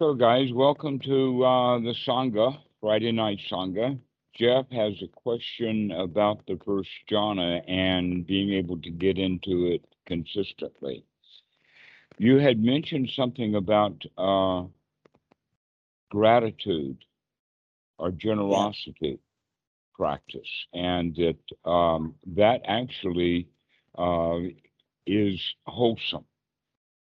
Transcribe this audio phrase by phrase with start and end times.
[0.00, 3.98] So, guys, welcome to uh, the Sangha, Friday Night Sangha.
[4.34, 9.84] Jeff has a question about the first jhana and being able to get into it
[10.06, 11.04] consistently.
[12.16, 14.62] You had mentioned something about uh,
[16.10, 17.04] gratitude
[17.98, 19.18] or generosity
[19.94, 23.48] practice, and that um, that actually
[23.98, 24.38] uh,
[25.06, 26.24] is wholesome,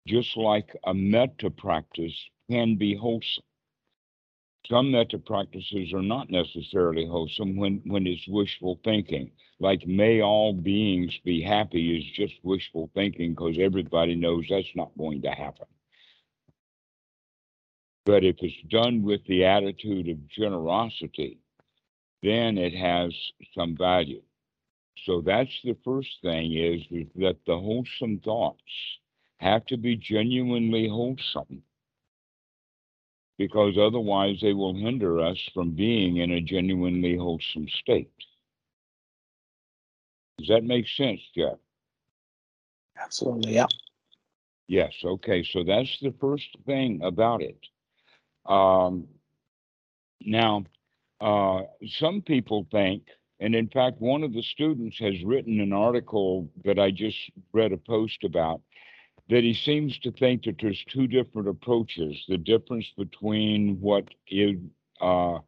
[0.07, 2.15] just like a metta practice
[2.51, 3.45] can be wholesome.
[4.69, 9.31] Some metta practices are not necessarily wholesome when, when it's wishful thinking.
[9.61, 14.97] Like, may all beings be happy is just wishful thinking because everybody knows that's not
[14.97, 15.67] going to happen.
[18.07, 21.39] But if it's done with the attitude of generosity,
[22.23, 23.15] then it has
[23.55, 24.23] some value.
[25.05, 28.63] So that's the first thing is, is that the wholesome thoughts
[29.39, 31.63] have to be genuinely wholesome
[33.39, 38.11] because otherwise they will hinder us from being in a genuinely wholesome state.
[40.39, 41.59] Does that make sense, Jeff?
[42.99, 43.67] Absolutely, yeah.
[44.67, 47.59] Yes, okay, so that's the first thing about it.
[48.47, 49.07] Um,
[50.21, 50.65] now,
[51.21, 53.03] uh, some people think,
[53.41, 57.19] and in fact, one of the students has written an article that I just
[57.53, 58.61] read a post about
[59.29, 62.25] that he seems to think that there's two different approaches.
[62.29, 64.57] The difference between what is
[65.01, 65.39] uh,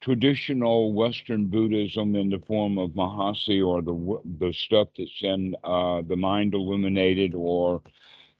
[0.00, 6.02] traditional Western Buddhism in the form of Mahasi or the the stuff that's in uh,
[6.02, 7.82] the Mind Illuminated or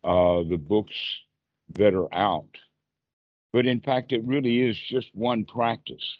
[0.05, 0.95] uh, the books
[1.75, 2.49] that are out.
[3.53, 6.17] But in fact, it really is just one practice,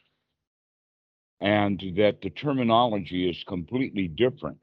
[1.41, 4.63] and that the terminology is completely different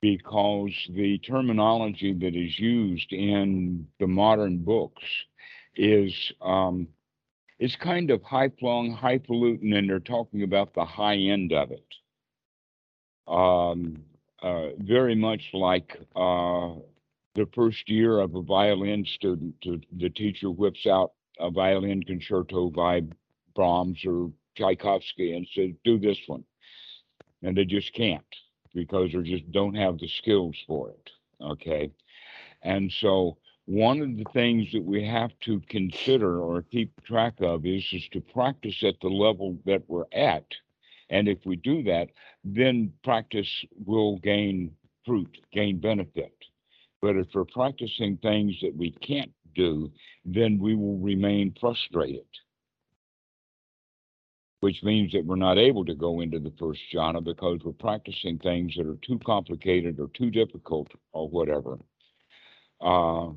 [0.00, 5.02] because the terminology that is used in the modern books
[5.76, 6.88] is um,
[7.58, 11.84] is kind of high flung, highfalutin, and they're talking about the high end of it.
[13.28, 14.02] Um,
[14.42, 16.72] uh, very much like uh,
[17.34, 19.54] the first year of a violin student,
[19.98, 23.02] the teacher whips out a violin concerto by
[23.54, 26.44] Brahms or Tchaikovsky and says, "Do this one,"
[27.42, 28.24] and they just can't
[28.74, 31.10] because they just don't have the skills for it.
[31.40, 31.90] Okay.
[32.62, 37.64] And so one of the things that we have to consider or keep track of
[37.64, 40.44] is, is to practice at the level that we're at.
[41.08, 42.10] And if we do that,
[42.44, 44.72] then practice will gain
[45.04, 46.34] fruit, gain benefit.
[47.00, 49.90] But if we're practicing things that we can't do,
[50.24, 52.26] then we will remain frustrated
[54.60, 58.38] which means that we're not able to go into the first jhana because we're practicing
[58.38, 61.78] things that are too complicated or too difficult or whatever.
[62.80, 63.30] Uh,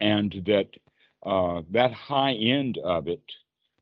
[0.00, 0.68] and that
[1.24, 3.22] uh, that high end of it,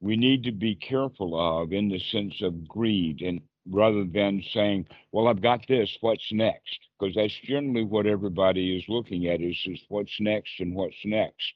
[0.01, 3.41] we need to be careful of in the sense of greed and
[3.71, 6.79] rather than saying, well, I've got this, what's next?
[6.99, 11.53] Because that's generally what everybody is looking at is, is what's next and what's next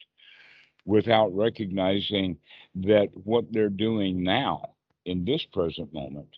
[0.84, 2.36] without recognizing
[2.74, 4.70] that what they're doing now
[5.06, 6.28] in this present moment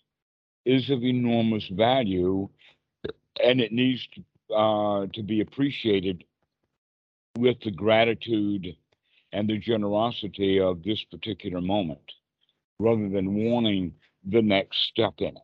[0.65, 2.49] is of enormous value
[3.43, 6.23] and it needs to, uh, to be appreciated
[7.37, 8.75] with the gratitude
[9.31, 12.11] and the generosity of this particular moment
[12.79, 13.93] rather than wanting
[14.25, 15.41] the next step in it.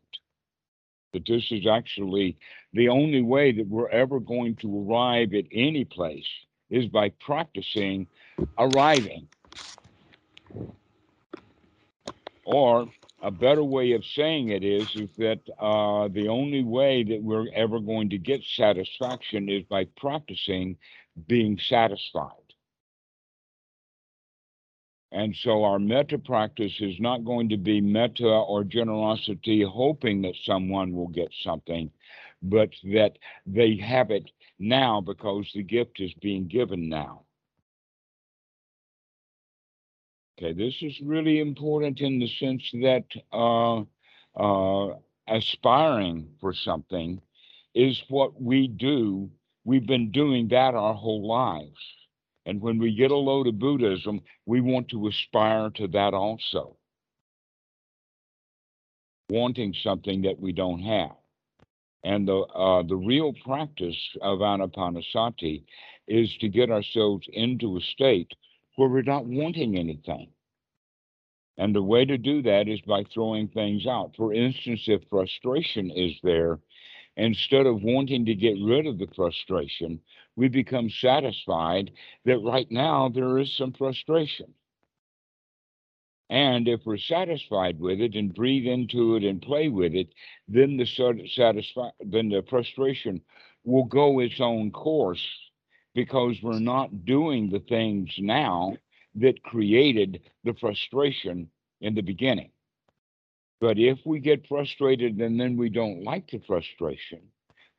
[1.14, 2.38] That this is actually
[2.74, 6.28] the only way that we're ever going to arrive at any place
[6.74, 8.08] is by practicing
[8.58, 9.28] arriving.
[12.46, 12.88] Or
[13.22, 17.48] a better way of saying it is, is that uh, the only way that we're
[17.54, 20.76] ever going to get satisfaction is by practicing
[21.28, 22.32] being satisfied.
[25.12, 30.34] And so our metta practice is not going to be metta or generosity, hoping that
[30.44, 31.92] someone will get something,
[32.42, 37.24] but that they have it now because the gift is being given now.
[40.38, 43.84] Okay, this is really important in the sense that uh,
[44.36, 44.96] uh,
[45.28, 47.22] aspiring for something
[47.76, 49.30] is what we do.
[49.64, 51.80] We've been doing that our whole lives.
[52.46, 56.76] And when we get a load of Buddhism, we want to aspire to that also.
[59.30, 61.16] Wanting something that we don't have.
[62.04, 65.64] And the, uh, the real practice of anapanasati
[66.08, 68.32] is to get ourselves into a state
[68.76, 70.30] where we're not wanting anything.
[71.58, 74.16] And the way to do that is by throwing things out.
[74.18, 76.60] For instance, if frustration is there,
[77.16, 80.00] instead of wanting to get rid of the frustration,
[80.36, 81.92] we become satisfied
[82.26, 84.54] that right now there is some frustration.
[86.30, 90.14] And if we're satisfied with it and breathe into it and play with it,
[90.48, 93.22] then the sat- satisfi- then the frustration
[93.64, 95.26] will go its own course
[95.94, 98.76] because we're not doing the things now
[99.16, 101.50] that created the frustration
[101.82, 102.52] in the beginning.
[103.60, 107.22] But if we get frustrated and then we don't like the frustration,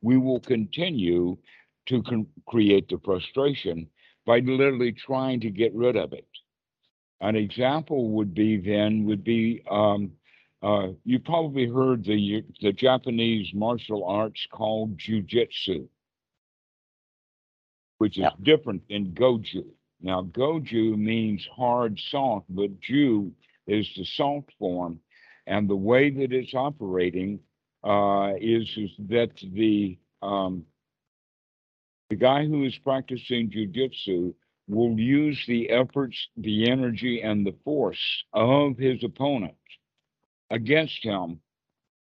[0.02, 1.36] we will continue
[1.86, 3.88] to con- create the frustration
[4.24, 6.26] by literally trying to get rid of it.
[7.24, 10.12] An example would be then would be um,
[10.62, 15.88] uh, you probably heard the the Japanese martial arts called jujitsu,
[17.98, 18.30] which is Yeah.
[18.42, 19.64] different than goju.
[20.00, 23.32] Now goju means hard soft, but ju
[23.66, 25.00] is the soft form,
[25.46, 27.40] and the way that it's operating
[27.84, 30.66] uh, is is that the um,
[32.10, 34.34] the guy who is practicing jujitsu
[34.68, 39.54] will use the efforts, the energy, and the force of his opponent
[40.50, 41.40] against him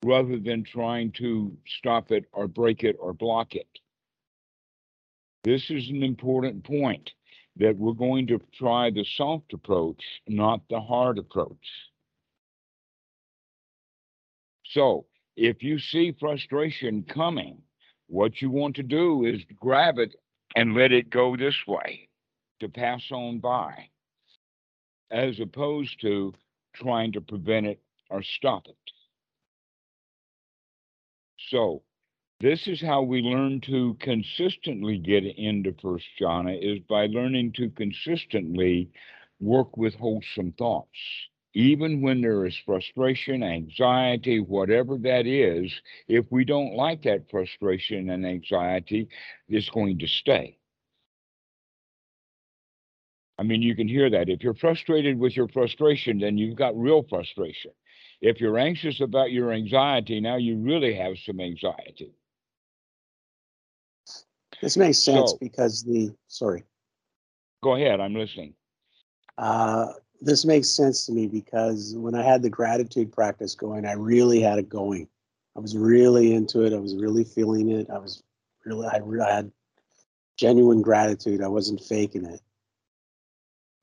[0.04, 3.69] rather than trying to stop it or break it or block it.
[5.43, 7.10] This is an important point
[7.56, 11.66] that we're going to try the soft approach, not the hard approach.
[14.64, 15.06] So
[15.37, 17.62] if you see frustration coming,
[18.08, 20.14] what you want to do is grab it
[20.54, 22.06] and let it go this way
[22.61, 23.91] to pass on by,
[25.11, 26.35] as opposed to
[26.75, 27.81] trying to prevent it
[28.11, 28.76] or stop it.
[31.50, 31.82] So,
[32.41, 37.70] this is how we learn to consistently get into First Jhana is by learning to
[37.70, 38.91] consistently
[39.41, 40.99] work with wholesome thoughts.
[41.55, 45.73] Even when there is frustration, anxiety, whatever that is,
[46.08, 49.08] if we don't like that frustration and anxiety,
[49.49, 50.58] it's going to stay.
[53.38, 54.29] I mean, you can hear that.
[54.29, 57.71] If you're frustrated with your frustration, then you've got real frustration.
[58.23, 62.12] If you're anxious about your anxiety, now you really have some anxiety.
[64.62, 66.65] This makes sense So- because the, sorry,
[67.62, 68.55] Go ahead, I'm listening.
[69.39, 69.93] uh,
[70.23, 74.41] this makes sense to me because when I had the gratitude practice going, I really
[74.41, 75.09] had it going.
[75.56, 76.73] I was really into it.
[76.73, 77.89] I was really feeling it.
[77.91, 78.23] I was
[78.65, 79.53] really, I, I had
[80.37, 81.43] genuine gratitude.
[81.43, 82.41] I wasn't faking it.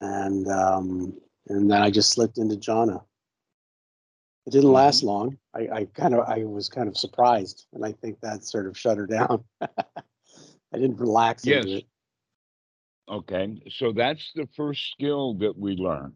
[0.04, 1.14] And, um,
[1.48, 3.02] and then I just slipped into jhana.
[4.46, 5.38] It didn't last long.
[5.56, 8.78] I, I kind of, I was kind of surprised, and I think that sort of
[8.78, 9.46] shut her down.
[9.62, 9.68] I
[10.74, 11.80] didn't relax into Yes.
[11.80, 11.86] it.
[13.10, 16.14] Okay, so that's the first skill that we learn.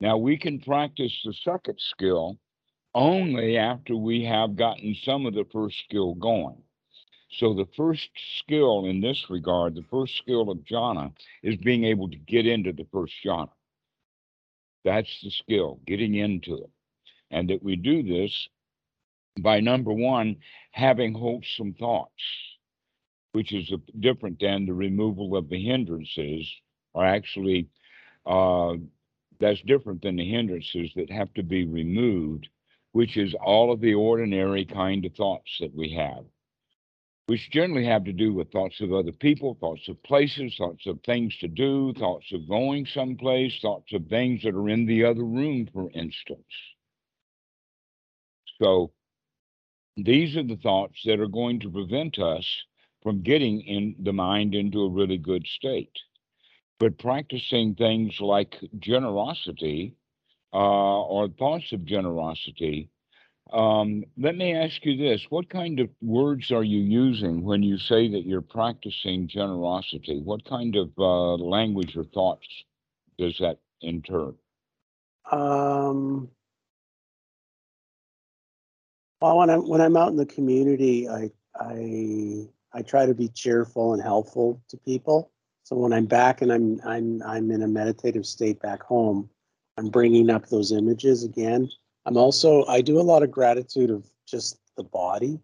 [0.00, 2.38] Now we can practice the second skill
[2.94, 6.62] only after we have gotten some of the first skill going.
[7.30, 8.08] So the first
[8.38, 12.72] skill in this regard, the first skill of jhana, is being able to get into
[12.72, 13.50] the first jhana.
[14.84, 16.70] That's the skill, getting into it.
[17.30, 18.48] And that we do this
[19.40, 20.36] by number one,
[20.70, 22.10] having wholesome thoughts,
[23.32, 23.70] which is
[24.00, 26.50] different than the removal of the hindrances,
[26.94, 27.68] or actually,
[28.26, 28.74] uh,
[29.38, 32.48] that's different than the hindrances that have to be removed,
[32.92, 36.24] which is all of the ordinary kind of thoughts that we have,
[37.28, 40.98] which generally have to do with thoughts of other people, thoughts of places, thoughts of
[41.04, 45.24] things to do, thoughts of going someplace, thoughts of things that are in the other
[45.24, 46.40] room, for instance.
[48.62, 48.92] So
[49.98, 52.46] these are the thoughts that are going to prevent us
[53.02, 55.92] from getting in the mind into a really good state.
[56.80, 59.96] But practicing things like generosity
[60.54, 62.88] uh, or thoughts of generosity,
[63.52, 67.78] um, let me ask you this what kind of words are you using when you
[67.78, 70.20] say that you're practicing generosity?
[70.22, 72.46] What kind of uh, language or thoughts
[73.18, 74.32] does that inter?
[75.30, 76.28] Um,
[79.20, 83.28] well, when I'm when I'm out in the community, I I I try to be
[83.28, 85.30] cheerful and helpful to people.
[85.64, 89.28] So when I'm back and I'm I'm I'm in a meditative state back home,
[89.76, 91.68] I'm bringing up those images again.
[92.08, 95.38] I'm also I do a lot of gratitude of just the body.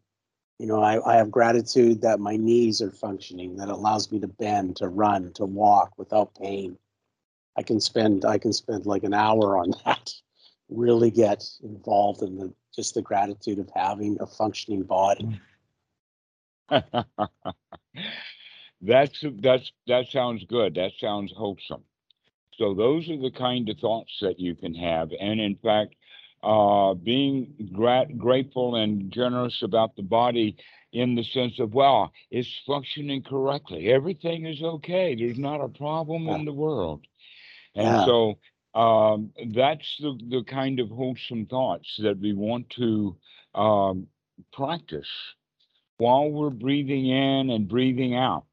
[0.58, 4.28] You know, I, I have gratitude that my knees are functioning, that allows me to
[4.28, 6.78] bend, to run, to walk without pain.
[7.58, 10.14] I can spend I can spend like an hour on that.
[10.70, 15.38] Really get involved in the just the gratitude of having a functioning body.
[18.80, 20.76] that's that's that sounds good.
[20.76, 21.84] That sounds wholesome.
[22.56, 25.96] So those are the kind of thoughts that you can have, and in fact,
[26.44, 30.56] uh, being gra- grateful and generous about the body
[30.92, 33.90] in the sense of, well, it's functioning correctly.
[33.92, 35.14] Everything is okay.
[35.14, 37.06] There's not a problem in the world.
[37.74, 38.04] And Yeah.
[38.04, 38.38] so
[38.74, 43.16] um, that's the, the kind of wholesome thoughts that we want to
[43.54, 44.06] um,
[44.52, 45.08] practice
[45.98, 48.46] while we're breathing in and breathing out.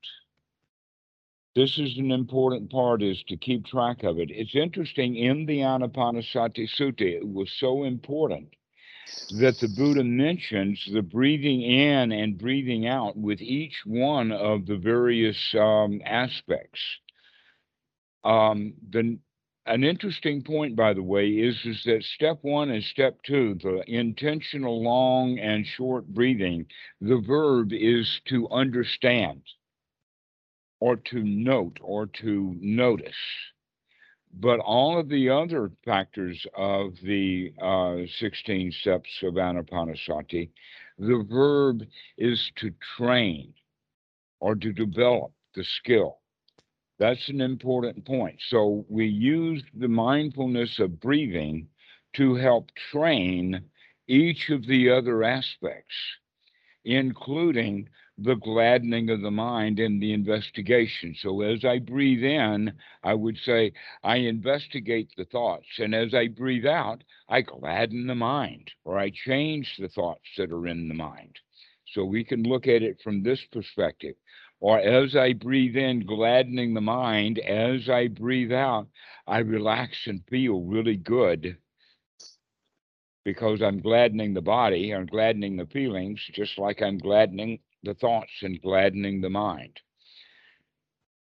[1.54, 4.32] This is an important part is to keep track of it.
[4.32, 8.54] It's interesting in the Anapanasati Sutta, it was so important
[9.38, 14.78] that the Buddha mentions the breathing in and breathing out with each one of the
[14.78, 16.80] various um, aspects.
[18.24, 19.20] Um, the
[19.66, 23.84] an interesting point, by the way, is, is that step one and step two, the
[23.88, 26.66] intentional long and short breathing,
[27.00, 29.42] the verb is to understand
[30.82, 33.16] or to note or to notice.
[34.34, 40.50] But all of the other factors of the uh, 16 steps of Anapanasati,
[40.98, 41.84] the verb
[42.18, 43.54] is to train
[44.40, 46.18] or to develop the skill.
[46.98, 48.40] That's an important point.
[48.48, 51.68] So we use the mindfulness of breathing
[52.14, 53.62] to help train
[54.08, 55.96] each of the other aspects,
[56.86, 61.16] including the gladdening of the mind in the investigation.
[61.16, 65.68] So as I breathe in, I would say, I investigate the thoughts.
[65.80, 70.52] And as I breathe out, I gladden the mind or I change the thoughts that
[70.52, 71.40] are in the mind.
[71.88, 74.16] So we can look at it from this perspective
[74.62, 78.88] or as I breathe in, gladdening the mind, as I breathe out,
[79.26, 81.58] I relax and feel really good
[83.26, 88.32] because I'm gladdening the body, I'm gladdening the feelings, just like I'm gladdening the thoughts
[88.42, 89.80] and gladdening the mind.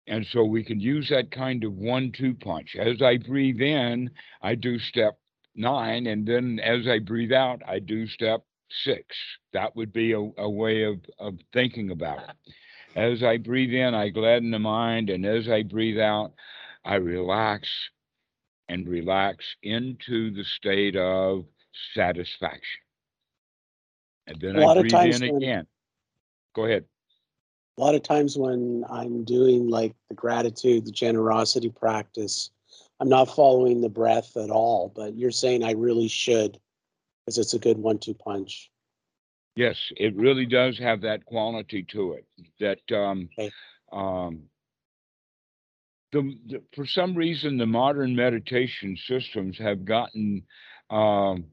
[0.06, 2.76] And so we can use that kind of one two punch.
[2.78, 4.10] As I breathe in,
[4.42, 5.18] I do step
[5.54, 8.44] nine, and then as I breathe out, I do step
[8.84, 9.16] six.
[9.52, 12.36] That would be a, a way of, of thinking about it.
[12.96, 16.32] As I breathe in, I gladden the mind, and as I breathe out,
[16.84, 17.68] I relax
[18.68, 21.44] and relax into the state of
[21.94, 22.80] satisfaction.
[24.26, 25.66] And then I breathe in again.
[26.54, 26.84] Go ahead.
[27.76, 32.50] A lot of times when I'm doing like the gratitude, the generosity practice,
[33.00, 36.58] I'm not following the breath at all, but you're saying I really should
[37.26, 38.70] because it's a good one two punch.
[39.56, 42.26] Yes, it really does have that quality to it
[42.60, 43.50] that um, Okay.
[43.92, 44.42] um,
[46.12, 50.44] the, the for some reason the modern meditation systems have gotten
[50.90, 51.44] um,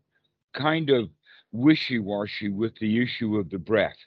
[0.54, 1.10] kind of
[1.52, 3.98] wishy-washy with the issue of the breath.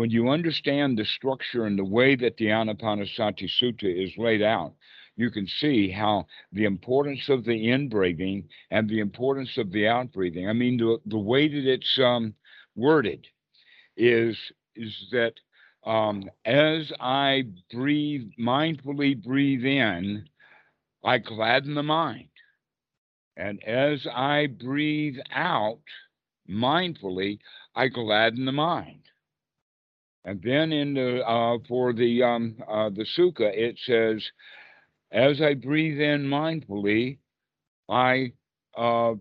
[0.00, 4.72] When you understand the structure and the way that the Anapanasati Sutta is laid out,
[5.14, 9.88] you can see how the importance of the in breathing and the importance of the
[9.88, 10.48] out breathing.
[10.48, 12.32] I mean, the, the way that it's um,
[12.74, 13.26] worded
[13.94, 14.38] is
[14.74, 15.34] is that
[15.84, 20.26] um, as I breathe, mindfully breathe in,
[21.04, 22.30] I gladden the mind.
[23.36, 25.82] And as I breathe out
[26.48, 27.40] mindfully,
[27.74, 29.09] I gladden the mind.
[30.24, 34.22] And then in the uh, for the um, uh, the sukha, it says,
[35.12, 37.18] as I breathe in mindfully,
[37.88, 38.32] I
[38.76, 39.12] uh,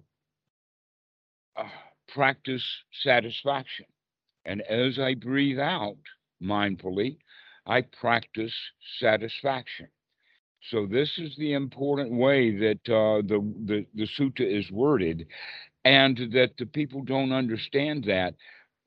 [1.55, 1.69] uh,
[2.13, 2.63] practice
[3.03, 3.85] satisfaction.
[4.45, 5.97] And as I breathe out
[6.41, 7.17] mindfully,
[7.65, 8.53] I practice
[8.99, 9.87] satisfaction.
[10.69, 15.27] So this is the important way that uh, the, the the sutta is worded,
[15.85, 18.35] and that the people don't understand that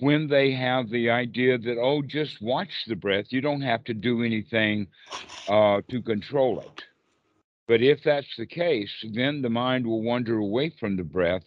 [0.03, 3.95] when they have the idea that oh, just watch the breath, you don't have to
[3.95, 4.89] do anything
[5.49, 6.83] uh, to control it.
[7.69, 11.45] But if that's the case, then the mind will wander away from the breath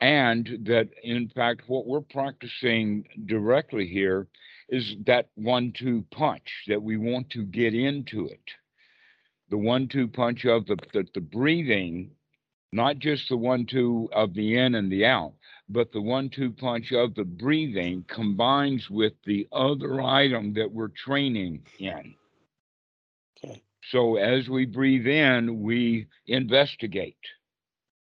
[0.00, 4.26] and that in fact what we're practicing directly here
[4.68, 8.50] is that one two punch that we want to get into it
[9.50, 12.10] the one two punch of the, the the breathing
[12.72, 15.32] not just the one two of the in and the out
[15.68, 20.88] but the one two punch of the breathing combines with the other item that we're
[20.88, 22.14] training in
[23.42, 23.62] Okay.
[23.90, 27.16] so as we breathe in we investigate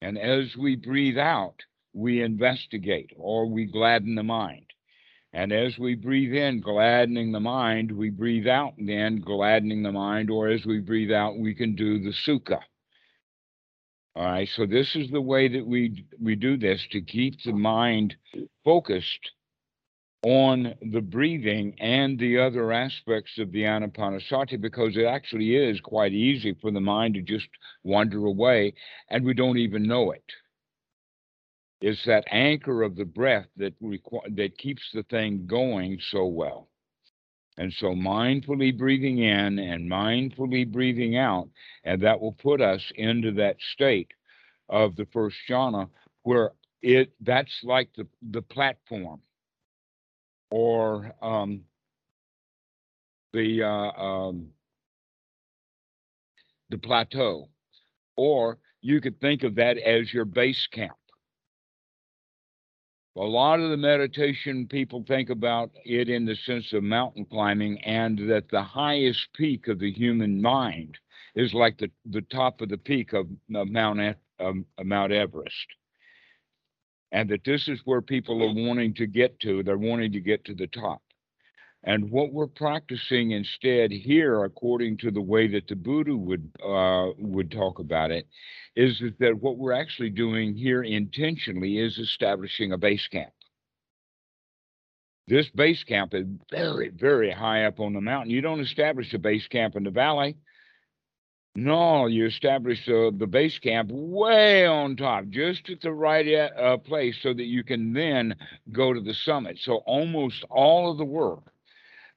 [0.02, 1.56] and as we breathe out
[1.94, 4.66] we investigate or we gladden the mind.
[5.34, 10.30] And as we breathe in, gladdening the mind, we breathe out then gladdening the mind,
[10.30, 12.60] or as we breathe out, we can do the sukha.
[14.16, 17.54] All right, so this is the way that we we do this to keep the
[17.54, 18.16] mind
[18.66, 19.32] focused
[20.24, 26.12] on the breathing and the other aspects of the anapanasati because it actually is quite
[26.12, 27.48] easy for the mind to just
[27.84, 28.74] wander away
[29.10, 30.24] and we don't even know it.
[31.82, 36.26] it is that anchor of the breath that requ- that keeps the thing going so
[36.26, 36.69] well.
[37.60, 41.50] And so mindfully breathing in and mindfully breathing out,
[41.84, 44.12] and that will put us into that state
[44.70, 45.90] of the first jhana,
[46.24, 49.22] where it that's like the the platform
[50.52, 51.62] or um,
[53.34, 54.48] the uh, um,
[56.70, 57.50] the plateau,
[58.16, 60.96] or you could think of that as your base camp.
[63.20, 67.78] A lot of the meditation people think about it in the sense of mountain climbing,
[67.82, 70.98] and that the highest peak of the human mind
[71.36, 75.68] is like the, the top of the peak of, of Mount um, Mount Everest,
[77.12, 79.64] and that this is where people are wanting to get to.
[79.64, 81.02] They're wanting to get to the top.
[81.84, 87.12] And what we're practicing instead here, according to the way that the Buddha would uh,
[87.18, 88.28] would talk about it,
[88.76, 93.32] is that what we're actually doing here intentionally is establishing a base camp.
[95.28, 98.32] This base camp is very, very high up on the mountain.
[98.32, 100.36] You don't establish a base camp in the valley.
[101.56, 107.18] No, you establish the base camp way on top, just at the right uh, place,
[107.22, 108.36] so that you can then
[108.72, 109.60] go to the summit.
[109.60, 111.52] So almost all of the work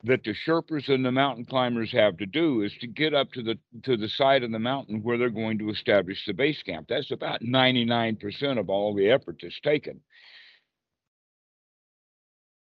[0.05, 3.43] that the Sherpas and the mountain climbers have to do is to get up to
[3.43, 6.87] the to the side of the mountain where they're going to establish the base camp.
[6.89, 10.01] That's about 99% of all the effort that's taken.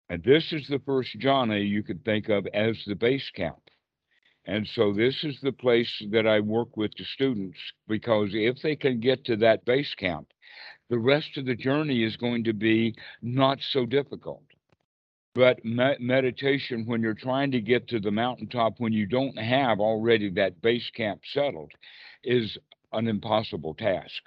[0.10, 3.62] And this is the first jhana you could think of as the base camp.
[4.46, 8.76] And so this is the place that I work with the students because if they
[8.76, 10.28] can get to that base camp,
[10.90, 14.49] the rest of the journey is going to be not so difficult.
[15.40, 19.80] But me- meditation, when you're trying to get to the mountaintop, when you don't have
[19.80, 21.72] already that base camp settled,
[22.26, 22.58] is
[22.92, 24.22] an impossible task.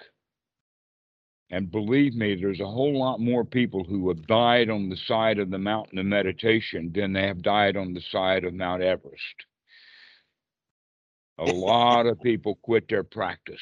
[1.51, 5.37] And believe me, there's a whole lot more people who have died on the side
[5.37, 9.45] of the mountain of meditation than they have died on the side of Mount Everest.
[11.37, 13.61] A lot of people quit their practice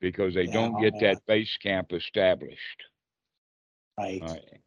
[0.00, 1.14] because they don't get Yeah.
[1.14, 2.82] that base camp established.
[3.96, 4.20] Right.
[4.22, 4.60] Right.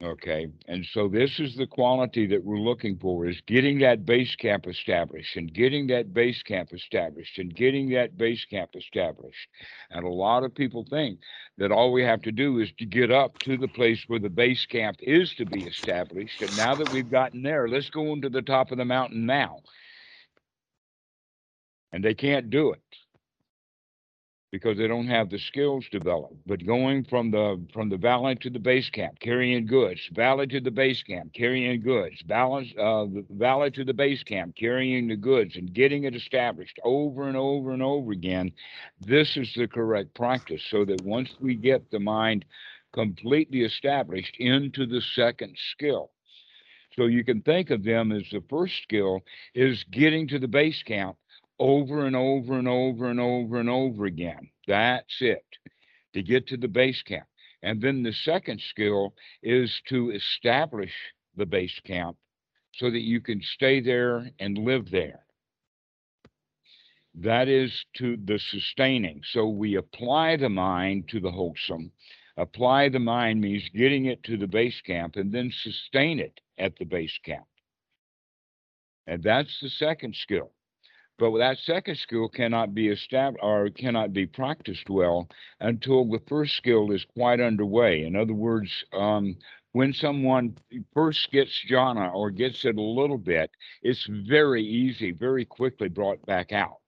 [0.00, 4.36] Okay, and so this is the quality that we're looking for is getting that base
[4.36, 9.48] camp established and getting that base camp established and getting that base camp established.
[9.90, 11.18] And a lot of people think
[11.56, 14.30] that all we have to do is to get up to the place where the
[14.30, 16.42] base camp is to be established.
[16.42, 19.62] And now that we've gotten there, let's go into the top of the mountain now.
[21.90, 22.82] And they can't do it
[24.50, 26.36] because they don't have the skills developed.
[26.46, 30.60] But going from the from the valley to the base camp, carrying goods, valley to
[30.60, 35.56] the base camp, carrying goods, balance uh, valley to the base camp, carrying the goods,
[35.56, 38.50] and getting it established over and over and over again.
[39.00, 42.44] This is the correct practice, so that once we get the mind
[42.92, 46.10] completely established into the second skill.
[46.96, 49.20] So you can think of them as the first skill
[49.54, 51.16] is getting to the base camp
[51.58, 54.50] over and over and over and over and over again.
[54.66, 55.44] That's it
[56.14, 57.26] to get to the base camp.
[57.62, 60.92] And then the second skill is to establish
[61.36, 62.16] the base camp
[62.74, 65.20] so that you can stay there and live there.
[67.14, 69.22] That is to the sustaining.
[69.32, 71.90] So we apply the mind to the wholesome.
[72.36, 76.76] Apply the mind means getting it to the base camp and then sustain it at
[76.78, 77.46] the base camp.
[79.08, 80.52] And that's the second skill.
[81.18, 85.28] But that second skill cannot be established or cannot be practiced well
[85.60, 88.04] until the first skill is quite underway.
[88.04, 89.36] In other words, um,
[89.72, 90.56] when someone
[90.94, 93.50] first gets jhana or gets it a little bit,
[93.82, 96.80] it's very easy, very quickly brought back out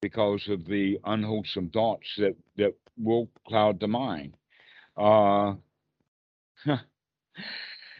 [0.00, 4.36] because of the unwholesome thoughts that that will cloud the mind.
[4.96, 5.54] Uh,
[6.66, 6.80] it,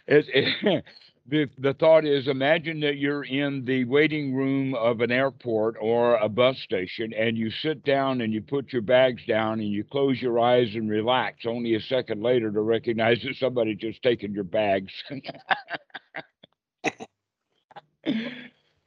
[0.06, 0.84] it
[1.26, 6.16] the the thought is imagine that you're in the waiting room of an airport or
[6.16, 9.84] a bus station and you sit down and you put your bags down and you
[9.84, 11.46] close your eyes and relax.
[11.46, 14.92] Only a second later to recognize that somebody just taken your bags.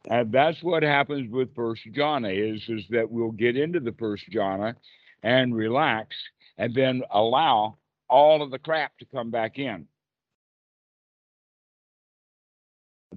[0.07, 4.23] And that's what happens with first jhana is is that we'll get into the first
[4.31, 4.75] jhana
[5.23, 6.15] and relax
[6.59, 9.87] and then allow all of the crap to come back in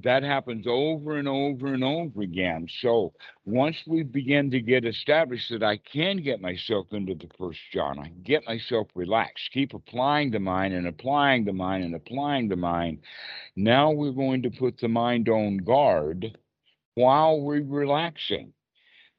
[0.02, 2.68] that happens over and over and over again.
[2.80, 3.12] So
[3.44, 8.10] once we begin to get established that I can get myself into the first jhana,
[8.22, 13.00] get myself relaxed, keep applying the mind and applying the mind and applying the mind,
[13.56, 16.38] now we're going to put the mind on guard
[16.94, 18.52] while we're relaxing.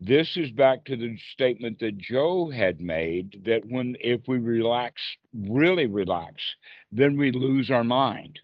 [0.02, 5.02] This is back to the statement that Joe had made that when if we relax,
[5.34, 6.42] really relax,
[6.90, 8.40] then we lose our mind.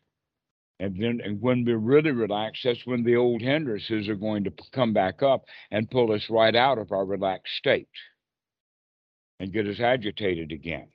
[0.79, 4.51] And then and when we're really relaxed, that's when the old hindrances are going to
[4.73, 7.87] come back up and pull us right out of our relaxed state.
[9.39, 10.87] and get us agitated again.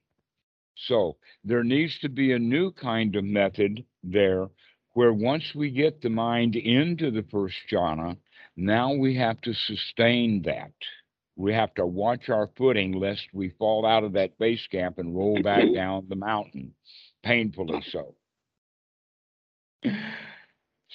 [0.88, 4.48] So there needs to be a new kind of method there
[4.94, 8.16] where once we get the mind into the first jhana,
[8.56, 10.72] now we have to sustain that.
[11.36, 15.16] We have to watch our footing lest we fall out of that base camp and
[15.16, 16.74] roll back down the mountain,
[17.22, 18.14] painfully so.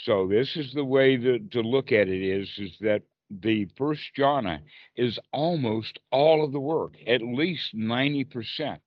[0.04, 4.04] So this is the way that to look at it is, is that the first
[4.18, 4.60] jhana
[4.96, 8.78] is almost all of the work, at least 90%.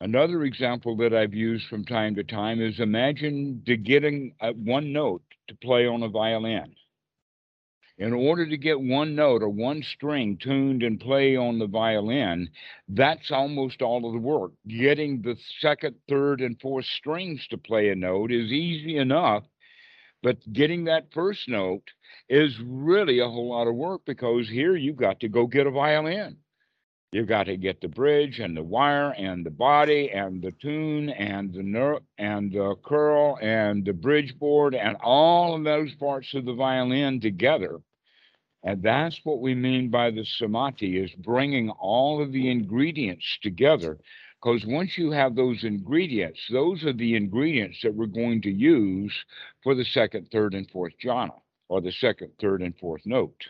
[0.00, 4.92] Another example that I've used from time to time is imagine to getting uh, one
[4.92, 6.74] note to play on a violin.
[8.02, 12.50] In order to get one note or one string tuned and play on the violin,
[12.88, 14.50] that's almost all of the work.
[14.66, 19.44] Getting the second, third, and fourth strings to play a note is easy enough,
[20.20, 21.92] but getting that first note
[22.28, 25.70] is really a whole lot of work because here you've got to go get a
[25.70, 26.38] violin.
[27.12, 31.08] You've got to get the bridge and the wire and the body and the tune
[31.08, 36.34] and the ner- and the curl and the bridge board and all of those parts
[36.34, 37.78] of the violin together.
[38.64, 43.98] And that's what we mean by the samadhi is bringing all of the ingredients together.
[44.40, 49.12] Because once you have those ingredients, those are the ingredients that we're going to use
[49.62, 53.46] for the second, third, and fourth jhana, or the second, third, and fourth note.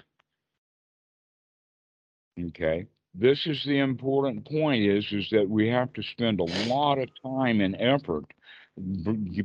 [2.40, 6.98] Okay this is the important point is is that we have to spend a lot
[6.98, 8.24] of time and effort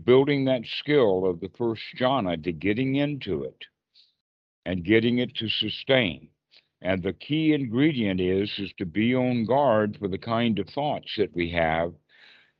[0.05, 3.65] building that skill of the first jhana to getting into it
[4.67, 6.27] and getting it to sustain
[6.81, 11.11] and the key ingredient is is to be on guard for the kind of thoughts
[11.17, 11.93] that we have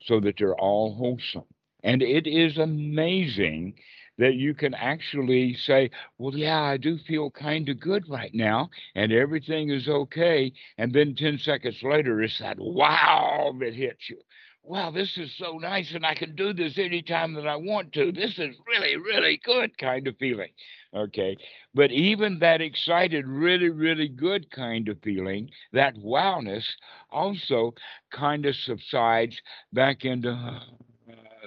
[0.02, 1.46] so that they're all wholesome
[1.84, 3.74] and it is amazing
[4.18, 8.70] that you can actually say, well, yeah, I do feel kind of good right now,
[8.96, 10.52] and everything is okay.
[10.78, 14.18] And then 10 seconds later, it's that wow that hits you.
[14.64, 18.12] Wow, this is so nice, and I can do this anytime that I want to.
[18.12, 20.50] This is really, really good kind of feeling.
[20.96, 21.38] Okay.
[21.74, 26.66] But even that excited, really, really good kind of feeling, that wowness
[27.12, 27.74] also
[28.12, 29.40] kind of subsides
[29.74, 30.60] back into, uh,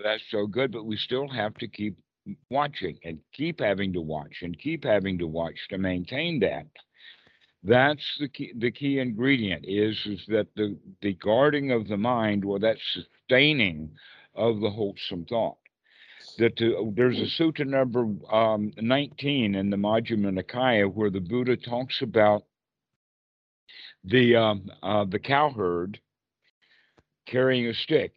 [0.04, 1.96] that's so good, but we still have to keep
[2.50, 6.66] watching and keep having to watch and keep having to watch to maintain that.
[7.62, 12.44] That's the key, the key ingredient is, is that the, the guarding of the mind
[12.44, 13.90] or that sustaining
[14.34, 15.59] of the wholesome thought.
[16.40, 21.56] That uh, there's a sutta number um, 19 in the Majjhima Nikaya where the Buddha
[21.56, 22.42] talks about
[24.04, 26.00] the um, uh, the cowherd
[27.26, 28.14] carrying a stick.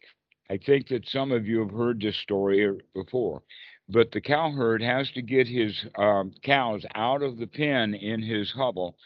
[0.50, 3.42] I think that some of you have heard this story before
[3.88, 8.50] but the cowherd has to get his um, cows out of the pen in his
[8.50, 8.96] hovel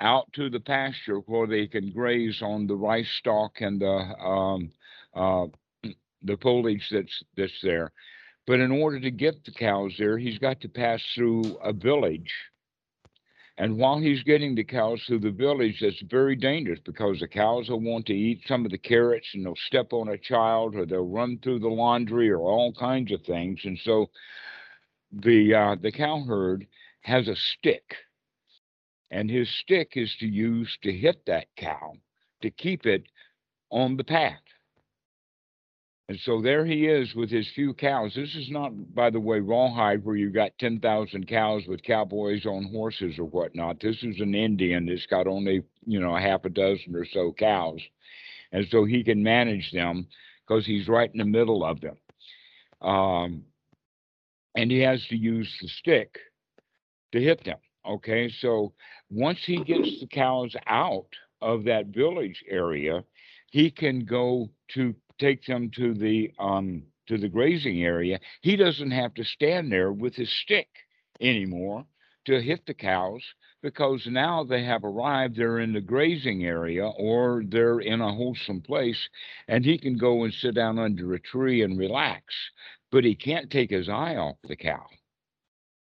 [0.00, 4.70] out to the pasture where they can graze on the rice stalk and the um,
[5.14, 5.46] uh,
[6.22, 7.92] the foliage that's that's there.
[8.46, 12.32] But in order to get the cows there, he's got to pass through a village
[13.60, 17.68] and while he's getting the cows through the village, that's very dangerous because the cows
[17.68, 20.86] will want to eat some of the carrots and they'll step on a child or
[20.86, 23.60] they'll run through the laundry or all kinds of things.
[23.64, 24.08] And so
[25.12, 26.66] the uh, the cow herd
[27.02, 27.96] has a stick,
[29.10, 31.92] and his stick is to use to hit that cow
[32.40, 33.04] to keep it
[33.68, 34.40] on the path.
[36.10, 38.14] And so there he is with his few cows.
[38.16, 42.64] This is not, by the way, rawhide where you got 10,000 cows with cowboys on
[42.64, 43.78] horses or whatnot.
[43.78, 47.32] This is an Indian that's got only, you know, a half a dozen or so
[47.38, 47.78] cows.
[48.50, 50.08] And so he can manage them
[50.44, 51.96] because he's right in the middle of them.
[52.82, 53.44] Um,
[54.56, 56.18] and he has to use the stick
[57.12, 57.58] to hit them.
[57.88, 58.72] Okay, so
[59.10, 61.06] once he gets the cows out
[61.40, 63.04] of that village area,
[63.52, 68.90] he can go to take them to the um, to the grazing area, he doesn't
[68.90, 70.68] have to stand there with his stick
[71.20, 71.84] anymore
[72.26, 73.22] to hit the cows
[73.62, 78.60] because now they have arrived, they're in the grazing area or they're in a wholesome
[78.60, 79.08] place,
[79.48, 82.24] and he can go and sit down under a tree and relax.
[82.90, 84.86] But he can't take his eye off the cow.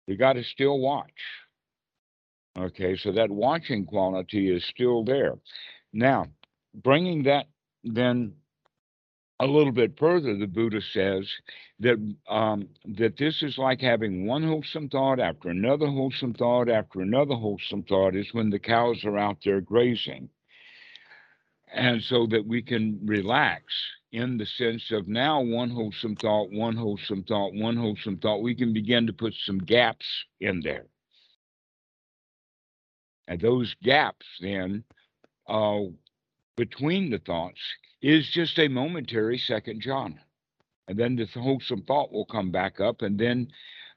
[0.08, 1.12] You got to still watch.
[2.58, 5.34] Okay, so that watching quality is still there.
[5.92, 6.28] Now,
[6.76, 7.48] bringing that
[7.84, 8.34] then
[9.44, 11.30] a little bit further, the Buddha says
[11.80, 11.98] that
[12.30, 17.36] um, that this is like having one wholesome thought after another wholesome thought after another
[17.36, 20.30] wholesome thought is when the cows are out there grazing,
[21.74, 23.64] and so that we can relax
[24.12, 28.44] in the sense of now one wholesome thought, one wholesome thought, one wholesome thought.
[28.44, 30.06] We can begin to put some gaps
[30.40, 30.86] in there,
[33.28, 34.84] and those gaps then
[35.48, 35.82] uh,
[36.56, 37.60] between the thoughts
[38.02, 40.20] is just a momentary second John.
[40.88, 43.48] And then this wholesome thought will come back up and then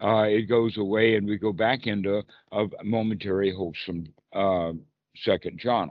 [0.01, 4.73] uh, it goes away and we go back into a momentary wholesome uh,
[5.17, 5.91] second John.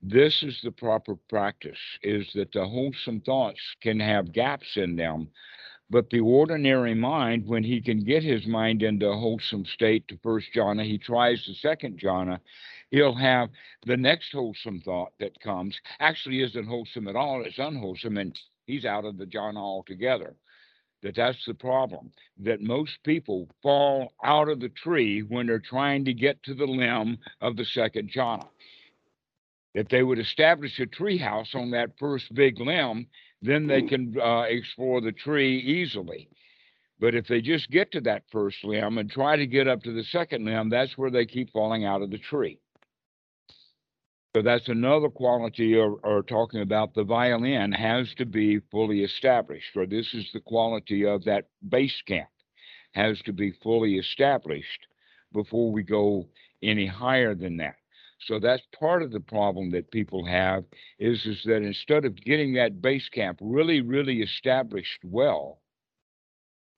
[0.00, 5.28] This is the proper practice, is that the wholesome thoughts can have gaps in them,
[5.90, 10.18] but the ordinary mind, when he can get his mind into a wholesome state to
[10.22, 12.38] first jhana, he tries the second jhana,
[12.90, 13.50] he'll have
[13.86, 18.84] the next wholesome thought that comes, actually isn't wholesome at all, it's unwholesome, and he's
[18.84, 20.34] out of the jhana altogether.
[21.02, 26.04] That that's the problem that most people fall out of the tree when they're trying
[26.06, 28.48] to get to the limb of the second jhana.
[29.74, 33.06] If they would establish a tree house on that first big limb
[33.40, 36.28] then they can uh, explore the tree easily.
[36.98, 39.92] But if they just get to that first limb and try to get up to
[39.92, 42.58] the second limb that's where they keep falling out of the tree
[44.36, 49.74] so that's another quality or, or talking about the violin has to be fully established,
[49.74, 52.28] or this is the quality of that base camp
[52.92, 54.86] has to be fully established
[55.32, 56.28] before we go
[56.62, 57.76] any higher than that.
[58.26, 60.64] So that's part of the problem that people have
[60.98, 65.60] is, is that instead of getting that base camp really, really established well,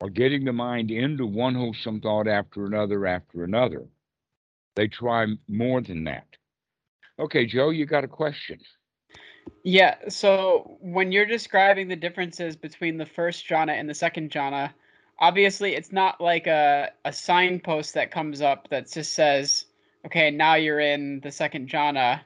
[0.01, 3.87] or getting the mind into one wholesome thought after another after another,
[4.77, 6.27] they try more than that.
[7.21, 8.59] Okay, Joe, you got a question.
[9.63, 14.73] Yeah, so when you're describing the differences between the first jhana and the second jhana,
[15.19, 19.67] obviously it's not like a, a signpost that comes up that just says,
[20.07, 22.21] okay, now you're in the second jhana.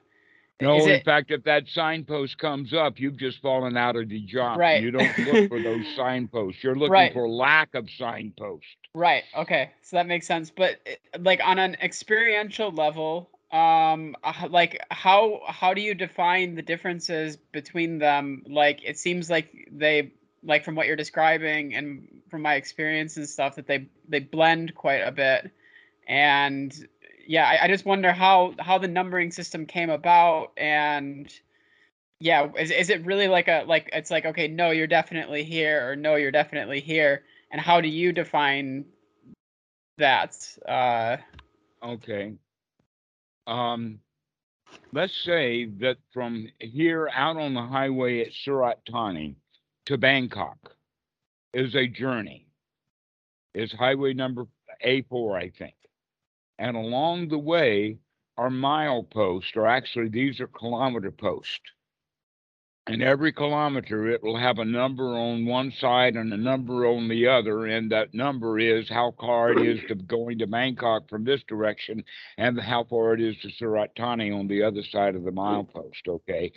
[0.63, 4.09] No, Is in it- fact, if that signpost comes up, you've just fallen out of
[4.09, 4.57] the jhana.
[4.57, 4.83] Right.
[4.83, 6.63] You don't look for those signposts.
[6.63, 7.13] You're looking Right.
[7.13, 8.65] for lack of signpost.
[8.95, 9.25] Right.
[9.37, 9.71] Okay.
[9.83, 10.51] So that makes sense.
[10.51, 14.17] But eh, like on an experiential level, um,
[14.49, 18.43] like how how do you define the differences between them?
[18.49, 23.29] Like it seems like they like from what you're describing and from my experience and
[23.29, 25.51] stuff that they they blend quite a bit.
[26.07, 26.75] And
[27.27, 31.33] yeah, I, I just wonder how how the numbering system came about and
[32.21, 35.91] yeah, is is it really like a like it's like okay, no, you're definitely here
[35.91, 38.85] or no, you're definitely here and how do you define
[39.99, 41.17] that uh
[41.83, 42.35] Okay.
[43.47, 44.01] Um,
[44.93, 49.37] let's say that from here out on the highway at Surat Thani
[49.87, 50.77] to Bangkok
[51.53, 52.49] is a journey.
[53.55, 54.47] Is highway number
[54.85, 55.75] A4, I think.
[56.59, 57.99] And along the way
[58.37, 61.61] are mile posts, or actually these are kilometer posts.
[62.87, 67.09] And every kilometer, it will have a number on one side and a number on
[67.09, 67.65] the other.
[67.67, 72.05] And that number is how far it is to going to Bangkok from this direction
[72.37, 76.07] and how far it is to Surat Thani on the other side of the milepost.
[76.07, 76.53] Okay.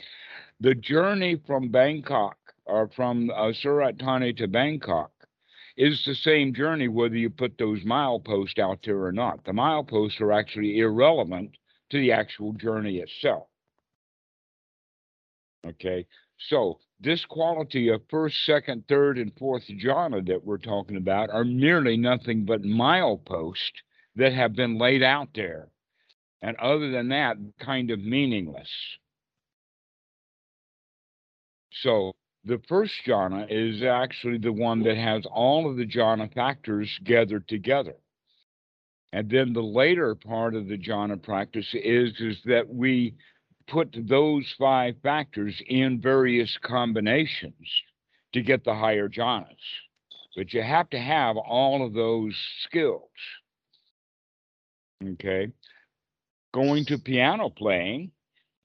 [0.59, 5.11] The journey from Bangkok or from uh, Surat Thani to Bangkok
[5.77, 9.45] is the same journey whether you put those mileposts out there or not.
[9.45, 11.51] The mileposts are actually irrelevant
[11.91, 13.46] to the actual journey itself.
[15.65, 16.05] Okay,
[16.49, 21.43] so this quality of first, second, third, and fourth jhana that we're talking about are
[21.43, 23.71] merely nothing but mileposts
[24.15, 25.69] that have been laid out there.
[26.41, 28.69] And other than that, kind of meaningless.
[31.81, 32.13] So
[32.45, 37.47] the first jhana is actually the one that has all of the jhana factors gathered
[37.47, 37.95] together.
[39.13, 43.15] And then the later part of the jhana practice is, is that we
[43.67, 47.67] put those five factors in various combinations
[48.33, 49.55] to get the higher jhanas.
[50.35, 53.09] But you have to have all of those skills.
[55.03, 55.51] Okay.
[56.53, 58.11] Going to piano playing,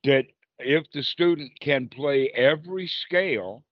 [0.05, 0.25] that
[0.59, 3.65] if the student can play every scale,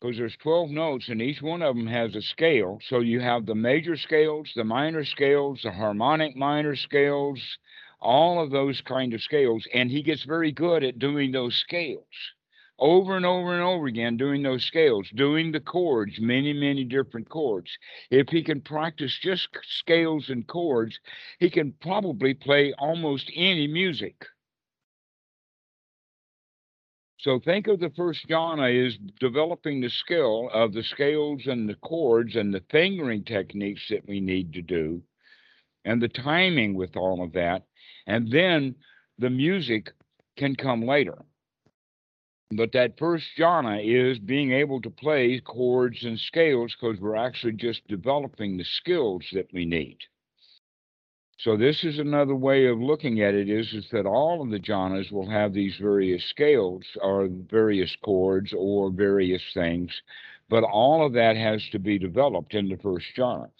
[0.00, 2.78] because there's 12 notes and each one of them has a scale.
[2.88, 7.40] So you have the major scales, the minor scales, the harmonic minor scales,
[8.06, 9.66] all of those kind of scales.
[9.74, 12.04] And he gets very good at doing those scales
[12.78, 17.28] over and over and over again, doing those scales, doing the chords, many, many different
[17.28, 17.70] chords.
[18.10, 20.98] If he can practice just scales and chords,
[21.38, 24.26] he can probably play almost any music.
[27.18, 31.74] So think of the first jhana as developing the skill of the scales and the
[31.76, 35.02] chords and the fingering techniques that we need to do
[35.86, 37.62] and the timing with all of that.
[38.06, 38.76] And then
[39.18, 39.92] the music
[40.36, 41.24] can come later.
[42.52, 47.54] But that first jhana is being able to play chords and scales because we're actually
[47.54, 49.98] just developing the skills that we need.
[51.38, 54.60] So this is another way of looking at it is, is that all of the
[54.60, 59.90] jhanas will have these various scales or various chords or various things,
[60.48, 63.50] but all of that has to be developed in the first jhana.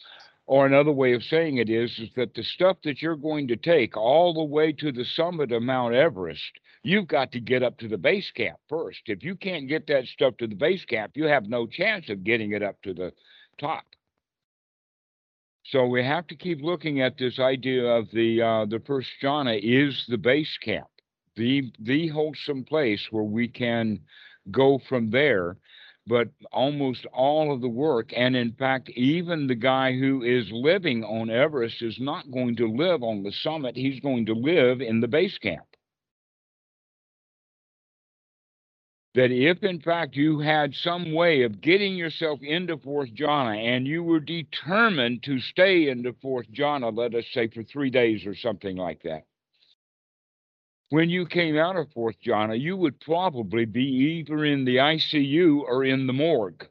[0.47, 3.57] Or another way of saying it is, is that the stuff that you're going to
[3.57, 7.79] take all the way to the summit of Mount Everest, you've got to get up
[7.79, 9.01] to the base camp first.
[9.07, 12.23] If you can't get that stuff to the base camp, you have no chance of
[12.23, 13.13] getting it up to the
[13.59, 13.85] top.
[15.65, 19.59] So we have to keep looking at this idea of the uh, the first jhana
[19.61, 20.87] is the base camp,
[21.35, 23.99] the the wholesome place where we can
[24.53, 25.57] go from there.
[26.07, 31.03] But almost all of the work, and in fact, even the guy who is living
[31.05, 33.77] on Everest is not going to live on the summit.
[33.77, 35.67] He's going to live in the base camp.
[39.17, 43.87] that if in fact you had some way of getting yourself into fourth jhana and
[43.87, 48.27] you were determined to stay in the fourth jhana, let us say for three days
[48.27, 49.25] or something like that,
[50.91, 55.63] when you came out of fourth jhana, you would probably be either in the ICU
[55.63, 56.67] or in the morgue.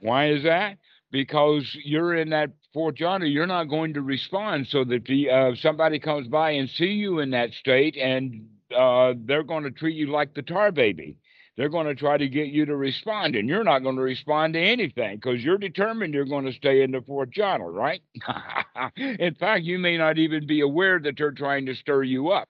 [0.00, 0.78] Why is that?
[1.10, 4.66] Because you're in that fourth jhana, you're not going to respond.
[4.68, 9.14] So that the, uh, somebody comes by and see you in that state and uh,
[9.16, 11.16] they're going to treat you like the tar baby.
[11.58, 14.54] They're going to try to get you to respond, and you're not going to respond
[14.54, 18.00] to anything because you're determined you're going to stay in the fourth jhana, right?
[18.96, 22.48] in fact, you may not even be aware that they're trying to stir you up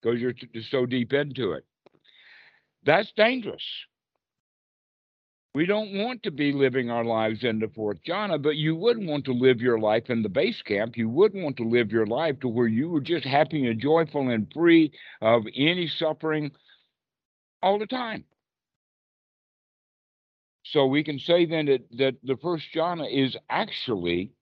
[0.00, 0.32] because you're
[0.70, 1.64] so deep into it.
[2.84, 3.64] That's dangerous.
[5.56, 9.04] We don't want to be living our lives in the fourth jhana, but you would
[9.04, 10.96] want to live your life in the base camp.
[10.96, 14.28] You would want to live your life to where you were just happy and joyful
[14.28, 16.52] and free of any suffering
[17.62, 18.24] all the time.
[20.64, 24.32] So we can say then that, that the first jhana is actually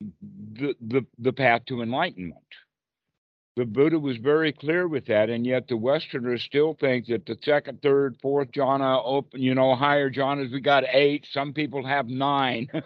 [0.00, 2.42] the, the, the path to enlightenment
[3.56, 7.38] the Buddha was very clear with that, and yet the Westerners still think that the
[7.42, 11.26] second, third, fourth jhana, open, you know, higher jhanas, we got eight.
[11.32, 12.68] Some people have nine.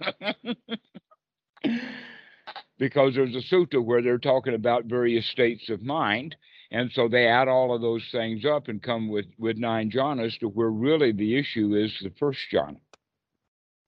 [2.78, 6.37] because there's a sutta where they're talking about various states of mind.
[6.70, 10.38] And so they add all of those things up and come with, with nine jhanas
[10.38, 12.78] to where really the issue is the first jhana.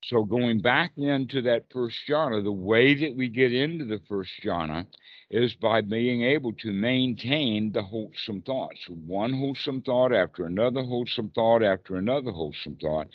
[0.04, 4.32] So going back into that first jhana, the way that we get into the first
[4.44, 4.84] jhana uh,
[5.30, 11.30] is by being able to maintain the wholesome thoughts, one wholesome thought after another wholesome
[11.30, 13.06] thought after another wholesome thought.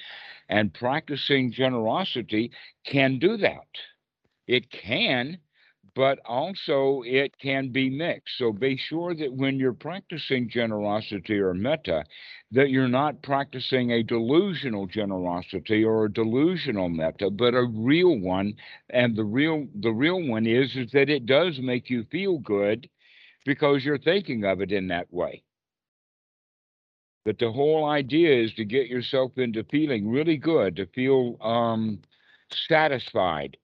[0.47, 2.51] And practicing generosity
[2.85, 3.67] can do that.
[4.47, 5.39] It can,
[5.97, 8.37] but also it can be mixed.
[8.37, 12.03] So be sure that when you're practicing generosity or metta,
[12.51, 18.53] that you're not practicing a delusional generosity or a delusional metta, but a real one.
[18.91, 22.87] And the real the real one is is that it does make you feel good
[23.43, 25.41] because you're thinking of it in that way.
[27.25, 32.03] That the whole idea is to get yourself into feeling really good, to feel um,
[32.67, 33.57] satisfied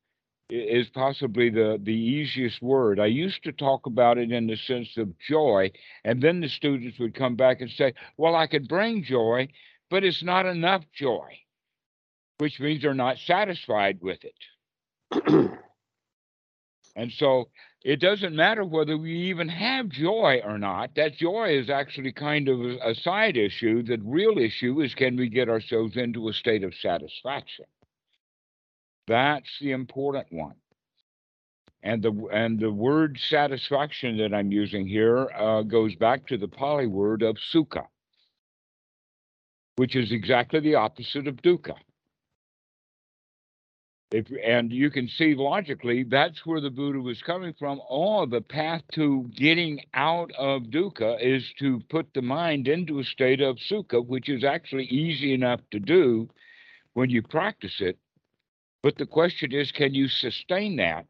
[0.50, 3.00] is possibly the, the easiest word.
[3.00, 5.72] I used to talk about it in the sense of joy,
[6.04, 9.48] and then the students would come back and say, Well, I could bring joy,
[9.90, 11.40] but it's not enough joy,
[12.38, 15.20] which means they're not satisfied with it.
[16.96, 17.50] and so
[17.84, 20.96] it doesn't matter whether we even have joy or not.
[20.96, 23.84] That joy is actually kind of a side issue.
[23.84, 27.66] The real issue is can we get ourselves into a state of satisfaction?
[29.08, 30.56] That's the important one.
[31.82, 36.48] And the and the word satisfaction that I'm using here uh, goes back to the
[36.48, 37.86] Pali word of sukha,
[39.76, 41.76] which is exactly the opposite of dukkha.
[44.12, 47.82] If, and you can see logically that's where the Buddha was coming from.
[47.89, 53.04] All the path to getting out of dukkha is to put the mind into a
[53.04, 56.30] state of sukha, which is actually easy enough to do
[56.93, 57.97] when you practice it.
[58.84, 61.08] But the question is, can you sustain that?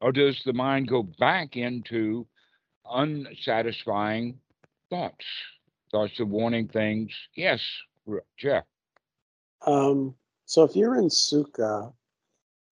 [0.00, 2.26] Or does the mind go back into
[2.84, 4.40] unsatisfying
[4.90, 5.24] thoughts?
[5.92, 7.12] Thoughts of wanting things?
[7.36, 7.60] Yes,
[8.36, 8.64] Jeff.
[9.64, 10.16] Um,
[10.46, 11.92] so if you're in sukha,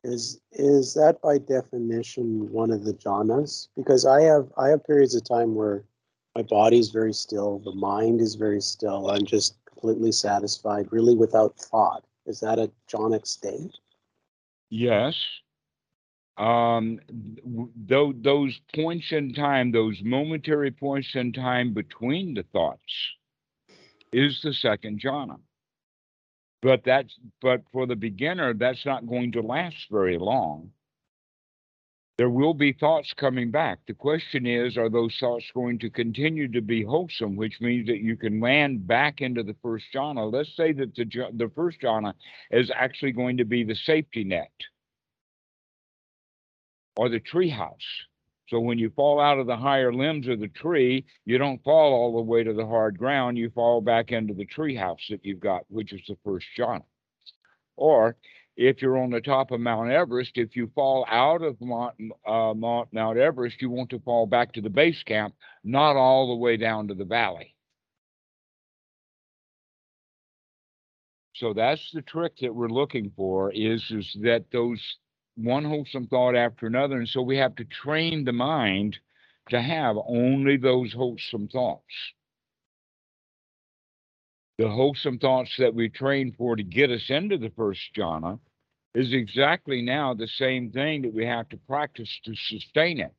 [0.03, 3.69] is is that by definition one of the jhanas?
[3.77, 5.85] Because I have I have periods of time where
[6.35, 9.11] my body's very still, the mind is very still.
[9.11, 12.05] I'm just completely satisfied, really without thought.
[12.27, 13.77] Is that a jhanic state?
[14.71, 15.15] Yes.
[16.39, 17.01] Um,
[17.89, 22.81] th- those points in time, those momentary points in time between the thoughts,
[24.13, 25.39] is the second jhana.
[26.63, 30.71] But that's but for the beginner, that's not going to last very long.
[32.21, 33.79] There will be thoughts coming back.
[33.87, 38.01] The question is, are those thoughts going to continue to be wholesome, which means that
[38.01, 40.31] you can land back into the first jhana?
[40.31, 42.13] Let's say that the the first jhana
[42.51, 44.53] is actually going to be the safety net
[46.95, 47.89] or the treehouse.
[48.51, 51.95] So when you fall out of the higher limbs of the tree, you don't fall
[51.95, 53.39] all the way to the hard ground.
[53.39, 56.85] You fall back into the treehouse that you've got, which is the first jhana.
[57.77, 58.15] Or
[58.57, 61.95] if you're on the top of Mount Everest, if you fall out of Mount,
[62.27, 65.35] uh, Mount, Mount Everest, you want to fall back to the base camp,
[65.65, 67.55] not all the way down to the valley.
[71.35, 74.81] So that's the trick that we're looking for is, is that those
[75.37, 76.99] one wholesome thought after another.
[76.99, 78.99] And so we have to train the mind
[79.49, 81.83] to have only those wholesome thoughts.
[84.61, 88.39] The wholesome thoughts that we train for to get us into the first jhana
[88.95, 93.15] is exactly now the same thing that we have to practice to sustain it.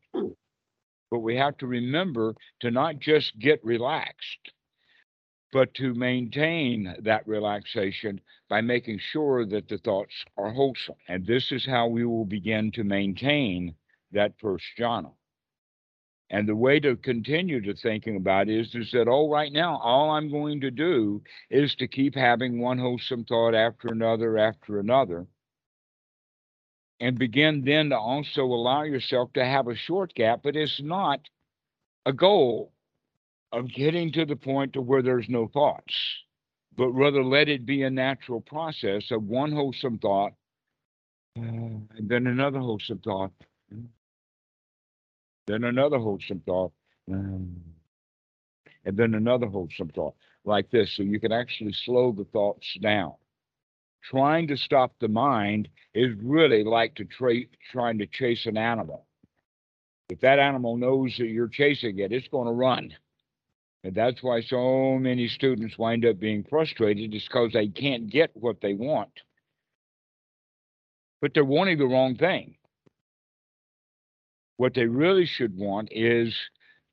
[1.10, 4.52] But we have to remember to not just get relaxed,
[5.52, 10.94] but to maintain that relaxation by making sure that the thoughts are wholesome.
[11.08, 13.74] And this is how we will begin to maintain
[14.12, 15.12] that first jhana.
[16.32, 19.78] And the way to continue to thinking about it is, is that, oh, right now,
[19.78, 24.80] all I'm going to do is to keep having one wholesome thought after another after
[24.80, 25.28] another.
[27.02, 31.20] And begin then to also allow yourself to have a short gap, but it's not
[32.06, 32.72] a goal
[33.52, 35.94] of getting to the point to where there's no thoughts,
[36.78, 40.32] but rather let it be a natural process of one wholesome thought
[41.36, 43.32] and then another wholesome thought,
[45.48, 46.72] then another wholesome thought,
[47.12, 47.56] um,
[48.86, 50.16] and then another wholesome thought
[50.46, 50.96] like this.
[50.96, 53.14] So you can actually slow the thoughts down.
[54.04, 59.06] Trying to stop the mind is really like to tra- trying to chase an animal.
[60.10, 62.94] If that animal knows that you're chasing it, it's going to run.
[63.84, 68.32] And that's why so many students wind up being frustrated, is because they can't get
[68.34, 69.12] what they want.
[71.22, 72.56] But they're wanting the wrong thing.
[74.62, 76.38] What they really should want is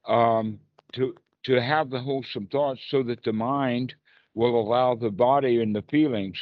[0.06, 0.58] um,
[0.94, 1.14] to
[1.44, 3.94] to have the wholesome thoughts so that the mind
[4.32, 6.38] will allow the body and the feelings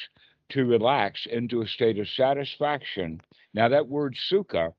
[0.51, 3.20] to relax into a state of satisfaction.
[3.55, 4.72] Now, that word sukha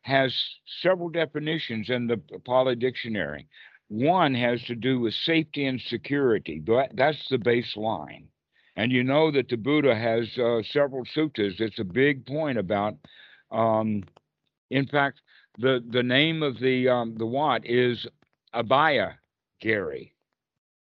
[0.00, 0.34] has
[0.80, 3.46] several definitions in the Pali Dictionary.
[3.88, 6.62] One has to do with safety and security.
[6.94, 8.24] That's the baseline.
[8.74, 11.60] And you know that the Buddha has uh, several suttas.
[11.60, 12.94] It's a big point about,
[13.50, 14.04] um,
[14.70, 15.20] in fact,
[15.60, 18.06] the, the name of the um, the wat is
[18.54, 19.14] abaya
[19.60, 20.14] Gary.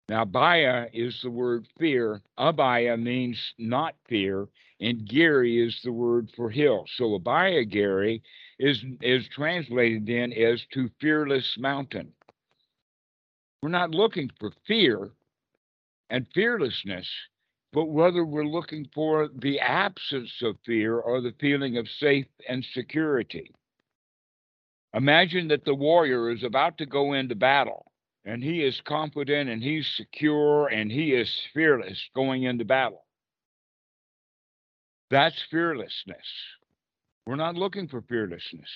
[0.09, 2.23] Now, abaya is the word fear.
[2.39, 4.49] abhaya means not fear,
[4.81, 6.85] and giri is the word for hill.
[6.97, 8.21] So Abhayagiri
[8.59, 12.13] is is translated then as to fearless mountain.
[13.63, 15.11] We're not looking for fear
[16.11, 17.09] and fearlessness,
[17.73, 22.65] but whether we're looking for the absence of fear or the feeling of safe and
[22.65, 23.51] security.
[24.97, 27.93] Imagine that the warrior is about to go into battle
[28.25, 33.05] and he is confident and he's secure and he is fearless going into battle.
[35.11, 36.27] That's fearlessness.
[37.27, 38.71] We're not looking for fearlessness.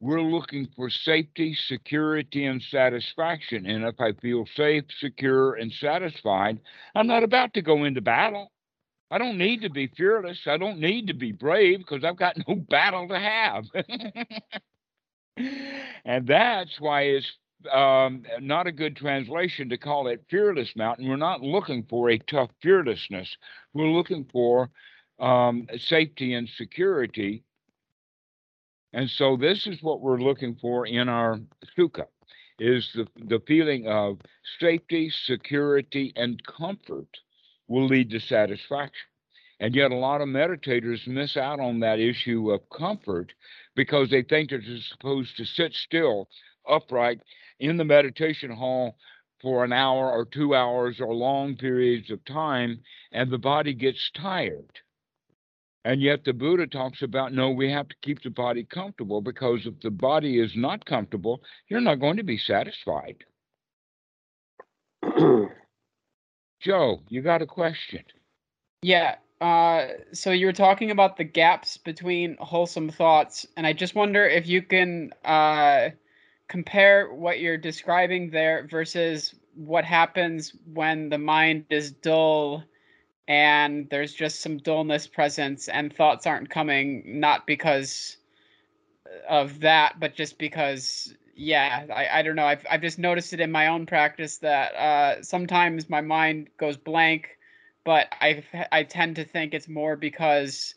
[0.00, 3.64] We're looking for safety, security, and satisfaction.
[3.66, 6.58] And if I feel safe, secure, and satisfied,
[6.96, 8.50] I'm not about to go into battle.
[9.08, 10.40] I don't need to be fearless.
[10.46, 13.64] I don't need to be brave because I've got no battle to have.
[16.04, 17.32] and that's why it's
[17.72, 21.08] um, not a good translation to call it fearless mountain.
[21.08, 23.36] We're not looking for a tough fearlessness.
[23.74, 24.70] We're looking for
[25.18, 27.44] um, safety and security
[28.92, 31.38] and so this is what we're looking for in our
[31.78, 32.06] sukha
[32.58, 34.18] is the, the feeling of
[34.58, 37.08] safety, security, and comfort
[37.68, 39.06] will lead to satisfaction.
[39.60, 43.32] And yet a lot of meditators miss out on that issue of comfort
[43.80, 46.28] because they think that they're supposed to sit still,
[46.68, 47.18] upright
[47.60, 48.94] in the meditation hall
[49.40, 52.78] for an hour or two hours or long periods of time,
[53.12, 54.70] and the body gets tired.
[55.86, 59.60] And yet the Buddha talks about no, we have to keep the body comfortable because
[59.64, 63.24] if the body is not comfortable, you're not going to be satisfied.
[66.60, 68.04] Joe, you got a question?
[68.82, 69.14] Yeah.
[69.40, 74.26] Uh, so you were talking about the gaps between wholesome thoughts, and I just wonder
[74.26, 75.90] if you can uh,
[76.48, 82.64] compare what you're describing there versus what happens when the mind is dull
[83.28, 88.18] and there's just some dullness presence and thoughts aren't coming not because
[89.28, 92.46] of that but just because yeah i, I don't know.
[92.46, 96.76] I've, I've just noticed it in my own practice that uh, sometimes my mind goes
[96.76, 97.38] blank
[97.84, 100.74] but i i tend to think it's more because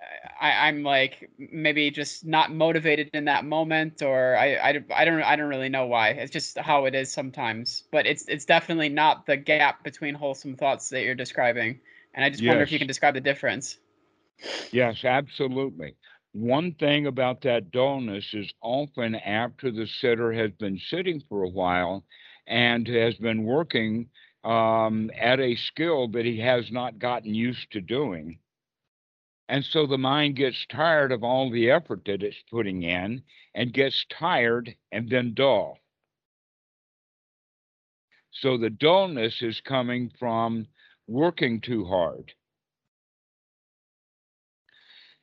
[0.00, 5.04] uh, I, I'm like maybe just not motivated in that moment, or I, I, I
[5.04, 6.10] don't I don't really know why.
[6.10, 7.84] It's just how it is sometimes.
[7.90, 11.80] But it's it's definitely not the gap between wholesome thoughts that you're describing.
[12.14, 13.78] And I just wonder if you can describe the difference.
[14.72, 15.96] Yes, absolutely.
[16.32, 21.48] One thing about that dullness is often after the sitter has been sitting for a
[21.48, 22.04] while
[22.46, 24.08] and has been working
[24.44, 28.38] um, at a skill that he has not gotten used to doing.
[29.48, 33.22] And so the mind gets tired of all the effort that it's putting in
[33.54, 35.78] and gets tired and then dull.
[38.30, 40.66] So the dullness is coming from
[41.06, 42.32] working too hard.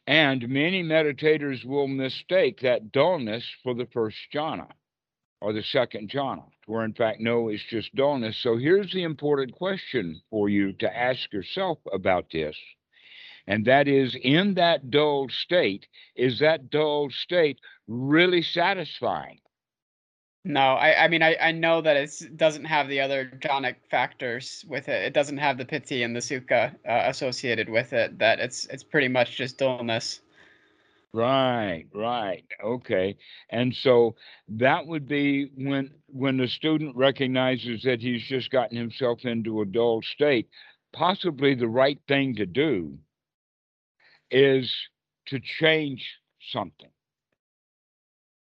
[0.07, 4.69] And many meditators will mistake that dullness for the first jhana
[5.41, 8.37] or the second jhana, where in fact, no, it's just dullness.
[8.37, 12.57] So here's the important question for you to ask yourself about this.
[13.47, 19.39] And that is in that dull state, is that dull state really satisfying?
[20.43, 24.63] No, I, I mean I, I know that it doesn't have the other jhanic factors
[24.67, 25.03] with it.
[25.03, 28.19] It doesn't have the piti and the sukha uh, associated with it.
[28.19, 30.21] That it's it's pretty much just dullness.
[31.15, 32.43] Right, right.
[32.61, 33.15] Okay.
[33.49, 34.15] And so
[34.49, 39.65] that would be when when the student recognizes that he's just gotten himself into a
[39.65, 40.49] dull state,
[40.91, 42.97] possibly the right thing to do
[44.29, 44.75] is
[45.27, 46.05] to change
[46.51, 46.89] something.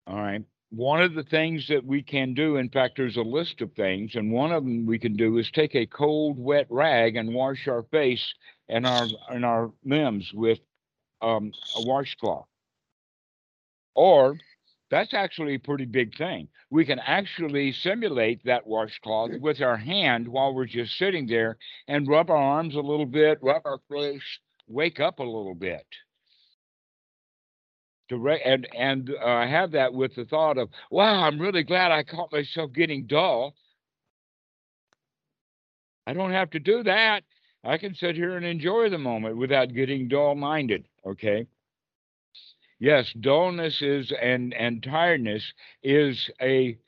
[0.08, 0.42] All right.
[0.70, 4.16] One of the things that we can do, in fact, there's a list of things,
[4.16, 7.68] and one of them we can do is take a cold, wet rag and wash
[7.68, 8.34] our face
[8.68, 10.58] and our and our limbs with
[11.22, 12.48] um, a washcloth.
[13.96, 14.36] Or
[14.90, 16.48] that's actually a pretty big thing.
[16.70, 21.56] We can actually simulate that washcloth with our hand while we're just sitting there
[21.88, 24.22] and rub our arms a little bit, rub our face,
[24.68, 25.86] wake up a little bit.
[28.10, 31.90] To re- and and uh, have that with the thought of, wow, I'm really glad
[31.90, 33.54] I caught myself getting dull.
[36.06, 37.24] I don't have to do that.
[37.64, 40.86] I can sit here and enjoy the moment without getting dull minded.
[41.04, 41.48] Okay.
[42.78, 45.52] Yes, dullness is and and tiredness
[45.82, 46.78] is a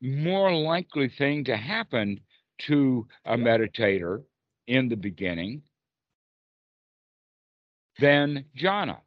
[0.00, 2.20] more likely thing to happen
[2.66, 4.22] to a meditator
[4.66, 5.62] in the beginning
[7.98, 9.00] than jhana.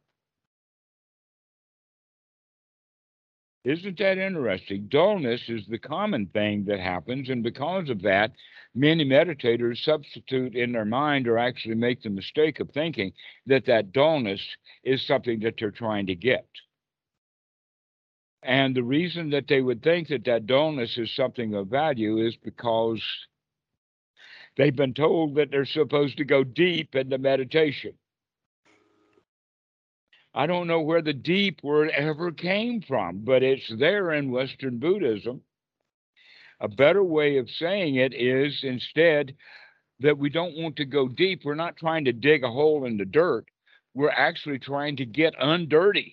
[3.66, 4.86] Isn't that interesting?
[4.86, 8.30] Dullness is the common thing that happens, and because of that,
[8.76, 13.12] many meditators substitute in their mind or actually make the mistake of thinking
[13.46, 14.40] that that dullness
[14.84, 16.46] is something that they're trying to get.
[18.44, 22.36] And the reason that they would think that that dullness is something of value is
[22.36, 23.02] because
[24.56, 27.94] they've been told that they're supposed to go deep into meditation.
[30.36, 34.78] I don't know where the deep word ever came from, but it's there in Western
[34.78, 35.40] Buddhism.
[36.60, 39.34] A better way of saying it is instead
[40.00, 41.40] that we don't want to go deep.
[41.42, 43.46] We're not trying to dig a hole in the dirt.
[43.94, 46.12] We're actually trying to get undirty,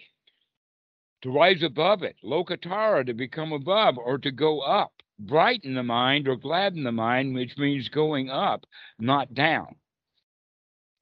[1.24, 6.30] to rise above it, lokuttara, to become above or to go up, brighten the mind
[6.30, 8.63] or gladden the mind, which means going up,
[8.97, 9.76] not down.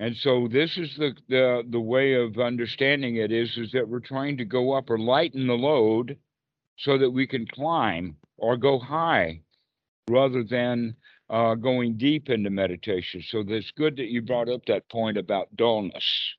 [0.02, 4.00] And so this is the, the the way of understanding it is is that we're
[4.00, 6.18] trying to go up or lighten the load
[6.76, 9.42] so that we can climb or go high
[10.10, 10.96] rather than
[11.30, 13.22] uh, going deep into meditation.
[13.22, 16.34] So it's good that you brought up that point about dullness.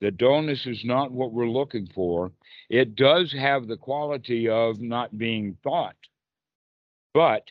[0.00, 2.32] The dullness is not what we're looking for.
[2.70, 5.96] It does have the quality of not being thought,
[7.12, 7.50] but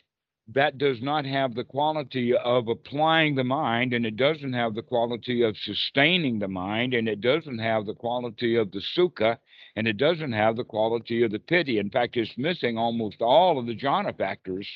[0.54, 4.82] that does not have the quality of applying the mind, and it doesn't have the
[4.82, 9.36] quality of sustaining the mind, and it doesn't have the quality of the sukha,
[9.76, 11.78] and it doesn't have the quality of the piti.
[11.78, 14.66] In fact, it's missing almost all of the jhana factors,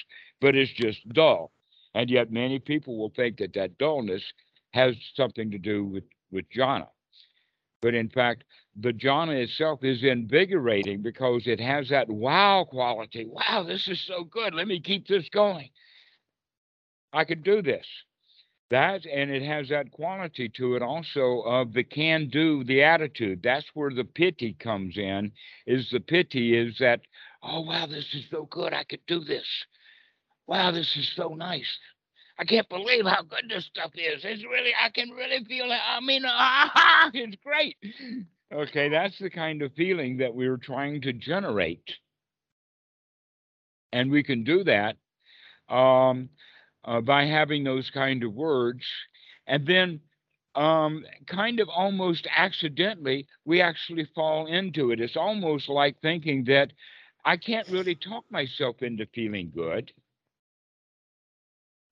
[0.41, 1.51] but it's just dull.
[1.95, 4.23] And yet, many people will think that that dullness
[4.73, 6.89] has something to do with, with jhana.
[7.83, 8.45] But in fact,
[8.77, 13.27] the jhana itself is invigorating because it has that wow quality.
[13.27, 14.55] Wow, this is so good.
[14.55, 15.69] Let me keep this going.
[17.13, 17.87] I can do this.
[18.71, 23.43] That and it has that quality to it also of the can do, the attitude.
[23.43, 25.33] That's where the piti comes in.
[25.67, 27.03] Is the piti is that,
[27.43, 28.73] oh wow, this is so good.
[28.73, 29.47] I could do this.
[30.47, 31.79] Wow, this is so nice.
[32.43, 34.25] I can't believe how good this stuff is.
[34.25, 35.79] It's really, I can really feel it.
[35.89, 37.77] I mean, ah, it's great.
[38.53, 41.89] Okay, that's the kind of feeling that we're trying to generate.
[43.93, 44.97] And we can do that
[45.73, 46.31] um,
[46.85, 48.85] uh, by having those kind of words.
[49.47, 50.01] And then,
[50.57, 54.99] um, kind of almost accidentally, we actually fall into it.
[54.99, 56.73] It's almost like thinking that
[57.25, 59.93] I can't really talk myself into feeling good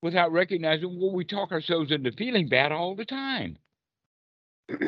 [0.03, 3.59] without recognizing, well, we talk ourselves into feeling bad all the time.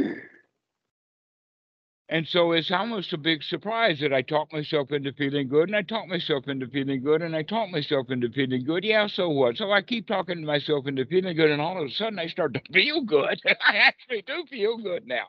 [2.13, 5.77] And so it's almost a big surprise that I talk myself into feeling good and
[5.77, 8.85] I talk myself into feeling good and I talk myself into feeling good.
[8.85, 9.57] Yeah, so what?
[9.57, 12.27] So I keep talking to myself into feeling good and all of a sudden I
[12.27, 13.41] start to feel good.
[13.47, 15.25] I actually do feel good now.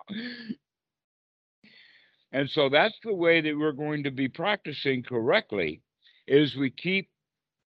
[2.34, 5.84] And so that's the way that we're going to be practicing correctly
[6.28, 7.08] is we keep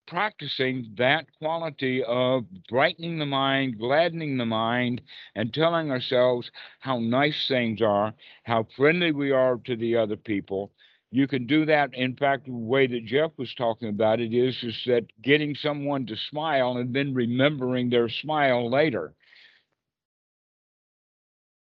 [0.06, 5.00] practicing that quality of brightening the mind, gladdening the mind,
[5.34, 6.50] and telling ourselves
[6.80, 10.72] how nice things are, how friendly we are to the other people.
[11.10, 11.94] You can do that.
[11.94, 16.06] In fact, the way that Jeff was talking about it is, is that getting someone
[16.06, 19.14] to smile and then remembering their smile later.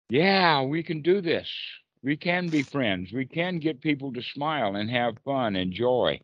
[0.09, 1.49] Yeah, we can do this.
[2.03, 3.11] We can be friends.
[3.13, 6.21] We can get people to smile and have fun and joy.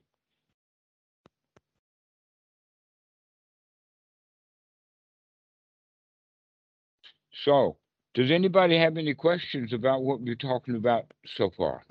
[7.47, 7.77] So,
[8.13, 11.81] does anybody have any questions about what we're talking about so far?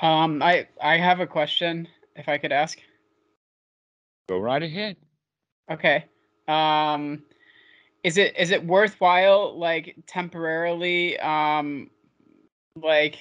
[0.00, 2.80] Um, I I have a question, if I could ask.
[4.28, 4.96] Go right ahead.
[5.70, 6.06] Okay.
[6.48, 7.22] Um,
[8.02, 11.88] is it is it worthwhile, like temporarily, um,
[12.74, 13.16] like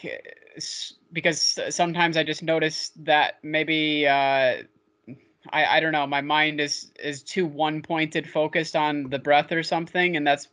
[1.14, 4.64] because sometimes I just notice that maybe uh,
[5.52, 9.52] I I don't know, my mind is is too one pointed, focused on the breath
[9.52, 10.48] or something, and that's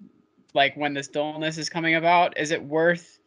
[0.55, 2.39] like when this dullness is coming about.
[2.39, 3.19] Is it worth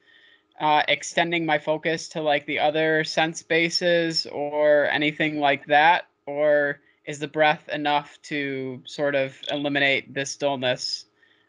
[0.59, 6.81] uh, extending my focus to like the other sense bases or anything like that, or
[7.05, 11.05] is the breath enough to sort of eliminate this dullness?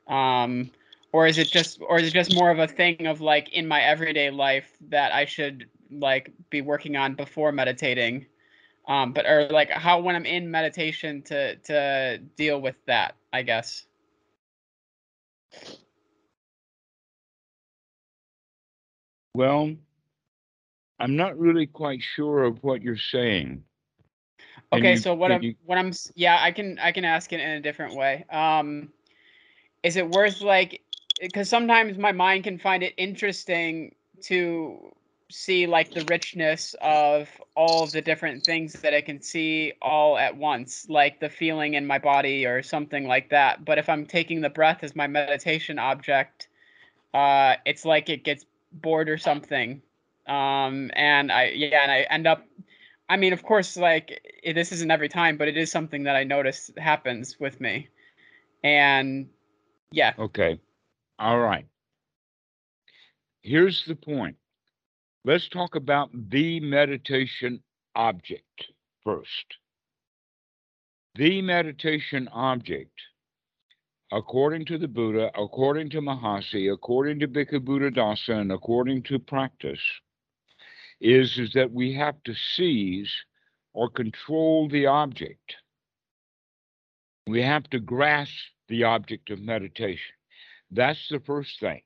[0.09, 0.71] Um,
[1.13, 3.67] or is it just or is it just more of a thing of like in
[3.67, 8.27] my everyday life that I should like be working on before meditating?
[8.91, 13.43] Um, but or like how when I'm in meditation to to deal with that, I
[13.43, 13.87] guess.
[19.33, 19.77] Well,
[20.99, 23.63] I'm not really quite sure of what you're saying.
[24.73, 27.39] Okay, you- so what I'm you- what I'm yeah, I can I can ask it
[27.39, 28.25] in a different way.
[28.29, 28.93] Um
[29.85, 30.83] is it worth like
[31.21, 34.93] because sometimes my mind can find it interesting to
[35.31, 40.37] see like the richness of all the different things that I can see all at
[40.37, 43.65] once, like the feeling in my body or something like that.
[43.65, 46.49] But if I'm taking the breath as my meditation object,
[47.15, 49.83] uh it's like it gets bored or something.
[50.27, 52.47] Um and I yeah, and I end up
[53.09, 56.17] I mean, of course, like i- this isn't every time, but it is something that
[56.17, 57.89] I notice happens with me.
[58.65, 59.29] And
[59.93, 60.61] yeah, Okay.
[61.19, 61.67] All right.
[63.43, 64.37] Here's the point.
[65.23, 67.63] Let's talk about the meditation
[67.95, 68.73] object
[69.05, 69.59] first.
[71.15, 72.99] The meditation object,
[74.11, 79.83] according to the Buddha, according to Mahasi, according to Bhikkhu Buddhadasa, and according to practice,
[81.03, 83.13] is, is that we have to seize
[83.75, 85.57] or control the object.
[87.27, 88.33] We have to grasp
[88.69, 90.15] the object of meditation.
[90.71, 91.83] That's the first thing.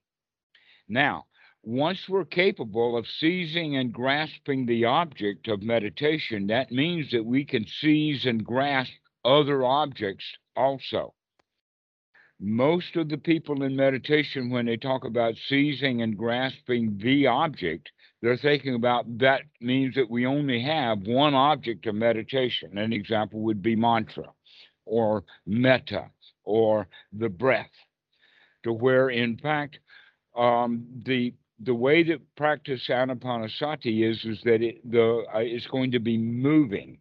[0.89, 1.27] Now,
[1.67, 7.45] once we're capable of seizing and grasping the object of meditation, that means that we
[7.45, 8.93] can seize and grasp
[9.25, 10.25] other objects
[10.57, 11.15] also.
[12.39, 17.91] Most of the people in meditation, when they talk about seizing and grasping the object,
[18.21, 22.77] they're thinking about that means that we only have one object of meditation.
[22.77, 24.31] An example would be mantra
[24.85, 26.11] or metta
[26.45, 27.71] or the breath,
[28.65, 29.79] to where in fact
[30.37, 35.93] um, the the way that practice anapanasati is is that it the uh, it's going
[35.93, 36.99] to be moving,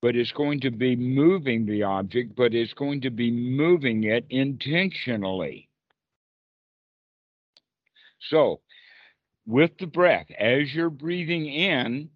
[0.00, 4.24] but it's going to be moving the object, but it's going to be moving it
[4.30, 5.68] intentionally.
[8.28, 8.60] So,
[9.46, 12.10] with the breath, as you're breathing in,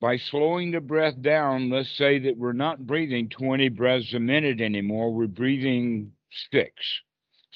[0.00, 4.60] by slowing the breath down, let's say that we're not breathing 20 breaths a minute
[4.60, 6.12] anymore, we're breathing
[6.52, 6.72] six.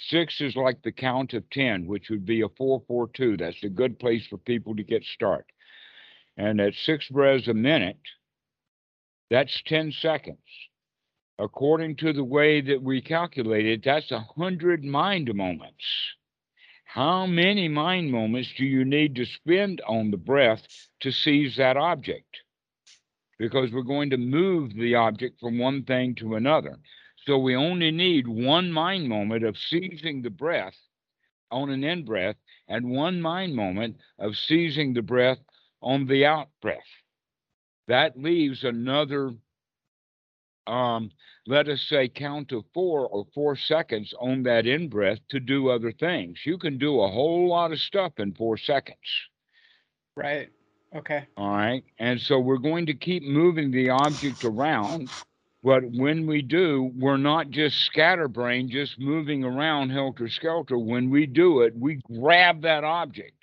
[0.09, 3.37] Six is like the count of 10, which would be a 442.
[3.37, 5.47] That's a good place for people to get started.
[6.37, 8.01] And at six breaths a minute,
[9.31, 10.39] That's 10 seconds.
[11.39, 15.85] According to the way that we calculate it, that's 100 mind moments.
[16.85, 20.67] How many mind moments do you need to spend on the breath
[21.01, 22.39] to seize that object?
[23.39, 26.79] Because we're going to move the object from one thing to another.
[27.27, 30.77] So we only need one mind moment of seizing the breath
[31.51, 32.37] on an in breath
[32.69, 35.39] and one mind moment of seizing the breath
[35.83, 36.79] on the out breath.
[37.89, 39.33] That leaves another,
[40.67, 41.11] um,
[41.47, 45.69] let us say, count of four or four seconds on that in breath to do
[45.71, 46.39] other things.
[46.45, 48.99] You can do a whole lot of stuff in four seconds.
[50.17, 50.49] Right.
[50.95, 51.27] Okay.
[51.37, 51.85] All right.
[51.99, 55.11] And so we're going to keep moving the object around.
[55.63, 60.79] But when we do, we're not just scatterbrained, just moving around helter skelter.
[60.79, 63.37] When we do it, we grab that object.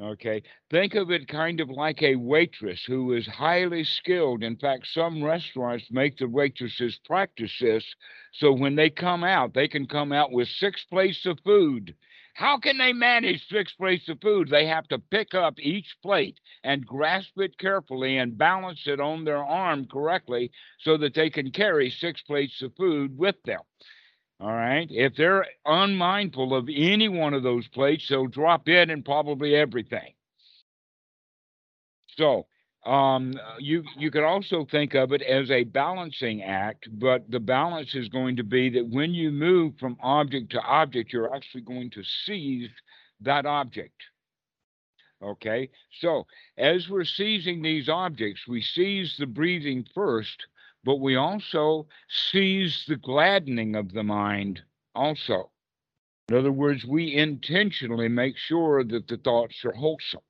[0.00, 0.42] Okay.
[0.70, 4.42] Think of it kind of like a waitress who is highly skilled.
[4.42, 7.84] In fact, some restaurants make the waitresses practice this.
[8.32, 11.94] So when they come out, they can come out with six plates of food.
[12.34, 14.48] How can they manage six plates of food?
[14.48, 19.24] They have to pick up each plate and grasp it carefully and balance it on
[19.24, 23.60] their arm correctly so that they can carry six plates of food with them.
[24.40, 24.88] All right.
[24.90, 30.14] If they're unmindful of any one of those plates, they'll drop it and probably everything.
[32.18, 32.46] So
[32.86, 37.94] um, you you could also think of it as a balancing act, but the balance
[37.94, 41.90] is going to be that when you move from object to object, you're actually going
[41.90, 42.70] to seize
[43.20, 43.94] that object.
[45.22, 45.70] Okay,
[46.00, 46.26] so
[46.58, 50.46] as we're seizing these objects, we seize the breathing first,
[50.84, 51.86] but we also
[52.30, 54.60] seize the gladdening of the mind
[54.94, 55.50] also.
[56.28, 60.20] In other words, we intentionally make sure that the thoughts are wholesome.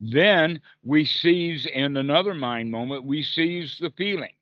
[0.00, 4.34] Then we seize in another mind moment, we seize the feeling.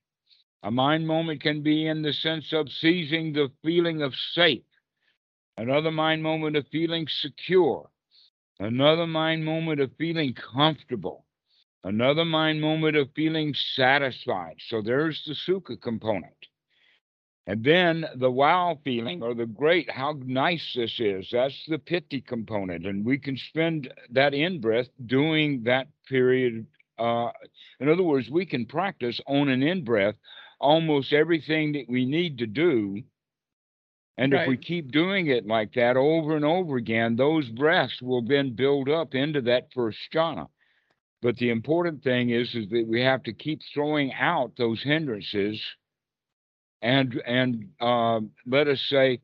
[0.63, 4.63] A mind moment can be in the sense of seizing the feeling of safe,
[5.57, 7.89] another mind moment of feeling secure,
[8.59, 11.25] another mind moment of feeling comfortable,
[11.83, 14.55] another mind moment of feeling satisfied.
[14.67, 16.47] So there's the sukha component.
[17.45, 21.27] And then the wow feeling or the great, how nice this is.
[21.31, 22.85] That's the piti component.
[22.85, 26.65] And we can spend that in breath doing that period.
[26.97, 27.31] Uh,
[27.81, 30.15] in other words, we can practice on an in breath
[30.59, 33.01] almost everything that we need to do.
[34.17, 38.21] And if we keep doing it like that over and over again, those breaths will
[38.21, 40.47] then build up into that first jhana.
[41.21, 45.59] But the important thing is, is that we have to keep throwing out those hindrances
[46.83, 49.21] and and um, let us say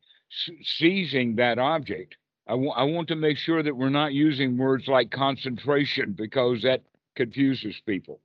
[0.78, 2.16] seizing that object.
[2.48, 6.82] I I want to make sure that we're not using words like concentration because that
[7.14, 8.20] confuses people.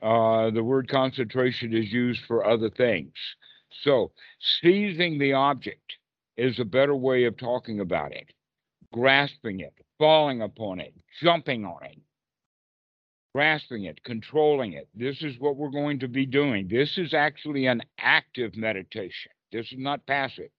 [0.00, 3.12] Uh, the word concentration is used for other things.
[3.84, 4.10] So
[4.60, 5.92] seizing the object
[6.36, 8.32] is a better way of talking about it.
[8.92, 11.98] Grasping it, falling upon it, jumping on it,
[13.34, 14.88] grasping it, controlling it.
[14.94, 16.68] This is what we're going to be doing.
[16.68, 19.32] This is actually an active meditation.
[19.50, 20.50] This is not passive.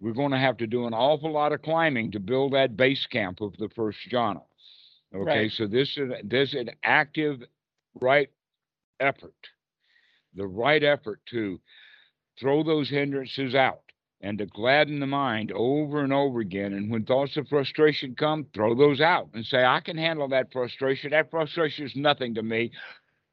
[0.00, 3.06] We're going to have to do an awful lot of climbing to build that base
[3.06, 4.42] camp of the first jhana.
[5.14, 5.50] Okay, Right.
[5.52, 7.40] so this is this is an active
[8.00, 8.28] right
[8.98, 9.34] effort,
[10.34, 11.60] the right effort to
[12.40, 13.83] throw those hindrances out
[14.24, 16.72] and to gladden the mind over and over again.
[16.72, 20.50] And when thoughts of frustration come, throw those out and say, I can handle that
[20.50, 21.10] frustration.
[21.10, 22.72] That frustration is nothing to me.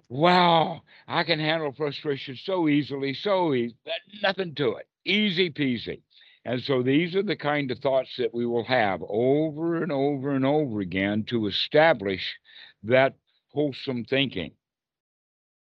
[0.09, 3.73] Wow, I can handle frustration so easily, so easy,
[4.21, 4.87] nothing to it.
[5.05, 6.01] Easy peasy.
[6.43, 10.35] And so these are the kind of thoughts that we will have over and over
[10.35, 12.21] and over again to establish
[12.83, 13.15] that
[13.53, 14.51] wholesome thinking.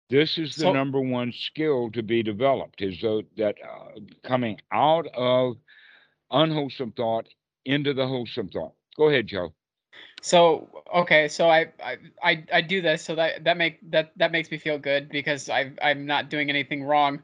[0.09, 5.07] This is the So- number one skill to be developed is that uh, coming out
[5.07, 5.57] of
[6.31, 7.27] unwholesome thought
[7.65, 8.73] into the wholesome thought.
[8.97, 9.53] Go ahead, Joe.
[10.21, 14.31] So okay, so I, I I I do this so that that make that that
[14.31, 17.21] makes me feel good because I I'm not doing anything wrong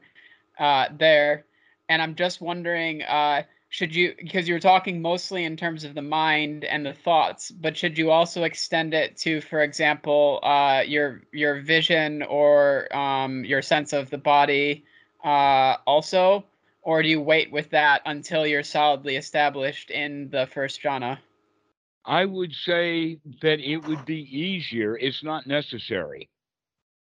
[0.58, 1.44] uh there.
[1.88, 3.42] And I'm just wondering uh
[3.72, 7.50] should you because you were talking mostly in terms of the mind and the thoughts,
[7.50, 13.44] but should you also extend it to for example uh your your vision or um
[13.46, 14.84] your sense of the body
[15.24, 16.44] uh also
[16.82, 21.18] or do you wait with that until you're solidly established in the first jhana?
[22.04, 24.98] I would say that it would be easier.
[24.98, 26.28] It's not necessary.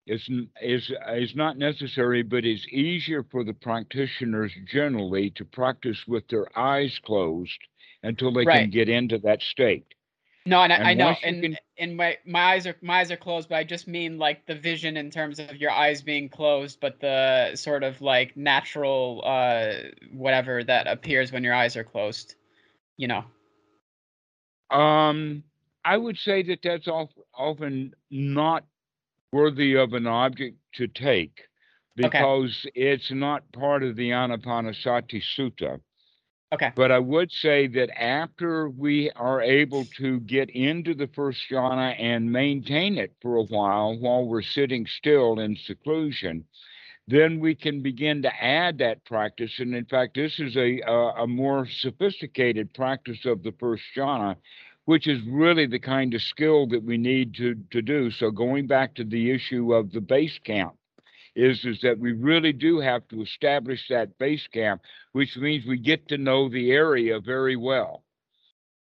[0.07, 6.07] It's n- is is not necessary, but it's easier for the practitioners generally to practice
[6.07, 7.59] with their eyes closed
[8.03, 9.86] until they can get into that state.
[10.46, 13.11] No, and I, And I know, and can- and my my eyes are my eyes
[13.12, 16.28] are closed, but I just mean like the vision in terms of your eyes being
[16.28, 19.74] closed, but the sort of like natural uh
[20.12, 22.34] whatever that appears when your eyes are closed.
[22.96, 23.24] You know.
[24.70, 25.44] Um,
[25.84, 28.64] I would say that that's of, often not
[29.33, 31.43] worthy of an object to take
[31.97, 35.81] because it's not part of the Anapanasati Sutta.
[36.53, 36.72] Okay.
[36.74, 41.95] But I would say that after we are able to get into the first jhana
[41.97, 46.45] and maintain it for a while while we're sitting still in seclusion,
[47.07, 49.53] then we can begin to add that practice.
[49.61, 54.37] And in fact, this is a, a, a more sophisticated practice of the first jhana,
[54.91, 58.11] which is really the kind of skill that we need to, to do.
[58.11, 60.74] So going back to the issue of the base camp,
[61.36, 64.82] is is that we really do have to establish that base camp,
[65.12, 68.03] which means we get to know the area very well.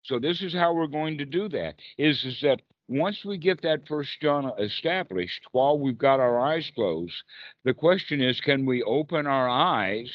[0.03, 1.76] So this is how we're going to do that.
[1.97, 6.68] Is is that once we get that first jhana established, while we've got our eyes
[6.74, 7.22] closed,
[7.62, 10.12] the question is, can we open our eyes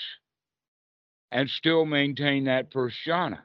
[1.32, 3.40] and still maintain that first jhana?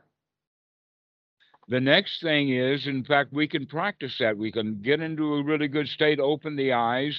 [1.68, 4.36] The next thing is, in fact, we can practice that.
[4.36, 7.16] We can get into a really good state, open the eyes,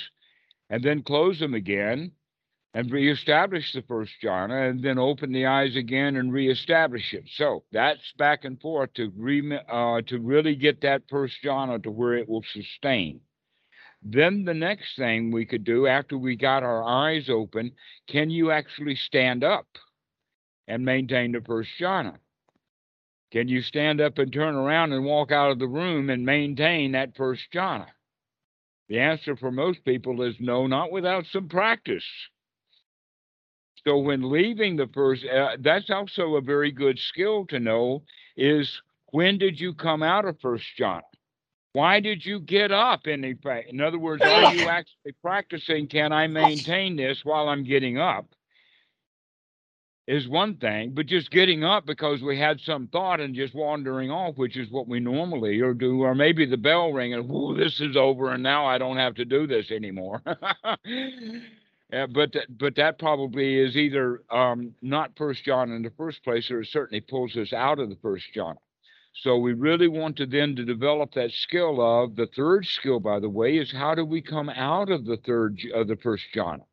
[0.70, 2.12] and then close them again
[2.76, 7.24] and reestablish the first jhana and then open the eyes again and reestablish it.
[7.36, 11.90] So that's back and forth to re, uh, to really get that first jhana to
[11.90, 13.22] where it will sustain.
[14.04, 17.72] Then the next thing we could do after we got our eyes open,
[18.08, 19.68] can you actually stand up
[20.68, 22.18] and maintain the first jhana?
[23.36, 26.94] Can you stand up and turn around and walk out of the room and maintain
[26.94, 27.88] that first jhana?
[28.88, 32.06] The answer for most people is no, not without some practice.
[33.86, 38.04] So when leaving the first, uh, that's also a very good skill to know
[38.38, 41.02] is when did you come out of first jhana?
[41.74, 43.06] Why did you get up?
[43.06, 45.88] In effect, in other words, are you actually practicing?
[45.88, 48.34] Can I maintain this while I'm getting up?
[50.08, 54.12] Is one thing, but just getting up because we had some thought and just wandering
[54.12, 57.56] off, which is what we normally or do, or maybe the bell ring and "Ooh,
[57.58, 60.22] this is over and now I don't have to do this anymore.
[61.92, 66.50] Yeah, but but that probably is either um, not first jhana in the first place,
[66.50, 68.58] or it certainly pulls us out of the first jhana.
[69.14, 73.20] So we really want to then to develop that skill of the third skill, by
[73.20, 76.66] the way, is how do we come out of the third of the first jhana?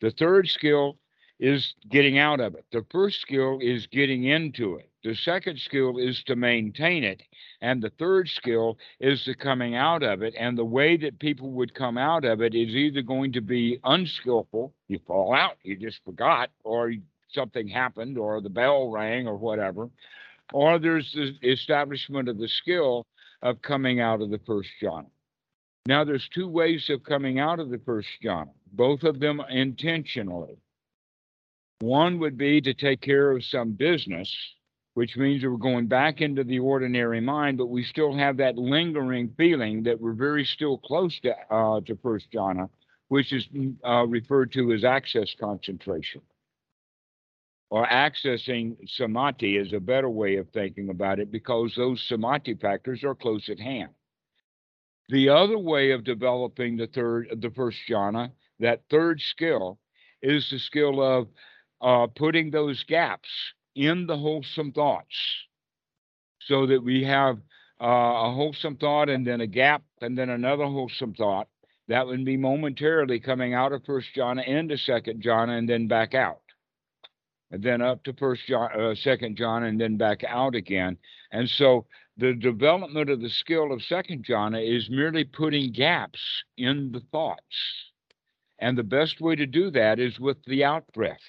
[0.00, 0.98] The third skill
[1.38, 2.64] is getting out of it.
[2.72, 4.90] The first skill is getting into it.
[5.04, 7.22] The second skill is to maintain it.
[7.60, 10.34] And the third skill is the coming out of it.
[10.38, 13.78] And the way that people would come out of it is either going to be
[13.84, 16.92] unskillful, you fall out, you just forgot, or
[17.28, 19.90] something happened, or the bell rang, or whatever,
[20.52, 23.06] or there's the establishment of the skill
[23.42, 25.06] of coming out of the first jhana.
[25.86, 30.56] Now, there's two ways of coming out of the first jhana, both of them intentionally.
[31.80, 34.34] One would be to take care of some business,
[34.94, 39.34] which means we're going back into the ordinary mind, but we still have that lingering
[39.36, 42.70] feeling that we're very still close to uh, to first jhana,
[43.08, 43.46] which is
[43.86, 46.22] uh, referred to as access concentration.
[47.68, 53.04] Or accessing samadhi is a better way of thinking about it because those samadhi factors
[53.04, 53.90] are close at hand.
[55.08, 59.78] The other way of developing the third, the first jhana, that third skill,
[60.22, 61.28] is the skill of
[61.80, 63.28] uh, putting those gaps
[63.74, 65.16] in the wholesome thoughts
[66.40, 67.38] so that we have
[67.80, 71.48] uh, a wholesome thought and then a gap and then another wholesome thought.
[71.88, 76.14] That would be momentarily coming out of first jhana into second jhana and then back
[76.14, 76.40] out.
[77.52, 80.96] And then up to first jhana uh, second jhana and then back out again.
[81.30, 86.20] And so the development of the skill of second jhana is merely putting gaps
[86.56, 87.42] in the thoughts.
[88.58, 91.20] And the best way to do that is with the out breath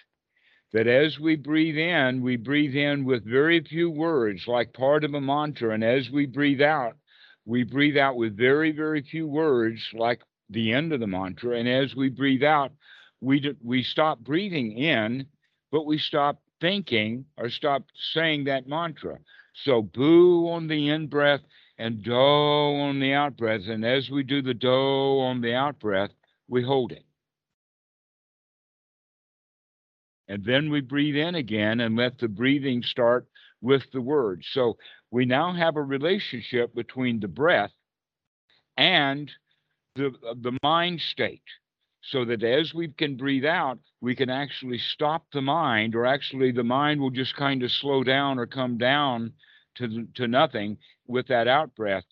[0.74, 5.13] that as we breathe in, we breathe in with very few words, like part of
[5.13, 5.74] a mantra.
[5.74, 6.97] And as we breathe out,
[7.45, 11.57] we breathe out with very, very few words, like the end of the mantra.
[11.57, 12.74] And as we breathe out,
[13.22, 15.28] we, we stop breathing in,
[15.72, 19.20] but we stop thinking or stop saying that mantra.
[19.63, 21.41] So boo on the in breath
[21.78, 23.61] and do on the out breath.
[23.68, 26.11] And as we do the do on the out breath,
[26.47, 27.07] we hold it.
[30.28, 33.28] And then we breathe in again and let the breathing start
[33.61, 34.47] with the words.
[34.51, 34.78] So
[35.09, 37.71] we now have a relationship between the breath
[38.75, 39.32] and
[39.95, 41.43] the, uh, the mind state.
[42.01, 46.51] So that as we can breathe out, we can actually stop the mind, or actually
[46.51, 49.34] the mind will just kind of slow down or come down
[49.75, 52.05] to, to nothing with that out breath.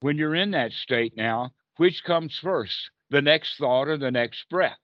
[0.00, 4.48] When you're in that state now, which comes first, the next thought or the next
[4.48, 4.78] breath?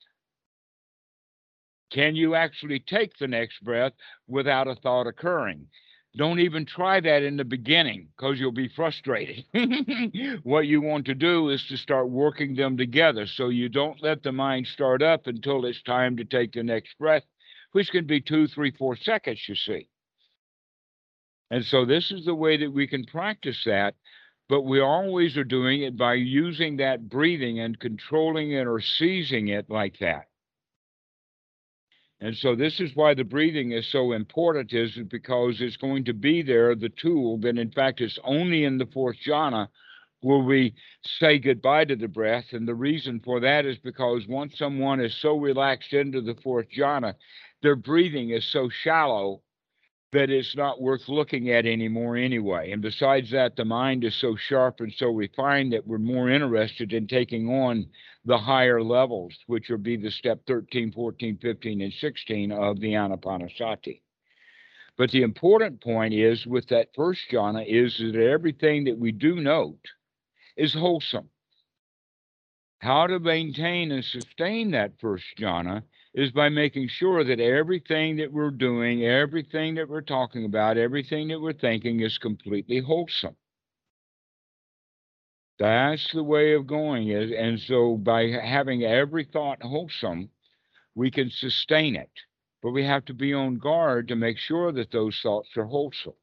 [1.90, 3.92] Can you actually take the next breath
[4.28, 5.66] without a thought occurring?
[6.16, 9.44] Don't even try that in the beginning because you'll be frustrated.
[10.42, 14.22] what you want to do is to start working them together so you don't let
[14.22, 17.24] the mind start up until it's time to take the next breath,
[17.72, 19.88] which can be two, three, four seconds, you see.
[21.50, 23.94] And so this is the way that we can practice that,
[24.48, 29.48] but we always are doing it by using that breathing and controlling it or seizing
[29.48, 30.29] it like that.
[32.20, 36.12] And so this is why the breathing is so important is because it's going to
[36.12, 39.68] be there, the tool, that in fact it's only in the fourth jhana
[40.20, 42.52] where we say goodbye to the breath.
[42.52, 46.66] And the reason for that is because once someone is so relaxed into the fourth
[46.76, 47.14] jhana,
[47.62, 49.40] their breathing is so shallow
[50.12, 52.72] that it's not worth looking at anymore anyway.
[52.72, 56.92] And besides that, the mind is so sharp and so refined that we're more interested
[56.92, 57.86] in taking on
[58.24, 62.92] the higher levels, which would be the step 13, 14, 15, and 16 of the
[62.92, 64.02] Anapanasati.
[64.96, 69.36] But the important point is with that first jhana is that everything that we do
[69.36, 69.80] note
[70.56, 71.30] is wholesome.
[72.80, 78.32] How to maintain and sustain that first jhana is by making sure that everything that
[78.32, 83.36] we're doing, everything that we're talking about, everything that we're thinking is completely wholesome.
[85.60, 90.30] That's the way of going is and so by having every thought wholesome,
[90.94, 92.10] we can sustain it.
[92.62, 96.14] But we have to be on guard to make sure that those thoughts are wholesome.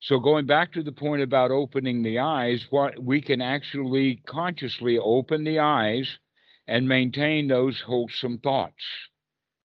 [0.00, 4.98] So going back to the point about opening the eyes, what we can actually consciously
[4.98, 6.18] open the eyes
[6.66, 8.84] and maintain those wholesome thoughts.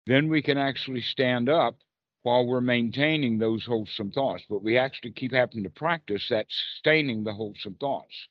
[0.08, 1.78] Then we can actually stand up
[2.24, 4.44] while we're maintaining those wholesome thoughts.
[4.50, 8.28] But we actually keep having to practice that sustaining the wholesome thoughts.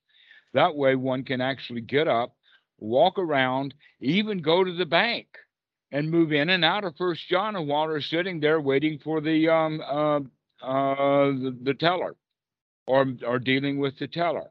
[0.55, 2.35] That way, one can actually get up,
[2.79, 5.27] walk around, even go to the bank
[5.93, 9.49] and move in and out of first jhana while they're sitting there waiting for the
[9.49, 10.17] um uh,
[10.65, 12.17] uh the, the teller
[12.87, 14.51] or or dealing with the teller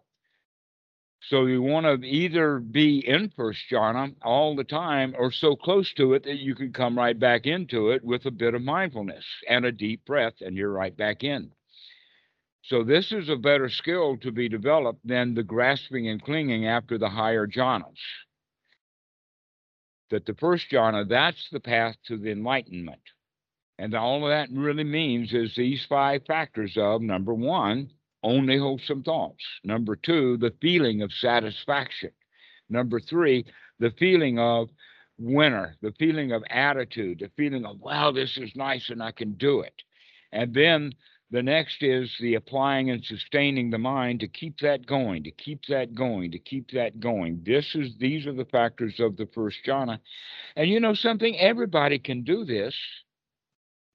[1.23, 5.91] so you want to either be in first jhana all the time or so close
[5.93, 9.25] to it that you can come right back into it with a bit of mindfulness
[9.47, 11.51] and a deep breath, and you're right back in.
[12.63, 16.97] So this is a better skill to be developed than the grasping and clinging after
[16.97, 17.97] the higher jhanas.
[20.11, 23.01] That the first jhana, that's the path to the enlightenment.
[23.79, 27.89] And all of that really means is these five factors of number one,
[28.21, 29.43] only wholesome thoughts.
[29.63, 32.11] Number two, the feeling of satisfaction.
[32.69, 33.45] Number three,
[33.79, 34.69] the feeling of
[35.17, 39.33] winner, the feeling of attitude, the feeling of, wow, this is nice and I can
[39.33, 39.73] do it.
[40.31, 40.93] And then
[41.31, 45.65] the next is the applying and sustaining the mind to keep that going, to keep
[45.69, 47.41] that going, to keep that going.
[47.45, 49.99] This is these are the factors of the first jhana.
[50.57, 52.75] And you know something, everybody can do this.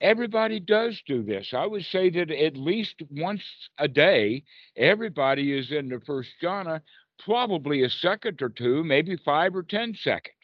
[0.00, 1.52] Everybody does do this.
[1.54, 3.42] I would say that at least once
[3.78, 4.44] a day,
[4.76, 6.80] everybody is in the first jhana,
[7.18, 10.34] probably a second or two, maybe five or 10 seconds.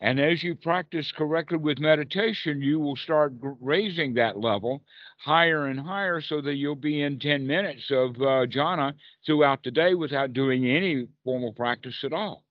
[0.00, 4.82] And as you practice correctly with meditation, you will start raising that level
[5.18, 8.92] higher and higher so that you'll be in 10 minutes of uh, jhana
[9.24, 12.44] throughout the day without doing any formal practice at all.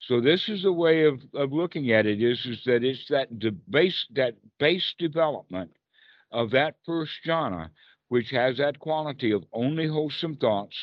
[0.00, 3.38] So this is a way of, of looking at it is, is that it's that
[3.38, 5.70] de- base that base development
[6.32, 7.70] of that first jhana,
[8.08, 10.76] which has that quality of only wholesome thoughts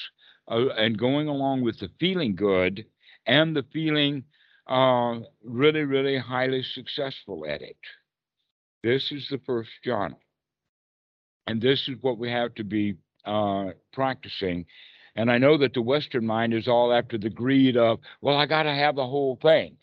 [0.48, 2.86] uh, and going along with the feeling good
[3.26, 4.24] and the feeling
[4.70, 7.78] uh, really, really highly successful at it.
[8.84, 10.16] This is the first jhana.
[11.48, 12.96] And this is what we have to be
[13.26, 14.66] uh, practicing
[15.20, 18.46] and I know that the Western mind is all after the greed of, well, I
[18.46, 19.76] got to have the whole thing.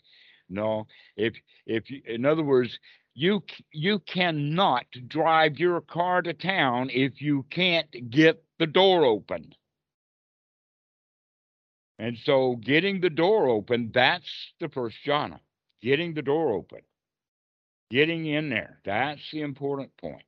[0.49, 1.35] No, if
[1.67, 2.79] if you, in other words,
[3.13, 9.53] you you cannot drive your car to town if you can't get the door open.
[11.99, 15.39] And so getting the door open, that's the first jhana.
[15.81, 16.81] Getting the door open.
[17.89, 18.79] Getting in there.
[18.85, 20.23] That's the important point.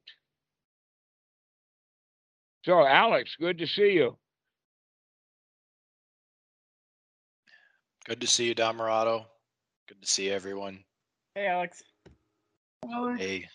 [2.66, 4.18] So Alex, good to see you.
[8.06, 9.26] Good to see you, Dhammarato.
[9.88, 10.84] Good to see everyone.
[11.36, 11.84] Hey, Alex.
[13.18, 13.48] Hey,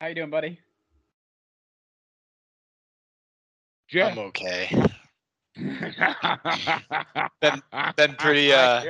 [0.00, 0.58] How you doing, buddy?
[3.88, 4.12] Jeff.
[4.12, 4.68] I'm okay.
[7.40, 7.62] Been-
[7.96, 8.80] been pretty, uh.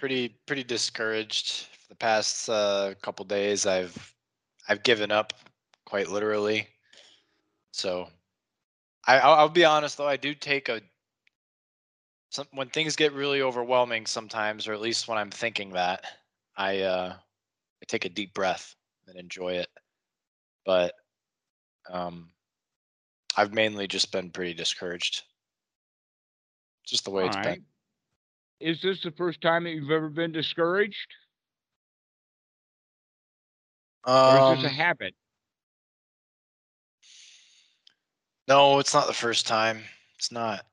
[0.00, 3.66] Pretty pretty discouraged for the past uh, couple days.
[3.66, 4.14] I've
[4.68, 5.32] I've given up
[5.84, 6.68] quite literally.
[7.72, 8.08] So
[9.06, 10.80] I, I'll, I'll be honest though, I do take a,
[12.30, 16.04] some, when things get really overwhelming sometimes, or at least when I'm thinking that,
[16.56, 18.74] I, uh, I take a deep breath
[19.06, 19.68] and enjoy it.
[20.66, 20.92] But,
[21.90, 22.30] um,
[23.36, 25.22] I've mainly just been pretty discouraged.
[26.88, 27.44] Just the way All it's right.
[27.44, 27.64] been.
[28.60, 31.14] Is this the first time that you've ever been discouraged?
[34.24, 35.14] Or is this a Um, habit?
[38.48, 39.82] no, it's not the first time.
[40.16, 40.64] It's not.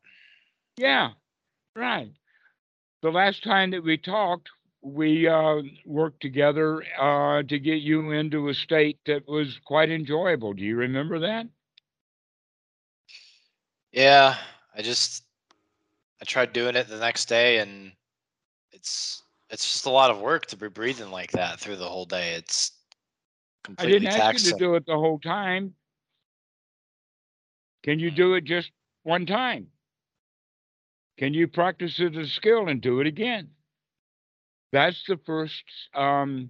[0.78, 1.12] Yeah,
[1.76, 2.12] right.
[3.02, 4.50] The last time that we talked,
[4.82, 10.54] we uh, worked together uh, to get you into a state that was quite enjoyable.
[10.54, 11.48] Do you remember that?
[13.92, 14.38] Yeah,
[14.76, 15.25] I just
[16.22, 17.94] I tried doing it the next day and
[18.72, 22.06] it's it's just a lot of work to be breathing like that through the whole
[22.06, 22.34] day.
[22.34, 22.72] It's
[23.78, 25.76] I completely didn't ask you to do it the whole time.
[27.84, 28.72] Can you do it just
[29.04, 29.72] one time?
[31.18, 33.56] Can you practice it as a skill and do it again?
[34.72, 35.64] That's the first
[35.94, 36.50] um,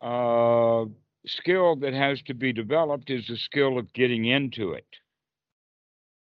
[0.00, 0.86] uh,
[1.26, 4.86] skill that has to be developed is the skill of getting into it.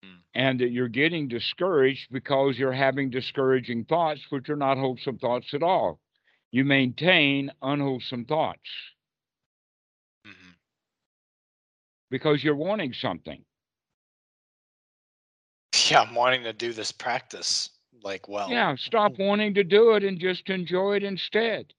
[0.03, 0.21] Hmm.
[0.35, 5.55] And that you're getting discouraged because you're having discouraging thoughts, which are not wholesome thoughts
[5.55, 6.01] at all.
[6.51, 8.69] You maintain unwholesome thoughts
[10.25, 10.55] Mhm.
[12.11, 13.45] because you're wanting something.
[15.91, 17.71] Yeah, I'm wanting to do this practice
[18.03, 18.49] like well.
[18.51, 21.75] Yeah, stop wanting to do it and just enjoy it instead.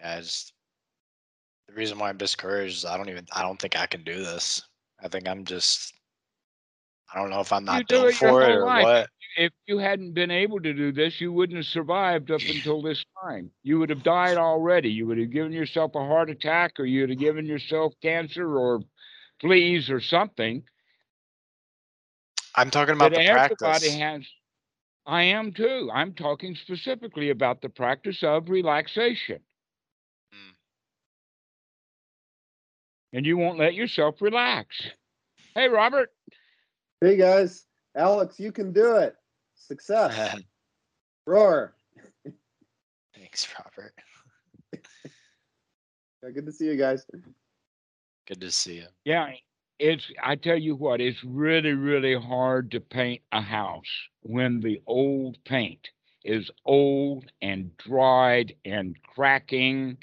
[0.00, 0.52] Just
[1.68, 4.22] the reason why I'm discouraged is I don't even I don't think I can do
[4.22, 4.62] this.
[5.00, 5.94] I think I'm just
[7.12, 8.84] I don't know if I'm not do it for it or life.
[8.84, 9.08] what.
[9.36, 13.04] If you hadn't been able to do this, you wouldn't have survived up until this
[13.22, 13.50] time.
[13.62, 14.90] You would have died already.
[14.90, 18.80] You would have given yourself a heart attack or you'd have given yourself cancer or
[19.40, 20.62] fleas or something.
[22.54, 23.94] I'm talking about But the everybody practice.
[23.96, 24.26] has.
[25.06, 25.90] I am too.
[25.92, 29.40] I'm talking specifically about the practice of relaxation.
[30.34, 30.54] Mm.
[33.14, 34.90] And you won't let yourself relax.
[35.54, 36.12] Hey, Robert.
[37.02, 37.64] Hey guys,
[37.96, 39.16] Alex, you can do it.
[39.56, 40.38] Success.
[41.26, 41.74] Roar.
[43.16, 43.92] Thanks, Robert.
[46.22, 47.04] Yeah, good to see you guys.
[48.28, 48.86] Good to see you.
[49.04, 49.30] Yeah,
[49.80, 53.90] it's, I tell you what, it's really, really hard to paint a house
[54.20, 55.88] when the old paint
[56.24, 59.98] is old and dried and cracking.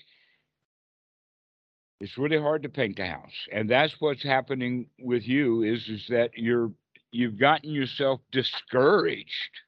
[2.02, 3.48] It's really hard to paint a house.
[3.54, 6.74] And that's what's happening with you is, is that you're,
[7.12, 9.62] you've gotten yourself discouraged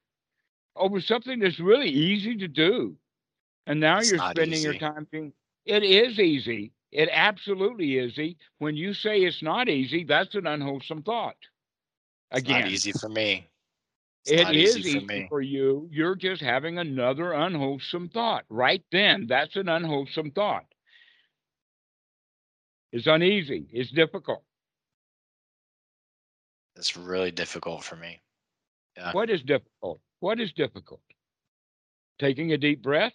[0.76, 2.96] over something that's really easy to do.
[3.66, 5.32] And now It's you're spending your time being,
[5.64, 6.72] it is easy.
[6.90, 8.36] It absolutely is easy.
[8.58, 11.36] When you say it's not easy, that's an unwholesome thought.
[12.30, 13.48] It's Again, not easy for me.
[14.24, 15.88] It's it not easy for easy for you.
[15.90, 18.44] You're just having another unwholesome thought.
[18.48, 20.66] Right then, that's an unwholesome thought.
[22.92, 23.68] It's uneasy.
[23.72, 24.44] It's difficult.
[26.76, 28.20] It's really difficult for me.
[28.96, 29.12] Yeah.
[29.12, 30.00] What is difficult?
[30.20, 31.00] What is difficult?
[32.18, 33.14] Taking a deep breath?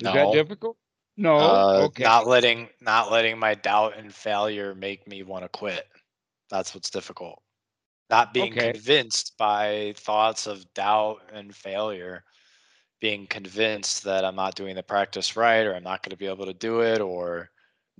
[0.00, 0.76] Is that difficult?
[1.16, 1.38] No.
[1.38, 2.04] Uh, okay.
[2.04, 5.86] Not letting not letting my doubt and failure make me want to quit.
[6.50, 7.42] That's what's difficult.
[8.10, 8.72] Not being Okay.
[8.72, 12.24] convinced by thoughts of doubt and failure,
[13.00, 16.26] being convinced that I'm not doing the practice right, or I'm not going to be
[16.26, 17.50] able to do it, or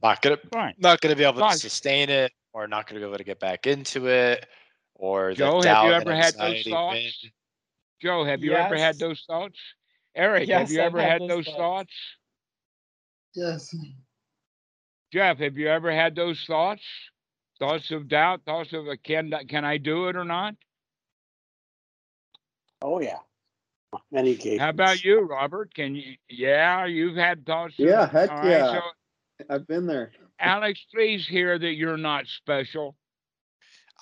[0.03, 0.75] not gonna Fine.
[0.79, 3.25] not going to be able to sustain it, or not going to be able to
[3.25, 4.47] get back into it,
[4.95, 6.95] or Joe, the have you ever had those thoughts?
[7.23, 7.31] win.
[8.03, 9.59] Joe, have you ever had those thoughts?
[10.15, 11.57] Eric, have you I've ever had had those those thoughts.
[11.57, 11.93] thoughts?
[13.35, 13.75] Yes.
[15.13, 16.83] Jeff, have you ever had those thoughts?
[17.59, 20.55] Thoughts of doubt, thoughts of uh, can can I do it or not?
[22.83, 23.19] Oh, yeah.
[24.11, 24.61] Many occasions.
[24.61, 25.75] How about you, Robert?
[25.75, 26.15] Can you?
[26.29, 27.75] Yeah, you've had thoughts.
[27.79, 28.73] of- Yeah, heck all right, yeah.
[28.73, 30.13] So, I've been there.
[30.41, 32.97] Alex, please hear that you're not special.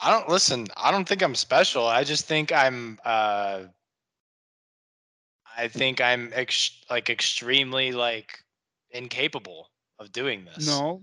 [0.01, 0.67] I don't listen.
[0.77, 1.87] I don't think I'm special.
[1.87, 2.99] I just think I'm.
[3.05, 3.63] uh
[5.57, 8.39] I think I'm ex- like extremely like
[8.93, 10.69] incapable of doing this.
[10.69, 11.03] No,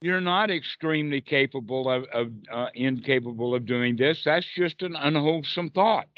[0.00, 4.22] you're not extremely capable of, of uh, incapable of doing this.
[4.24, 6.08] That's just an unwholesome thought.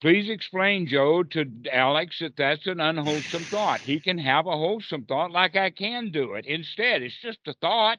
[0.00, 3.80] Please explain, Joe, to Alex that that's an unwholesome thought.
[3.80, 6.46] He can have a wholesome thought like I can do it.
[6.46, 7.98] Instead, it's just a thought,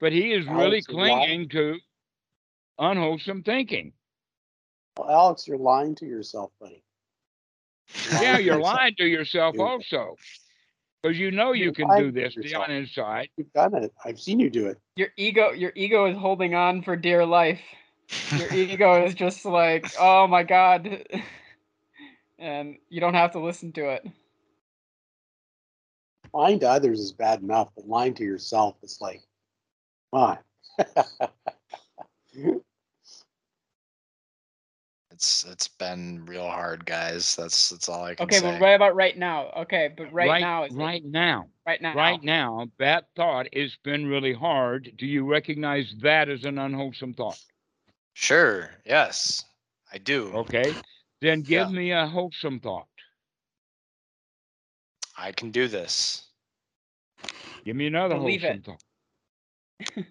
[0.00, 1.18] but he is really Alex, you're lying.
[1.18, 1.76] clinging to
[2.78, 3.92] unwholesome thinking.
[4.98, 6.82] Well, Alex, you're lying to yourself, buddy.
[8.20, 10.16] Yeah, you're lying to yourself You're- also.
[11.02, 12.66] Because you know you You're can do this yourself.
[12.66, 13.28] down inside.
[13.36, 13.92] You've done it.
[14.04, 14.78] I've seen you do it.
[14.96, 17.60] Your ego, your ego is holding on for dear life.
[18.36, 21.04] Your ego is just like, oh my god,
[22.38, 24.06] and you don't have to listen to it.
[26.32, 29.22] Lying to others is bad enough, but lying to yourself is like,
[30.12, 30.38] come
[30.78, 31.28] on.
[35.18, 37.34] It's it's been real hard, guys.
[37.34, 38.46] That's that's all I can Okay, say.
[38.46, 39.50] Okay, but right about right now.
[39.56, 43.74] Okay, but right, right now, is right now, right now, right now, that thought has
[43.82, 44.92] been really hard.
[44.96, 47.40] Do you recognize that as an unwholesome thought?
[48.20, 48.70] Sure.
[48.84, 49.44] Yes,
[49.92, 50.32] I do.
[50.34, 50.74] Okay,
[51.20, 51.68] then give Yeah.
[51.68, 52.88] me a wholesome thought.
[55.16, 56.26] I can do this.
[57.64, 58.64] Give me another Believe wholesome it.
[59.96, 60.04] thought.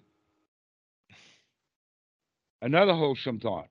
[2.62, 3.68] another wholesome thought.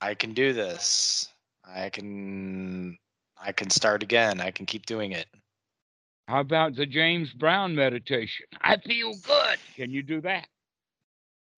[0.00, 1.28] I can do this.
[1.64, 2.98] I can
[3.40, 4.40] I can start again.
[4.40, 5.28] I can keep doing it.
[6.26, 8.46] How about the James Brown meditation?
[8.60, 9.58] I feel good.
[9.76, 10.48] Can you do that?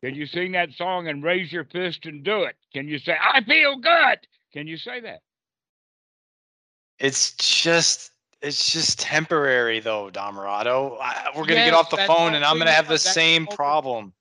[0.04, 2.56] Can you sing that song and raise your fist and do it?
[2.72, 4.18] Can you say, I feel good?
[4.52, 5.20] Can you say that?
[6.98, 8.10] It's just
[8.42, 10.98] it's just temporary though, Dhammarato.
[11.00, 14.12] I, we're gonna get off the phone and I'm gonna have the same problem.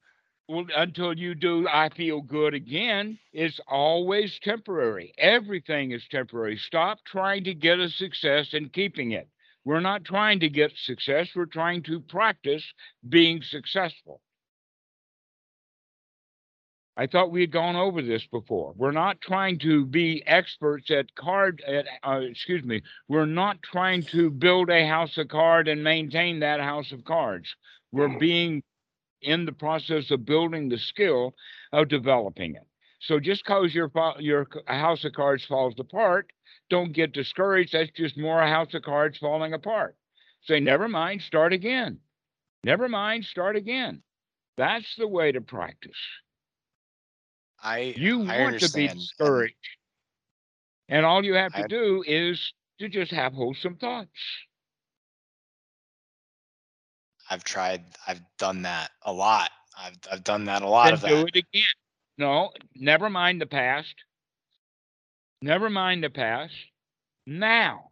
[0.47, 5.13] Well, until you do, I feel good again, it's always temporary.
[5.17, 6.57] Everything is temporary.
[6.57, 9.27] Stop trying to get a success and keeping it.
[9.63, 12.63] We're not trying to get success, we're trying to practice
[13.09, 14.21] being successful.
[16.97, 18.73] I thought we had gone over this before.
[18.77, 24.03] We're not trying to be experts at card, at, uh, excuse me, we're not trying
[24.03, 27.53] to build a house of card and maintain that house of cards.
[27.91, 28.63] We're being
[29.21, 31.33] in the process of building the skill
[31.73, 32.67] of developing it.
[33.01, 36.31] So just because your your house of cards falls apart,
[36.69, 37.73] don't get discouraged.
[37.73, 39.95] That's just more house of cards falling apart.
[40.43, 41.99] Say, never mind, start again.
[42.63, 44.01] Never mind, start again.
[44.57, 45.97] That's the way to practice.
[47.65, 49.55] I You I want to be discouraged.
[50.87, 54.09] And all you have to I- do is to just have wholesome thoughts.
[57.29, 57.83] I've tried.
[58.07, 59.49] I've done that a lot.
[59.77, 61.63] I've I've done that a lot then of do it again.
[62.19, 63.95] No, never mind the past.
[65.41, 66.53] Never mind the past.
[67.25, 67.89] Now,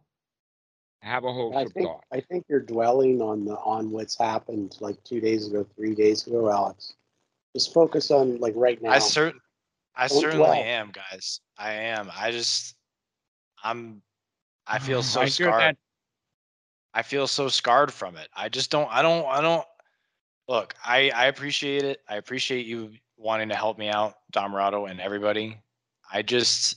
[1.02, 2.04] have a I wholesome think, thought.
[2.12, 6.26] I think you're dwelling on the, on what's happened like two days ago, three days
[6.26, 6.94] ago, Alex.
[7.54, 8.90] Just focus on like right now.
[8.90, 9.40] I certain
[9.96, 10.62] I Don't certainly dwell.
[10.62, 11.40] am, guys.
[11.58, 12.10] I am.
[12.16, 12.74] I just
[13.62, 14.02] I'm
[14.66, 15.76] I feel mm, so I scarred.
[16.94, 18.28] I feel so scarred from it.
[18.36, 19.66] I just don't I don't I don't
[20.48, 22.00] look, I I appreciate it.
[22.08, 25.58] I appreciate you wanting to help me out, Dhammarato and everybody.
[26.12, 26.76] I just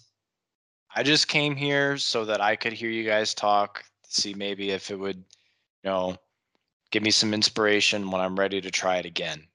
[0.95, 4.89] I just came here so that I could hear you guys talk, see maybe if
[4.89, 6.18] it would, you know,
[6.91, 9.47] give me some inspiration when I'm ready to try it again.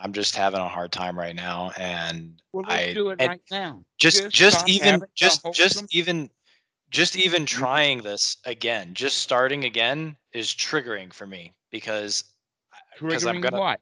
[0.00, 3.84] I'm just having a hard time right now and Well, I- do it right now.
[3.98, 6.30] just just stop even just just even
[6.90, 7.58] just even mm-hmm.
[7.58, 12.24] trying this again just starting again is triggering for me because
[13.00, 13.80] because i'm gonna what?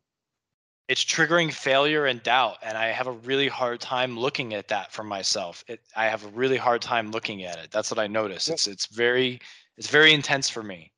[0.88, 4.92] it's triggering failure and doubt and i have a really hard time looking at that
[4.92, 8.06] for myself it, i have a really hard time looking at it that's what i
[8.06, 9.40] notice Well- it's it's very
[9.76, 10.90] it's very intense for me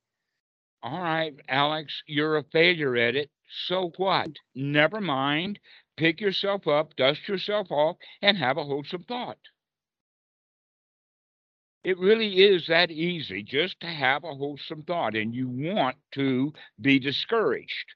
[0.83, 3.31] All right, Alex, you're a failure at it.
[3.49, 4.37] So what?
[4.55, 5.59] Never mind.
[5.97, 9.39] Pick yourself up, dust yourself off, and have a wholesome thought.
[11.85, 16.53] It really is that easy just to have a wholesome thought, and you want to
[16.81, 17.95] be discouraged.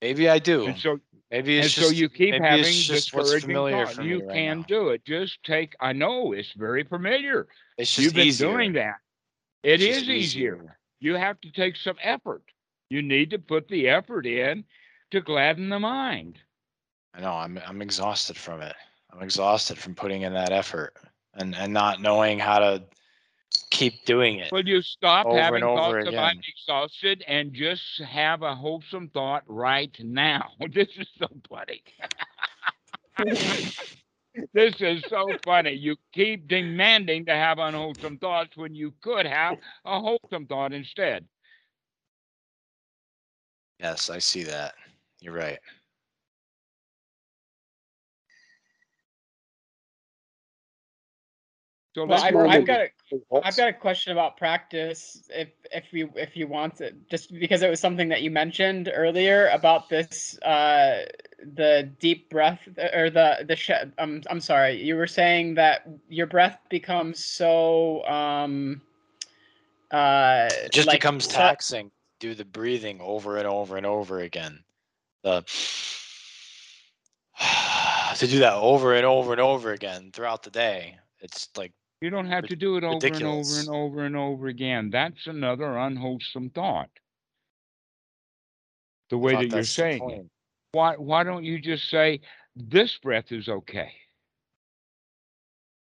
[0.00, 1.00] maybe i do And so
[1.30, 3.96] maybe and it's so you keep having it's just discouraging familiar thought.
[3.96, 4.64] for You right can now.
[4.64, 5.04] do it.
[5.04, 5.74] Just take.
[5.80, 7.48] I know it's very familiar.
[7.76, 8.36] it's just You've been easier.
[8.36, 8.96] doing that.
[9.62, 10.78] It It's is just easier.
[11.00, 12.44] You have to take some effort.
[12.90, 14.64] You need to put the effort in
[15.12, 16.38] to gladden the mind.
[17.14, 18.74] I know I'm I'm exhausted from it.
[19.10, 20.94] I'm exhausted from putting in that effort
[21.34, 22.82] and and not knowing how to
[23.70, 24.52] keep doing it.
[24.52, 29.96] Will you stop having thoughts of I'm exhausted and just have a wholesome thought right
[30.00, 30.50] now?
[30.72, 31.82] This is so funny.
[34.52, 35.72] this is so funny.
[35.72, 41.26] You keep demanding to have unwholesome thoughts when you could have a wholesome thought instead.
[43.80, 44.74] Yes, I see that.
[45.20, 45.58] You're right.
[51.94, 52.88] So Well, I've, I've got a
[53.44, 55.24] I've got a question about practice.
[55.28, 58.92] If if you if you want it, just because it was something that you mentioned
[58.94, 61.06] earlier about this, uh,
[61.54, 62.60] the deep breath
[62.94, 64.80] or the the sh- I'm I'm sorry.
[64.80, 68.80] You were saying that your breath becomes so um,
[69.90, 71.90] uh, It just like, becomes so- taxing.
[72.20, 74.62] Do the breathing over and over and over again.
[75.22, 75.42] The
[78.16, 80.98] to do that over and over and over again throughout the day.
[81.20, 84.46] It's like You don't have to do it over and over and over and over
[84.48, 84.90] again.
[84.90, 86.90] That's another unwholesome thought.
[89.10, 90.26] The way that you're saying it.
[90.72, 92.20] Why, why don't you just say,
[92.54, 93.92] this breath is okay?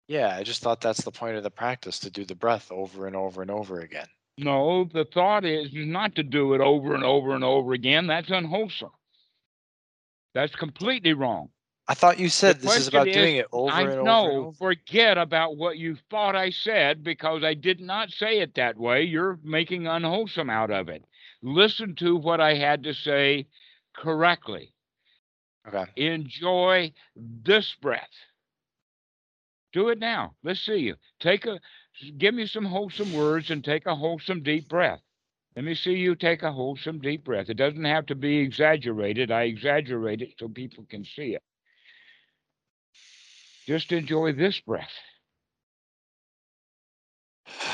[0.09, 3.07] Yeah, I just thought that's the point of the practice to do the breath over
[3.07, 4.09] and over and over again.
[4.37, 8.07] No, the thought is not to do it over and over and over again.
[8.07, 8.91] That's unwholesome.
[10.35, 11.51] That's completely wrong.
[11.87, 14.53] I thought you said this is about is, doing it over I and over over.
[14.57, 19.03] forget about what you thought I said because I did not say it that way.
[19.03, 21.05] You're making unwholesome out of it.
[21.43, 23.47] Listen to what I had to say
[23.95, 24.73] correctly.
[25.69, 25.85] Okay.
[25.97, 28.09] Enjoy this breath.
[29.73, 30.35] Do it now.
[30.43, 30.97] Let's see you.
[31.21, 31.61] Take a,
[32.19, 35.01] give me some wholesome words and take a wholesome deep breath.
[35.57, 37.49] Let me see you take a wholesome deep breath.
[37.49, 39.31] It doesn't have to be exaggerated.
[39.31, 41.43] I exaggerate it so people can see it.
[43.67, 44.93] Just enjoy this breath.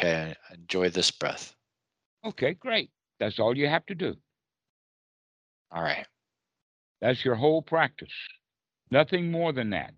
[0.00, 1.56] Okay, enjoy this breath.
[2.24, 2.92] Okay, great.
[3.18, 4.14] That's all you have to do.
[5.72, 6.06] All right.
[7.00, 8.12] That's your whole practice.
[8.92, 9.94] Nothing more than that.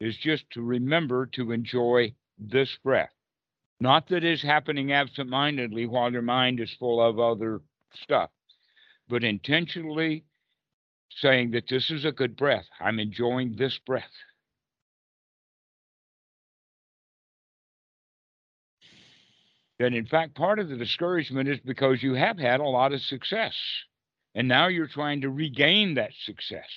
[0.00, 3.12] Is just to remember to enjoy this breath.
[3.80, 7.60] Not that it's happening absentmindedly while your mind is full of other
[8.02, 8.30] stuff,
[9.08, 10.24] but intentionally
[11.16, 12.66] saying that this is a good breath.
[12.80, 14.04] I'm enjoying this breath.
[19.78, 23.00] And in fact, part of the discouragement is because you have had a lot of
[23.00, 23.54] success.
[24.34, 26.68] And now you're trying to regain that success.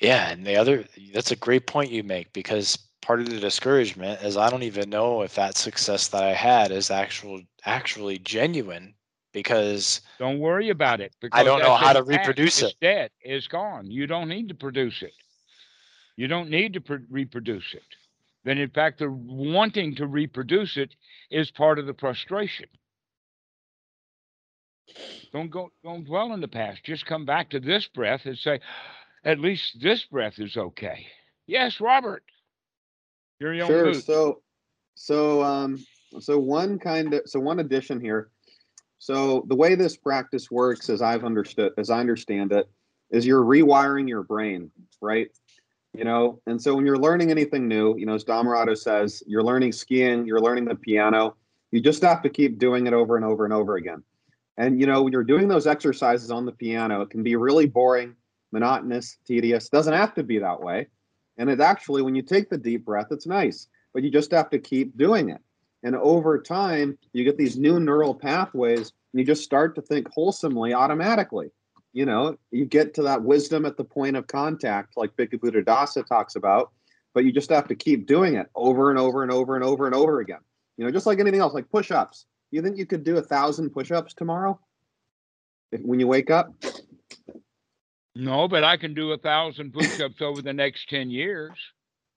[0.00, 4.22] Yeah, and the other that's a great point you make because part of the discouragement
[4.22, 8.94] is I don't even know if that success that I had is actual actually genuine
[9.32, 11.14] because Don't worry about it.
[11.20, 12.74] because I don't know how to reproduce It's it.
[12.80, 13.10] dead.
[13.20, 13.90] It's gone.
[13.90, 15.14] You don't need to produce it.
[16.16, 17.84] You don't need to pr- reproduce it.
[18.44, 20.94] Then, in fact, the wanting to reproduce it
[21.30, 22.68] is part of the frustration.
[25.32, 25.72] Don't go.
[25.82, 26.84] Don't dwell in the past.
[26.84, 28.60] Just come back to this breath and say,
[29.24, 31.06] "At least this breath is okay."
[31.46, 32.24] Yes, Robert.
[33.40, 33.84] You're your Sure.
[33.86, 34.02] mood.
[34.02, 34.42] So,
[34.94, 35.84] so, um,
[36.20, 38.30] so one kind of, so one addition here.
[38.98, 42.68] So the way this practice works, as I've understood, as I understand it,
[43.10, 44.70] is you're rewiring your brain,
[45.02, 45.28] right?
[45.92, 49.42] You know, and so when you're learning anything new, you know, as Dhammarato says, you're
[49.42, 51.36] learning skiing, you're learning the piano.
[51.70, 54.02] You just have to keep doing it over and over and over again.
[54.56, 57.66] And you know, when you're doing those exercises on the piano, it can be really
[57.66, 58.14] boring,
[58.54, 59.68] monotonous, tedious.
[59.68, 60.86] Doesn't have to be that way.
[61.36, 64.48] And it actually, when you take the deep breath, it's nice, but you just have
[64.50, 65.42] to keep doing it.
[65.82, 70.08] And over time, you get these new neural pathways and you just start to think
[70.10, 71.50] wholesomely automatically.
[71.92, 76.06] You know, you get to that wisdom at the point of contact, like Bhikkhu Buddhadasa
[76.06, 76.70] talks about,
[77.12, 79.86] but you just have to keep doing it over and over and over and over
[79.86, 80.40] and over again.
[80.76, 82.26] You know, just like anything else, like push ups.
[82.50, 84.58] You think you could do a thousand push ups tomorrow
[85.70, 86.54] if, when you wake up?
[88.16, 91.52] No, but I can do a thousand push-ups over the next ten years.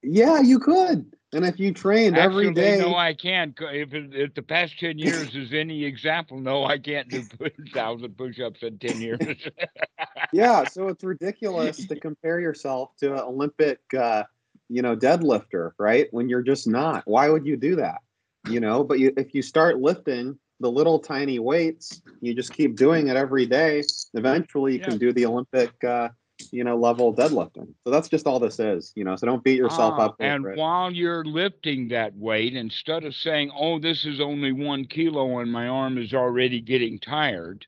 [0.03, 1.11] Yeah, you could.
[1.33, 3.53] And if you trained every Actually, day, no, I can.
[3.59, 7.23] not If, if the past ten years is any example, no, I can't do
[7.73, 9.19] thousand push-ups in ten years.
[10.33, 14.23] yeah, so it's ridiculous to compare yourself to an Olympic, uh,
[14.69, 16.07] you know, deadlifter, right?
[16.11, 17.03] When you're just not.
[17.05, 18.01] Why would you do that?
[18.47, 22.75] You know, but you, if you start lifting the little tiny weights, you just keep
[22.75, 23.83] doing it every day.
[24.13, 24.85] Eventually, you Yeah.
[24.89, 26.09] can do the Olympic, uh,
[26.51, 27.73] you know, level deadlifting.
[27.83, 29.15] So that's just all this is, you know.
[29.15, 30.57] So don't beat yourself Ah, up and it.
[30.57, 35.51] while you're lifting that weight, instead of saying, "Oh, this is only one kilo and
[35.51, 37.65] my arm is already getting tired,"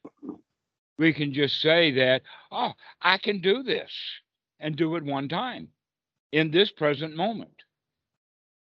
[0.98, 3.92] we can just say that, "Oh, I can do this,"
[4.60, 5.74] and do it one time
[6.32, 7.59] in this present moment.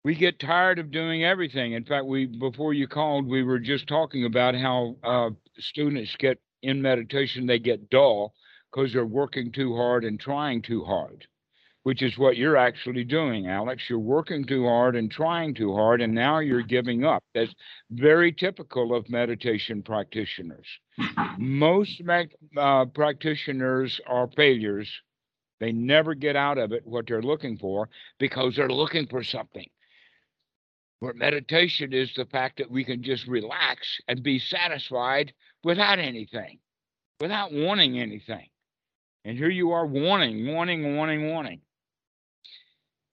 [0.06, 1.72] We get tired of doing everything.
[1.72, 6.38] In fact, we before you called, we were just talking about how uh, students get
[6.62, 8.32] in meditation, they get dull
[8.70, 11.26] because they're working too hard and trying too hard
[11.82, 13.84] which is what you're actually doing, Alex.
[13.88, 17.22] You're working too hard and trying too hard, and now you're giving up.
[17.32, 17.54] That's
[17.90, 20.66] very typical of meditation practitioners.
[21.38, 22.02] Most
[22.56, 24.90] uh, practitioners are failures.
[25.60, 27.88] They never get out of it what they're looking for
[28.18, 29.68] because they're looking for something.
[31.00, 36.58] Where meditation is the fact that we can just relax and be satisfied without anything,
[37.20, 38.48] without wanting anything.
[39.24, 41.60] And here you are wanting, wanting, wanting, wanting.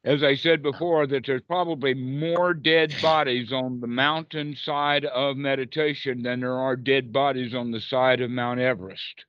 [0.06, 5.38] as I said before, that there's probably more dead bodies on the mountain side of
[5.38, 9.26] meditation than there are dead bodies on the side of Mount Everest.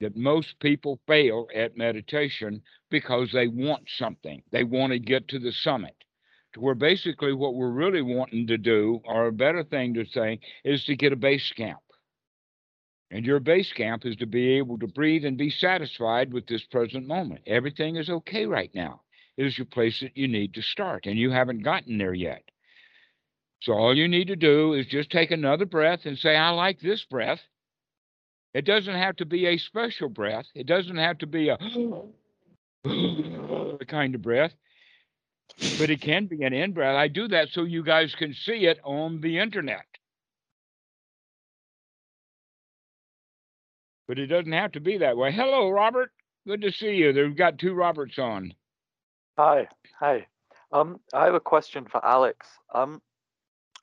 [0.00, 4.42] That most people fail at meditation because they want something.
[4.52, 6.03] They want to get to the summit.
[6.56, 10.84] Where basically what we're really wanting to do, or a better thing to say, is
[10.84, 11.80] to get a base camp.
[13.10, 16.64] And your base camp is to be able to breathe and be satisfied with this
[16.64, 17.42] present moment.
[17.46, 19.02] Everything is okay right now.
[19.36, 22.42] It is your place that you need to start, and you haven't gotten there yet.
[23.62, 26.80] So all you need to do is just take another breath and say, I like
[26.80, 27.40] this breath.
[28.52, 30.46] It doesn't have to be a special breath.
[30.54, 31.58] It doesn't have to be a
[33.86, 34.52] kind of breath,
[35.78, 36.96] but it can be an in breath.
[36.96, 39.86] I do that so you guys can see it on the internet.
[44.06, 45.32] But it doesn't have to be that way.
[45.32, 46.10] Hello, Robert.
[46.46, 47.12] Good to see you.
[47.12, 48.52] They've got two Roberts on.
[49.38, 49.66] Hi,
[49.98, 50.26] hi.
[50.72, 52.46] Um, I have a question for Alex.
[52.74, 53.00] Um,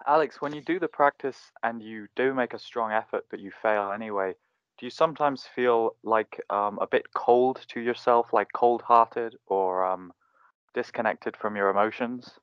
[0.06, 3.52] Alex, when you do the practice and you do make a strong effort, but you
[3.62, 4.34] fail anyway,
[4.78, 10.12] do you sometimes feel like um, a bit cold to yourself, like cold-hearted or um,
[10.74, 12.40] disconnected from your emotions?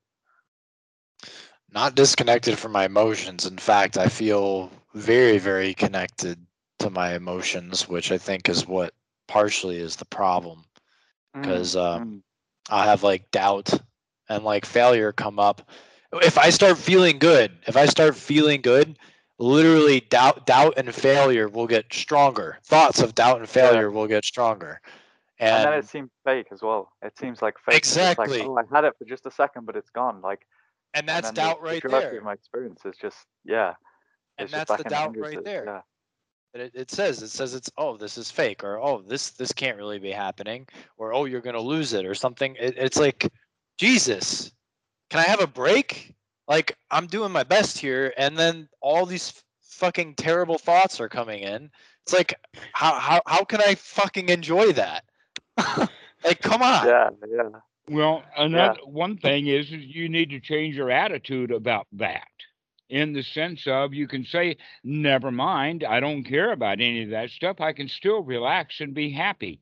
[1.70, 3.46] Not disconnected from my emotions.
[3.46, 6.46] In fact, I feel very, very connected
[6.78, 8.94] to my emotions, which I think is what
[9.26, 10.64] partially is the problem.
[11.36, 12.22] Mm, Because uh, mm.
[12.70, 13.72] I have like doubt
[14.28, 15.68] and like failure come up.
[16.12, 18.98] If I start feeling good, if I start feeling good,
[19.38, 22.58] literally doubt, doubt and failure will get stronger.
[22.64, 24.80] Thoughts of doubt and failure will get stronger.
[25.40, 26.90] And, And, then it seems fake as well.
[27.02, 27.76] It seems like fake.
[27.76, 28.38] Exactly.
[28.38, 30.20] Like, oh, I had it for just a second, but it's gone.
[30.20, 30.46] Like,
[30.94, 32.18] and and that's the doubt right majority there.
[32.18, 33.74] of my experience is just, yeah.
[34.38, 35.64] And that's the doubt hindrances, right there.
[35.66, 35.80] Yeah.
[36.54, 39.76] It, it says it says it's oh this is fake or oh this this can't
[39.76, 40.66] really be happening
[40.96, 43.30] or oh you're gonna lose it or something it, it's like
[43.76, 44.50] jesus
[45.10, 46.14] can i have a break
[46.48, 51.42] like i'm doing my best here and then all these fucking terrible thoughts are coming
[51.42, 51.70] in
[52.06, 52.34] it's like
[52.72, 55.04] how how, how can i fucking enjoy that
[56.24, 57.48] like come on Yeah, yeah.
[57.90, 62.28] Well, another one thing is, is you need to change your attitude about that.
[62.90, 67.10] In the sense of you can say, never mind, I don't care about any of
[67.10, 67.60] that stuff.
[67.60, 69.60] I can still relax and be happy.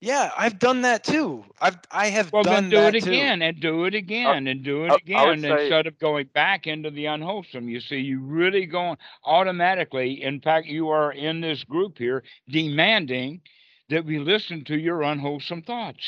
[0.00, 3.10] yeah i've done that too i've i have Well, done then do that it too.
[3.10, 6.26] again and do it again and do it I- I again say- instead of going
[6.34, 7.68] back into the unwholesome.
[7.68, 10.22] You see, you really going automatically.
[10.22, 13.40] In fact, you are in this group here demanding
[13.88, 16.04] that we listen to your unwholesome thoughts.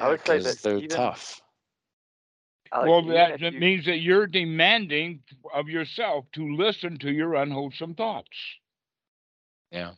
[0.00, 1.40] I would say 'cause that they're even- tough
[2.72, 5.22] Alex, well, that, that you- means that you're demanding
[5.52, 8.58] of yourself to listen to your unwholesome thoughts.
[9.70, 9.94] yeah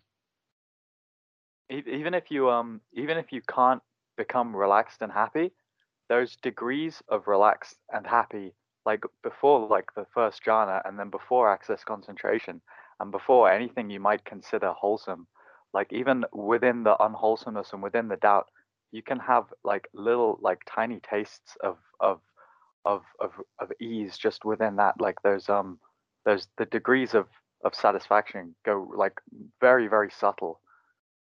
[1.70, 3.82] even if you um even if you can't
[4.16, 5.52] become relaxed and happy
[6.08, 8.54] there's degrees of relaxed and happy
[8.84, 12.60] like before like the first jhana and then before access concentration
[13.00, 15.26] and before anything you might consider wholesome
[15.74, 18.48] like even within the unwholesomeness and within the doubt
[18.92, 22.20] you can have like little like tiny tastes of of
[22.86, 25.78] of of, of ease just within that like there's um
[26.24, 27.28] there's the degrees of
[27.64, 29.20] of satisfaction go like
[29.60, 30.60] very very subtle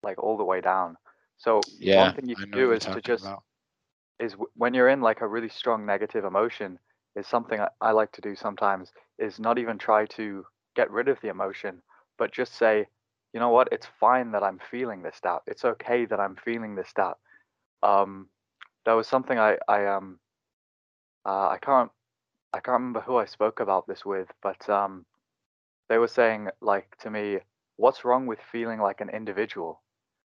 [0.02, 0.96] like all the way down
[1.38, 3.44] so yeah one thing you can do is to just about.
[4.20, 6.78] is w- when you're in like a really strong negative emotion
[7.16, 10.44] is something I, I like to do sometimes is not even try to
[10.76, 11.82] get rid of the emotion
[12.18, 12.88] but just say
[13.34, 16.76] you know what it's fine that i'm feeling this doubt it's okay that i'm feeling
[16.76, 17.18] this doubt
[17.82, 18.28] um
[18.86, 20.18] there was something i i um
[21.26, 21.90] uh, i can't
[22.54, 25.04] i can't remember who i spoke about this with but um
[25.90, 27.38] they were saying like to me
[27.76, 29.82] what's wrong with feeling like an individual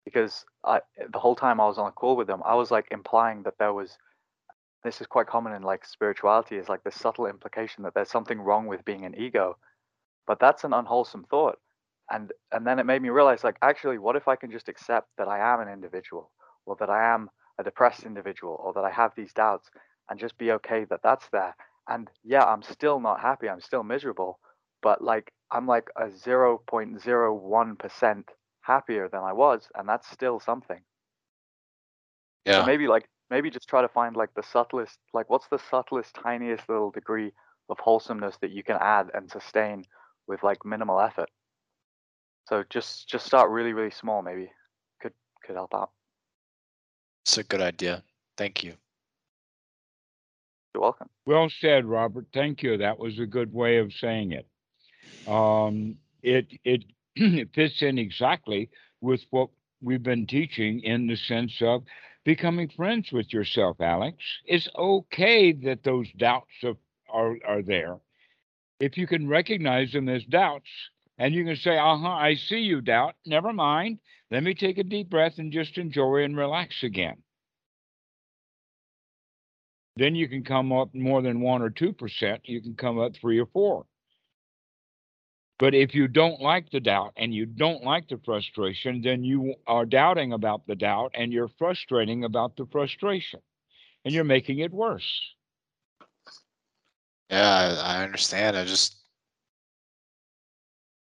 [0.08, 0.80] because I,
[1.12, 3.56] the whole time I was on a call with them, I was like implying that
[3.60, 3.98] there was.
[4.86, 8.40] This is quite common in like spirituality, is like the subtle implication that there's something
[8.40, 9.58] wrong with being an ego,
[10.26, 11.60] but that's an unwholesome thought.
[12.10, 15.10] And and then it made me realize, like, actually, what if I can just accept
[15.18, 16.32] that I am an individual,
[16.66, 17.30] or that I am
[17.60, 19.70] a depressed individual, or that I have these doubts,
[20.10, 21.56] and just be okay that that's there.
[21.88, 23.50] And yeah, I'm still not happy.
[23.50, 24.40] I'm still miserable,
[24.82, 28.30] but like I'm like a 0.01%
[28.62, 30.84] happier than I was, and that's still something.
[32.50, 35.60] So yeah maybe like maybe just try to find like the subtlest, like what's the
[35.60, 37.34] subtlest, tiniest little degree
[37.70, 39.84] of wholesomeness that you can add and sustain
[40.28, 41.30] with like minimal effort.
[42.48, 44.22] So just just start really really small.
[44.22, 44.52] Maybe
[45.02, 45.14] could
[45.46, 45.92] could help out.
[47.26, 48.04] it's a good idea
[48.38, 48.74] thank you
[50.74, 51.10] You're welcome.
[51.26, 52.28] Well said, Robert.
[52.34, 52.78] Thank you.
[52.78, 54.48] That was a good way of saying it.
[55.28, 58.70] Um, it it it fits in exactly
[59.02, 59.50] with what
[59.82, 61.84] we've been teaching in the sense of
[62.24, 64.18] becoming friends with yourself, Alex.
[64.46, 66.78] It's okay that those doubts of,
[67.10, 67.98] are, are there.
[68.80, 70.70] If you can recognize them as doubts
[71.18, 73.16] and you can say, uh huh, I see you, doubt.
[73.26, 74.00] Never mind.
[74.30, 77.18] Let me take a deep breath and just enjoy and relax again.
[79.96, 82.42] Then you can come up more than one or two percent.
[82.46, 83.86] You can come up three or four.
[85.60, 89.56] But if you don't like the doubt and you don't like the frustration, then you
[89.66, 93.40] are doubting about the doubt and you're frustrating about the frustration
[94.06, 95.20] and you're making it worse.
[97.32, 98.56] Yeah, I understand.
[98.56, 98.97] I just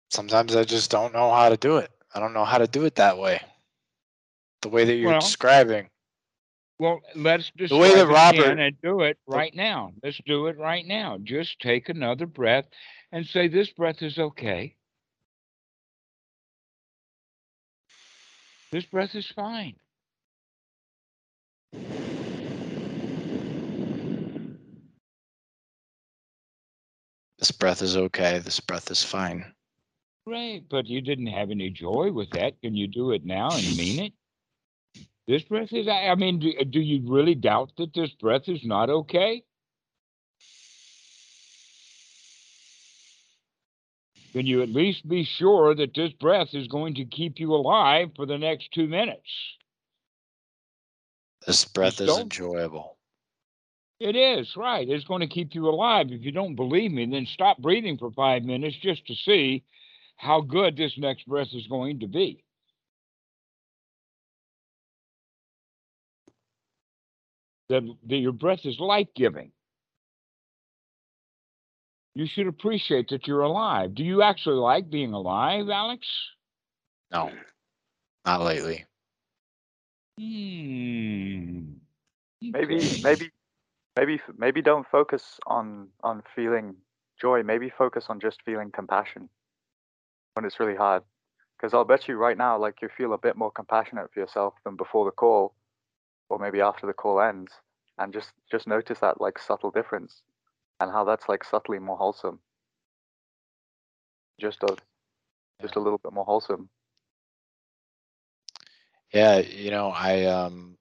[0.09, 1.91] sometimes I just don't know how to do it.
[2.13, 3.41] I don't know how to do it that way.
[4.61, 5.89] The way that you're Well, describing.
[6.79, 9.93] Well, let's the way that Robert- and do it right now.
[10.03, 11.17] Let's do it right now.
[11.23, 12.65] Just take another breath
[13.11, 14.75] and say, this breath is okay.
[18.71, 19.75] This breath is fine.
[27.39, 28.39] This breath is okay.
[28.39, 29.53] This breath is fine.
[30.27, 32.59] Right, but you didn't have any joy with that.
[32.61, 34.13] Can you do it now and mean it?
[35.25, 38.89] This breath is, I mean, do, do you really doubt that this breath is not
[38.89, 39.41] okay?
[44.33, 48.09] Can you at least be sure that this breath is going to keep you alive
[48.17, 49.29] for the next two minutes?
[51.45, 52.97] This breath is enjoyable.
[54.01, 54.87] It is, right.
[54.89, 56.07] It's going to keep you alive.
[56.09, 59.63] If you don't believe me, then stop breathing for five minutes just to see
[60.17, 62.43] how good this next breath is going to be.
[67.69, 69.51] That, that your breath is life giving.
[72.15, 73.93] You should appreciate that you're alive.
[73.93, 76.07] Do you actually like being alive, Alex?
[77.11, 77.31] No,
[78.25, 78.85] not lately.
[80.17, 81.73] Hmm.
[82.41, 83.31] Maybe, maybe,
[83.95, 86.75] maybe, maybe don't focus on on feeling
[87.21, 87.43] joy.
[87.43, 89.29] Maybe focus on just feeling compassion
[90.37, 91.01] when it's really hard.
[91.57, 94.53] Because I'll bet you right now, like you feel a bit more compassionate for yourself
[94.63, 95.55] than before the call,
[96.29, 97.51] or maybe after the call ends.
[97.97, 100.21] And just just notice that like subtle difference,
[100.79, 102.39] and how that's like subtly more wholesome.
[104.39, 104.77] Just a,
[105.59, 106.69] just a little bit more wholesome.
[109.11, 110.77] Yeah, you know, I um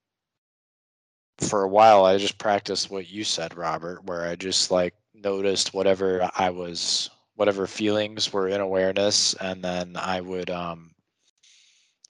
[1.38, 5.72] for a while I just practiced what you said, Robert, where I just like noticed
[5.72, 10.90] whatever I was whatever feelings were in awareness and then I would um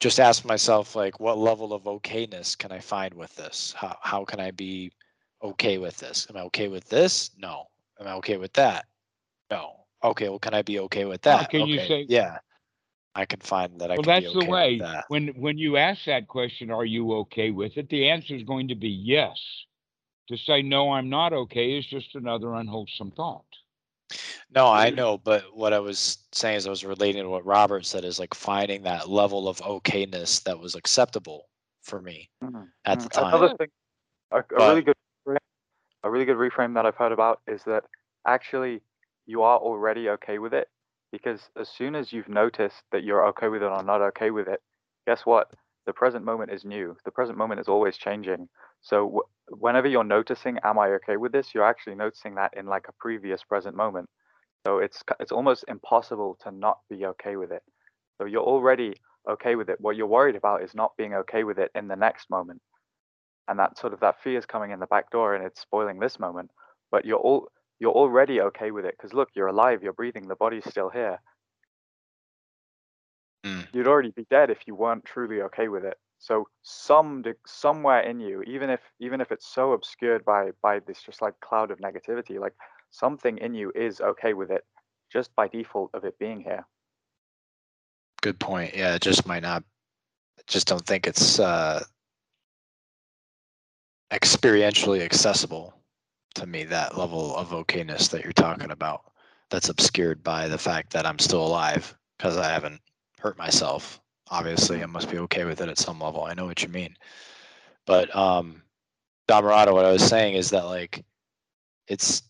[0.01, 3.75] just ask myself like what level of okayness can I find with this?
[3.77, 4.93] How how can I be
[5.43, 6.27] okay with this?
[6.31, 7.31] Am I okay with this?
[7.39, 7.65] No.
[8.01, 8.85] Am I okay with that?
[9.51, 9.85] No.
[10.05, 11.51] Okay, well can I be okay with that?
[11.51, 12.39] can you say- Yeah.
[13.15, 14.79] I can find that I Well, can that's be okay the way.
[14.79, 15.05] that.
[15.09, 17.89] When when you ask that question, are you okay with it?
[17.89, 19.41] The answer is going to be yes.
[20.29, 23.47] To say no, I'm not okay is just another unwholesome thought.
[24.55, 27.85] No, I know, but what I was saying is I was relating to what Robert
[27.85, 31.49] said is like finding that level of okayness that was acceptable
[31.83, 33.35] for me Mhm, at the time.
[33.35, 33.69] Another thing,
[34.31, 34.97] a, a really good,
[36.03, 37.85] a really good reframe that I've heard about is that
[38.27, 38.83] actually
[39.27, 40.69] you are already okay with it
[41.11, 44.49] because as soon as you've noticed that you're okay with it or not okay with
[44.49, 44.63] it,
[45.07, 45.51] guess what?
[45.87, 46.97] The present moment is new.
[47.05, 48.49] The present moment is always changing.
[48.83, 51.55] So w- whenever you're noticing, am I okay with this?
[51.55, 54.09] You're actually noticing that in like a previous present moment.
[54.67, 57.63] So it's it's almost impossible to not be okay with it.
[58.19, 58.95] So you're already
[59.31, 59.81] okay with it.
[59.81, 62.61] What you're worried about is not being okay with it in the next moment
[63.49, 65.99] and that sort of that fear is coming in the back door and it's spoiling
[65.99, 66.51] this moment
[66.91, 67.49] but you're all
[67.79, 71.19] you're already okay with it because look you're alive you're breathing the body's still here
[73.45, 73.67] Mm.
[73.73, 78.21] you'd already be dead if you weren't truly okay with it so some somewhere in
[78.21, 81.79] you even if even if it's so obscured by by this just like cloud of
[81.79, 82.55] negativity like
[82.91, 84.65] something in you is okay with it
[85.13, 86.65] just by default of it being here
[88.27, 88.75] Good point.
[88.77, 89.63] Yeah, it just might not.
[90.49, 91.85] Just don't think it's uh,
[94.13, 95.75] experientially accessible
[96.35, 96.65] to me.
[96.65, 99.13] That level of okayness that you're talking about,
[99.51, 102.81] that's obscured by the fact that I'm still alive because I haven't
[103.21, 104.01] hurt myself.
[104.29, 106.25] Obviously, I must be okay with it at some level.
[106.25, 106.97] I know what you mean,
[107.87, 108.63] but um,
[109.29, 111.05] Dhammarato, what I was saying is that like,
[111.89, 112.23] it's.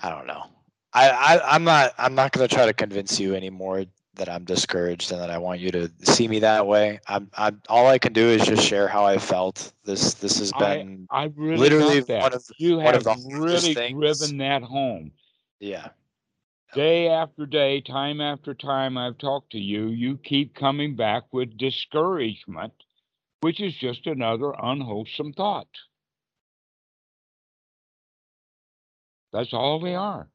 [0.00, 0.44] I don't know.
[0.92, 5.12] I, I I'm not I'm not gonna try to convince you anymore that I'm discouraged
[5.12, 7.00] and that I want you to see me that way.
[7.06, 9.72] I'm I'm all I can do is just share how I felt.
[9.84, 13.74] This this has been I really Literally one of- you one have of the really
[13.74, 15.12] driven that home.
[15.60, 15.88] yeah.
[16.74, 21.56] Day after day, time after time I've talked to you, you keep coming back with
[21.56, 22.74] discouragement,
[23.40, 25.68] which is just another unwholesome thought.
[29.32, 30.28] That's all they are.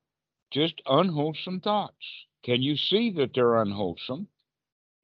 [0.51, 2.05] Just unwholesome thoughts.
[2.43, 4.27] Can you see that they're unwholesome?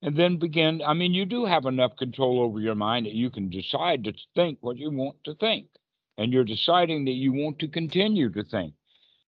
[0.01, 3.29] And then begin, I mean, you do have enough control over your mind that you
[3.29, 5.67] can decide to think what you want to think.
[6.17, 8.73] And you're deciding that you want to continue to think.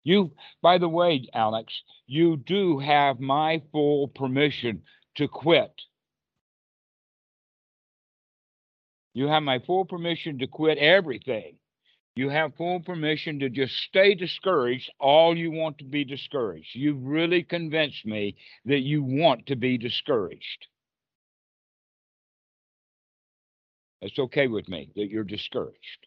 [0.08, 0.32] You,
[0.62, 4.84] by the way, Alex, you do have my full permission
[5.16, 5.82] to quit.
[9.12, 11.56] You have my full permission to quit everything.
[12.16, 16.70] You have full permission to just stay discouraged all you want to be discouraged.
[16.72, 20.68] You've really convinced me that you want to be discouraged.
[24.00, 26.06] It's okay with me that you're discouraged.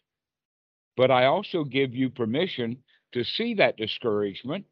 [0.96, 2.78] But I also give you permission
[3.12, 4.66] to see that discouragement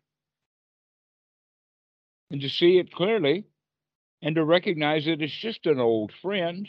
[2.31, 3.45] and to see it clearly
[4.23, 6.69] and to recognize that it's just an old friend.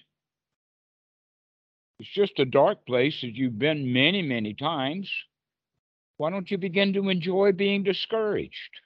[1.99, 5.09] It's just a dark place that you've been many, many times.
[6.17, 8.79] Why don't you begin to enjoy being discouraged?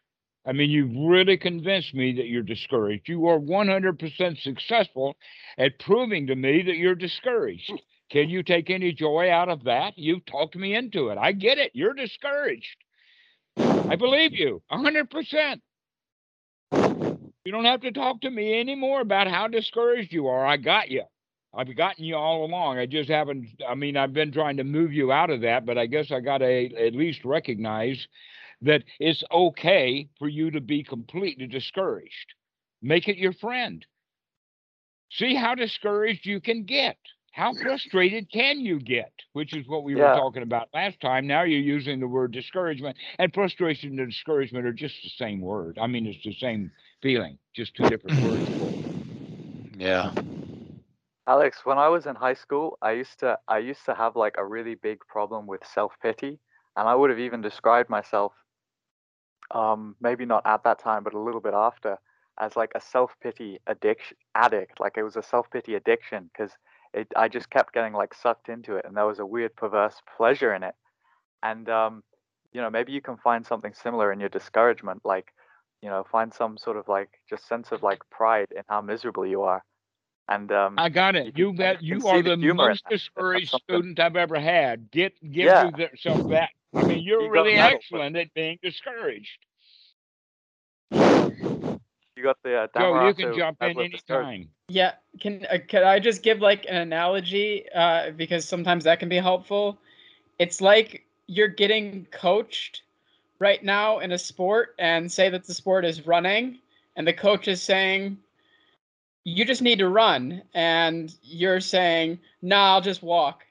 [0.45, 3.09] I mean, you've really convinced me that you're discouraged.
[3.09, 5.15] You are 100% successful
[5.57, 7.71] at proving to me that you're discouraged.
[8.15, 9.97] Can you take any joy out of that?
[9.97, 11.17] You've talked me into it.
[11.17, 11.71] I get it.
[11.73, 12.77] You're discouraged.
[13.57, 15.59] I believe you 100%.
[16.71, 20.45] You don't have to talk to me anymore about how discouraged you are.
[20.45, 21.03] I got you.
[21.53, 22.77] I've gotten you all along.
[22.77, 25.77] I just haven't, I mean, I've been trying to move you out of that, but
[25.77, 28.07] I guess I got to at least recognize
[28.61, 32.33] that it's okay for you to be completely discouraged.
[32.81, 33.85] Make it your friend.
[35.11, 36.95] See how discouraged you can get.
[37.35, 39.11] How frustrated can you get?
[39.33, 40.05] Which is what we Yeah.
[40.05, 41.27] were talking about last time.
[41.27, 45.77] Now you're using the word discouragement, and frustration and discouragement are just the same word.
[45.79, 46.71] I mean, it's the same
[47.01, 48.49] feeling, just two different words.
[49.77, 50.13] Yeah.
[51.27, 54.35] Alex, when I was in high school, I used to I used to have like
[54.37, 56.39] a really big problem with self-pity,
[56.77, 58.33] and I would have even described myself
[59.51, 61.97] um maybe not at that time, but a little bit after
[62.39, 64.79] as like a self-pity addiction addict.
[64.79, 66.51] Like it was a self-pity addiction because
[66.95, 70.01] it I just kept getting like sucked into it and there was a weird perverse
[70.17, 70.75] pleasure in it.
[71.43, 72.03] And um
[72.53, 75.33] you know, maybe you can find something similar in your discouragement like
[75.81, 79.25] you know, find some sort of like just sense of like pride in how miserable
[79.27, 79.63] you are.
[80.29, 81.37] And um I got it.
[81.37, 81.81] You bet.
[81.81, 84.91] you You are the the most discouraged student I've ever had.
[84.91, 85.69] Get give Yeah.
[85.77, 86.49] yourself that.
[86.75, 89.39] I mean, you're You really excellent at being discouraged.
[92.15, 94.33] You got the uh, Joe, you can jump in Medal of Discouragement.
[94.33, 94.49] anytime.
[94.69, 99.09] Yeah, can uh, can I just give like an analogy uh, because sometimes that can
[99.09, 99.77] be helpful.
[100.39, 102.83] It's like you're getting coached
[103.39, 106.59] right now in a sport, and say that the sport is running,
[106.95, 108.17] and the coach is saying,
[109.25, 113.45] "You just need to run," and you're saying, "Nah, I'll just walk,"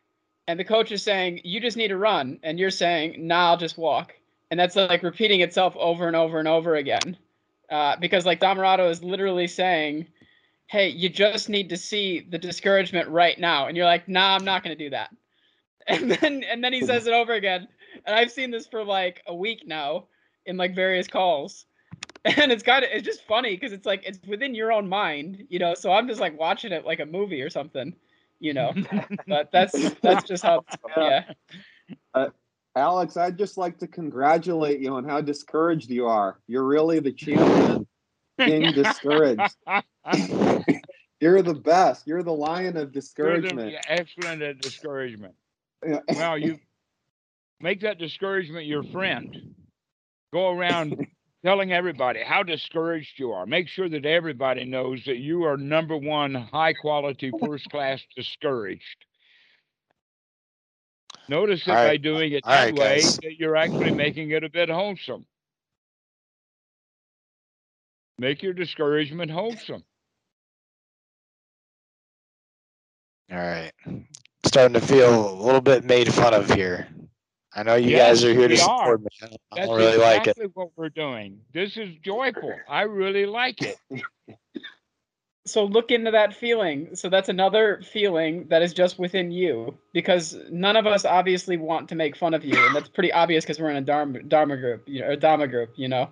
[0.49, 3.59] and the coach is saying, "You just need to run," and you're saying, "Nah, I'll
[3.59, 4.15] just walk,"
[4.51, 7.19] and that's like repeating itself over and over and over again,
[7.71, 10.07] uh, because like Dhammarato is literally saying
[10.67, 13.67] hey, you just need to see the discouragement right now.
[13.67, 15.11] And you're like, nah, I'm not gonna do that.
[15.87, 17.69] And then and then he says it over again.
[18.07, 20.07] And I've seen this for like a week now
[20.47, 21.67] in like various calls.
[22.25, 25.45] And it's kind of it's just funny because it's like it's within your own mind,
[25.51, 25.75] you know.
[25.75, 27.95] So I'm just like watching it like a movie or something,
[28.41, 28.73] you know.
[29.29, 30.65] but that's that's just how
[30.97, 31.25] yeah.
[32.77, 36.41] Alex, I'd just like to congratulate you on how discouraged you are.
[36.49, 37.87] You're really the champion.
[38.39, 39.57] Being discouraged.
[41.21, 42.05] You're the best.
[42.05, 43.71] You're the lion of discouragement.
[43.71, 45.35] You're excellent at discouragement.
[45.83, 46.59] Well, you
[47.61, 49.55] make that discouragement your friend.
[50.33, 51.07] Go around
[51.45, 53.47] telling everybody how discouraged you are.
[53.47, 59.07] Make sure that everybody knows that you are number one, high quality, first class discouraged.
[61.29, 63.19] Notice that All by doing it All that right, way, guys.
[63.23, 65.27] that you're actually making it a bit wholesome.
[68.19, 69.85] Make your discouragement wholesome.
[73.31, 73.73] All right.
[74.47, 76.89] Starting to feel a little bit made fun of here.
[77.55, 78.85] I know you Yes, guys are here to we are.
[78.85, 79.09] support me.
[79.23, 80.37] I don't, That's don't really like it.
[80.37, 81.41] exactly what we're doing.
[81.53, 82.65] This is joyful.
[82.69, 83.79] I really like it.
[85.47, 86.95] so look into that feeling.
[86.95, 91.89] So that's another feeling that is just within you because none of us obviously want
[91.91, 94.57] to make fun of you and that's pretty obvious because we're in a dharma, dharma
[94.57, 96.11] group you know a dharma group you know?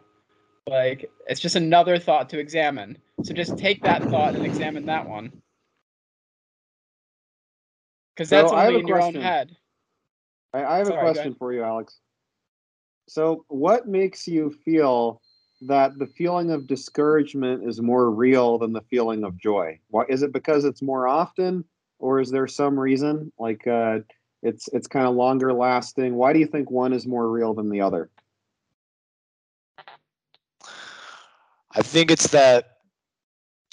[0.67, 2.99] Like it's just another thought to examine.
[3.25, 5.33] So just take that thought and examine that one.
[8.15, 9.57] Because that's have only in your own head.
[10.53, 11.99] I, I have Sorry, a question for you, Alex.
[13.09, 15.22] So, what makes you feel
[15.67, 19.79] that the feeling of discouragement is more real than the feeling of joy?
[19.89, 21.65] Why is it because it's more often,
[21.99, 24.01] or is there some reason like uh,
[24.43, 26.15] it's it's kind of longer lasting?
[26.15, 28.11] Why do you think one is more real than the other?
[31.75, 32.79] I think it's that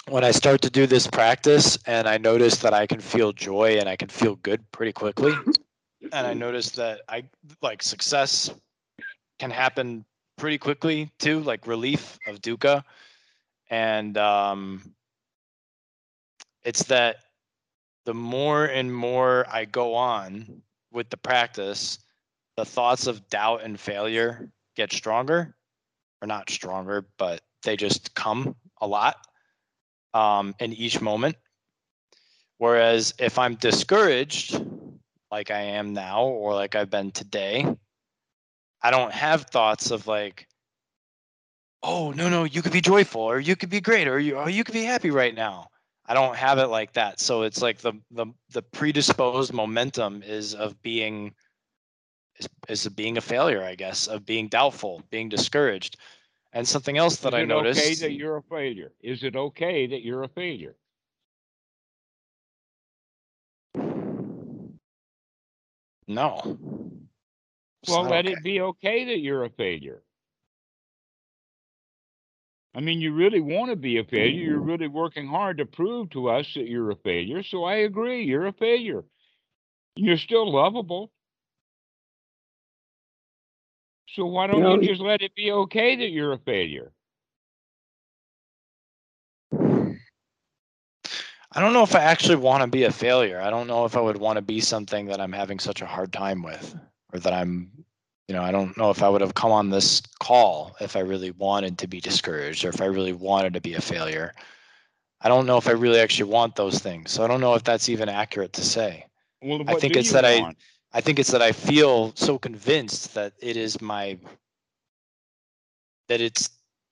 [0.07, 3.77] when I start to do this practice and I notice that I can feel joy
[3.77, 5.33] and I can feel good pretty quickly.
[6.11, 7.25] And I notice that I
[7.61, 8.49] like success
[9.37, 10.05] can happen
[10.39, 12.83] pretty quickly too, like relief of dukkha,
[13.69, 14.95] And um,
[16.63, 17.17] it's that
[18.05, 20.61] the more and more I go on
[20.91, 21.99] with the practice,
[22.57, 25.55] the thoughts of doubt and failure get stronger,
[26.21, 29.17] or not stronger, but they just come a lot
[30.13, 31.35] um, in each moment.
[32.57, 34.59] Whereas if I'm discouraged,
[35.31, 37.65] like I am now, or like I've been today,
[38.81, 40.47] I don't have thoughts of like,
[41.83, 44.49] oh no no, you could be joyful, or you could be great, or you or
[44.49, 45.67] you could be happy right now.
[46.05, 47.19] I don't have it like that.
[47.19, 51.35] So it's like the the the predisposed momentum is of being
[52.37, 55.97] is, is of being a failure, I guess, of being doubtful, being discouraged.
[56.51, 58.91] And something else that Is I it okay that you're a failure?
[59.01, 60.75] Is it okay that you're a failure?
[66.07, 66.57] No.
[67.83, 68.33] It's Well, let okay.
[68.33, 70.03] it be okay that you're a failure.
[72.75, 74.29] I mean, you really want to be a failure.
[74.29, 74.69] You're mm-hmm.
[74.69, 77.41] really working hard to prove to us that you're a failure.
[77.43, 79.03] So I agree, you're a failure.
[79.95, 81.11] You're still lovable.
[84.15, 86.91] So why don't know, you just let it be okay that you're a failure?
[89.53, 89.95] I
[91.55, 93.41] don't know if I actually want to be a failure.
[93.41, 95.85] I don't know if I would want to be something that I'm having such a
[95.85, 96.75] hard time with,
[97.13, 97.71] or that I'm,
[98.27, 100.99] you know, I don't know if I would have come on this call if I
[100.99, 104.33] really wanted to be discouraged or if I really wanted to be a failure.
[105.21, 107.11] I don't know if I really actually want those things.
[107.11, 109.05] So I don't know if that's even accurate to say.
[109.41, 110.55] Well, I think it's that I-
[110.91, 114.17] I think it's that I feel so convinced that it is my
[116.07, 116.49] that it's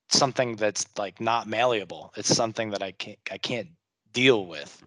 [0.10, 2.14] something that's like not malleable.
[2.15, 3.69] It's something that I can't I can't
[4.14, 4.85] deal with.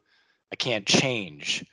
[0.52, 1.64] I can't change.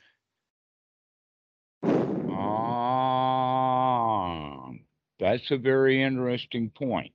[5.18, 7.12] That's a very interesting point.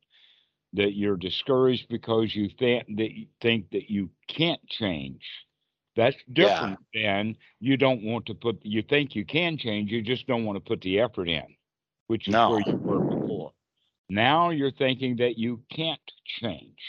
[0.73, 5.21] That you're discouraged because you think that you think that you can't change.
[5.95, 6.33] That's Yeah.
[6.33, 10.45] different than you don't want to put, you think you can change, you just don't
[10.45, 11.55] want to put the effort in,
[12.07, 13.53] which is where you were before.
[14.09, 16.79] Now you're thinking that you can't change.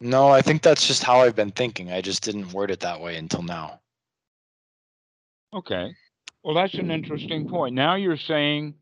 [0.00, 1.90] No, I think that's just how I've been thinking.
[1.92, 3.80] I just didn't word it that way until now.
[5.52, 5.94] Okay.
[6.42, 7.74] Well, that's an interesting point.
[7.74, 8.74] Now you're saying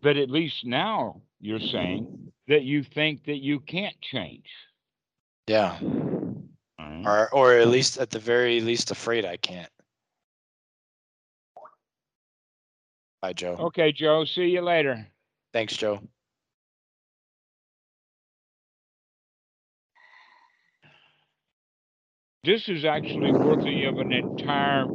[0.00, 4.46] that at least now you're saying that you think that you can't change.
[5.46, 5.78] Yeah.
[6.78, 7.02] Right.
[7.04, 9.70] Or or at least at the very least afraid I can't.
[13.20, 13.56] Bye, Joe.
[13.58, 15.06] Okay, Joe, see you later.
[15.52, 16.00] Thanks, Joe.
[22.44, 24.86] This is actually worthy of an entire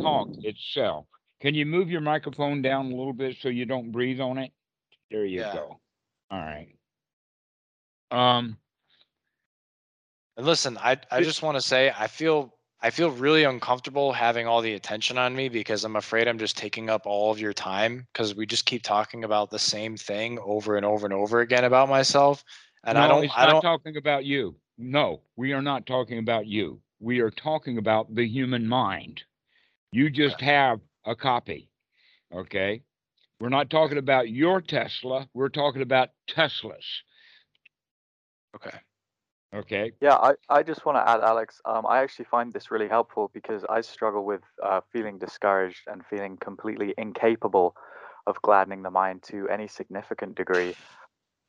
[0.00, 1.06] talk itself.
[1.44, 4.50] Can you move your microphone down a little bit so you don't breathe on it?
[5.10, 5.52] There you Yeah.
[5.52, 5.78] go.
[6.30, 6.74] All right.
[8.10, 8.56] Um,
[10.38, 14.46] And listen, I I just want to say I feel I feel really uncomfortable having
[14.46, 17.52] all the attention on me because I'm afraid I'm just taking up all of your
[17.52, 21.40] time because we just keep talking about the same thing over and over and over
[21.40, 22.42] again about myself.
[22.84, 24.56] And I don't it's I not don't talking about you.
[24.78, 26.80] No, we are not talking about you.
[27.00, 29.22] We are talking about the human mind.
[29.92, 31.68] You just have a copy.
[32.34, 32.82] Okay.
[33.40, 35.28] We're not talking about your Tesla.
[35.34, 37.02] We're talking about Teslas.
[38.56, 38.78] okay.
[39.54, 39.92] Okay.
[40.00, 41.60] Yeah, I, I just want to add, Alex.
[41.64, 46.04] Um, I actually find this really helpful because I struggle with uh, feeling discouraged and
[46.06, 47.76] feeling completely incapable
[48.26, 50.74] of gladdening the mind to any significant degree.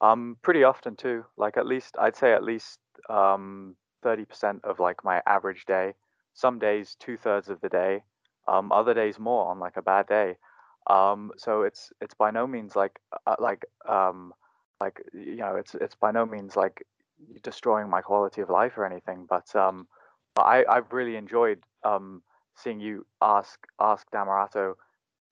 [0.01, 1.25] Um, pretty often too.
[1.37, 2.79] Like at least I'd say at least
[3.09, 5.93] um, thirty percent of like my average day.
[6.33, 8.03] Some days two thirds of the day.
[8.47, 10.37] Um, other days more on like a bad day.
[10.87, 14.33] Um, so it's it's by no means like uh, like um,
[14.79, 16.85] like you know it's it's by no means like
[17.43, 19.25] destroying my quality of life or anything.
[19.27, 19.87] But um,
[20.35, 22.21] but I I've really enjoyed um
[22.55, 24.75] seeing you ask ask Dhammarato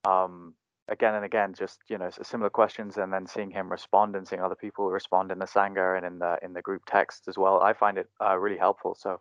[0.06, 0.54] um
[0.90, 4.42] again and again just you know similar questions and then seeing him respond and seeing
[4.42, 7.62] other people respond in the sangha and in the in the group text as well.
[7.62, 8.96] I find it uh, really helpful.
[8.96, 9.20] So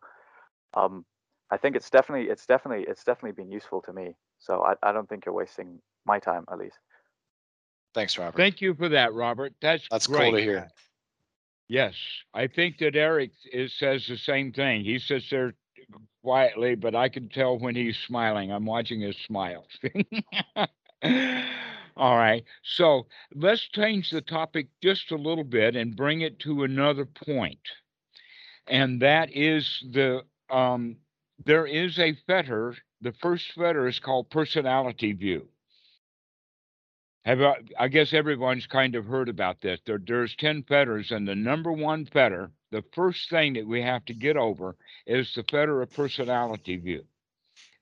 [0.74, 1.04] um
[1.52, 4.16] I think it's definitely it's definitely it's definitely been useful to me.
[4.38, 6.78] So I, I don't think you're wasting my time at least.
[7.94, 8.38] Thanks, Robert.
[8.38, 9.52] Thank you for that, Robert.
[9.60, 10.30] That's That's great.
[10.30, 10.70] cool to hear.
[11.68, 11.94] Yes,
[12.32, 14.82] I think that Eric is, says the same thing.
[14.82, 15.52] He sits there
[16.22, 18.50] quietly, but I can tell when he's smiling.
[18.50, 19.66] I'm watching his smile.
[21.96, 26.64] All right, so let's change the topic just a little bit and bring it to
[26.64, 27.60] another point.
[28.66, 30.96] And that is the, um,
[31.44, 35.48] there is a fetter, the first fetter is called personality view.
[37.24, 37.40] Have,
[37.78, 39.80] I guess everyone's kind of heard about this.
[39.86, 44.04] There, there's 10 fetters, and the number one fetter, the first thing that we have
[44.06, 47.04] to get over is the fetter of personality view.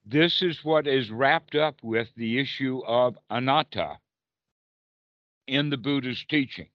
[0.05, 3.99] This is what is wrapped up with the issue of anatta
[5.47, 6.69] in the Buddha's teaching.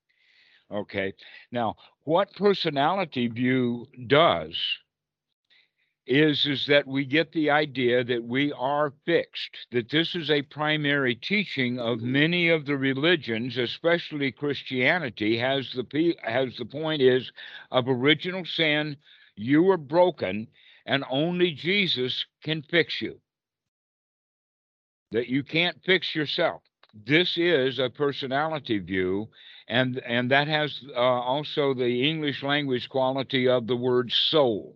[0.72, 1.14] Okay,
[1.52, 4.56] now what personality view does
[6.08, 10.42] is is that we get the idea that we are fixed that this is a
[10.44, 17.32] primary teaching of many of the religions especially christianity has the has the point is
[17.72, 18.96] of original sin
[19.36, 20.48] you were broken
[20.86, 23.20] and only jesus can fix you.
[25.12, 26.62] That you can't fix yourself.
[26.94, 29.30] This is a personality view
[29.68, 34.76] and and that has uh, also the english language quality of the word soul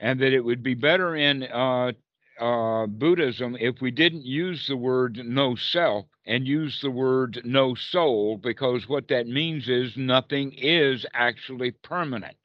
[0.00, 1.92] and that it would be better in uh,
[2.38, 7.74] uh, Buddhism if we didn't use the word no self and use the word no
[7.74, 12.36] soul, because what that means is nothing is actually permanent.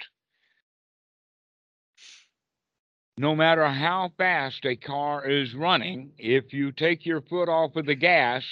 [3.18, 7.86] No matter how fast a car is running, if you take your foot off of
[7.86, 8.46] the gas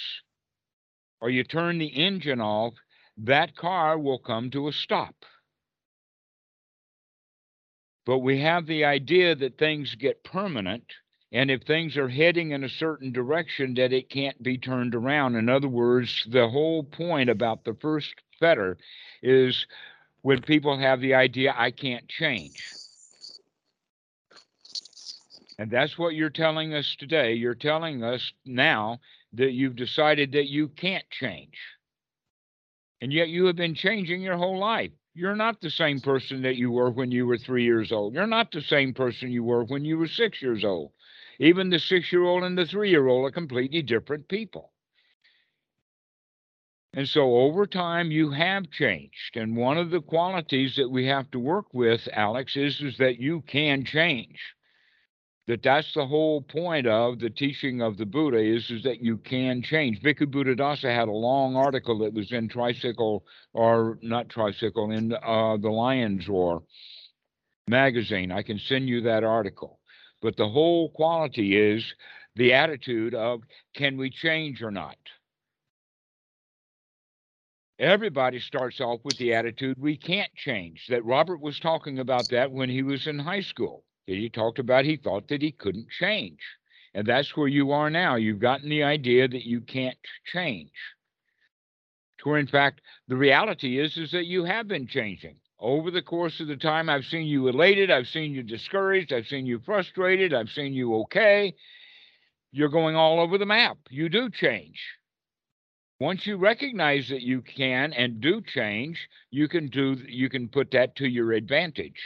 [1.20, 2.74] or you turn the engine off,
[3.16, 5.14] that car will come to a stop
[8.10, 10.82] but we have the idea that things get permanent
[11.30, 15.36] and if things are heading in a certain direction that it can't be turned around.
[15.36, 18.78] In other words the whole point about the first fetter
[19.22, 19.64] is
[20.22, 22.60] when people have the idea i can't change.
[25.60, 27.34] And that's what you're telling us today.
[27.34, 28.98] You're telling us now
[29.34, 31.60] that you've decided that you can't change.
[33.00, 36.56] And yet you have been changing your whole life you're not the same person that
[36.56, 38.14] you were when you were three years old.
[38.14, 40.92] You're not the same person you were when you were six years old.
[41.38, 44.72] Even the six year old and the three year old are completely different people.
[46.92, 49.36] And so over time, you have changed.
[49.36, 53.20] And one of the qualities that we have to work with, Alex, is, is that
[53.20, 54.54] you can change
[55.50, 59.16] that that's the whole point of the teaching of the Buddha is, is that you
[59.16, 60.00] can change.
[60.00, 65.56] Bhikkhu Buddhadasa had a long article that was in Tricycle, or not Tricycle, in uh,
[65.56, 66.62] the Lion's Roar
[67.66, 68.30] magazine.
[68.30, 69.80] I can send you that article.
[70.22, 71.84] But the whole quality is
[72.36, 73.40] the attitude of
[73.74, 74.98] can we change or not?
[77.80, 80.86] Everybody starts off with the attitude we can't change.
[80.90, 84.58] That Robert was talking about that when he was in high school that he talked
[84.58, 86.40] about he thought that he couldn't change.
[86.94, 88.16] And that's where you are now.
[88.16, 89.96] You've gotten the idea that you can't
[90.32, 90.72] change.
[92.18, 95.36] To where in fact the reality is is that you have been changing.
[95.60, 99.28] Over the course of the time I've seen you elated, I've seen you discouraged, I've
[99.28, 101.54] seen you frustrated, I've seen you okay.
[102.50, 103.78] You're going all over the map.
[103.90, 104.80] You do change.
[106.00, 108.98] Once you recognize that you can and do change,
[109.30, 112.02] you can do you can put that to your advantage.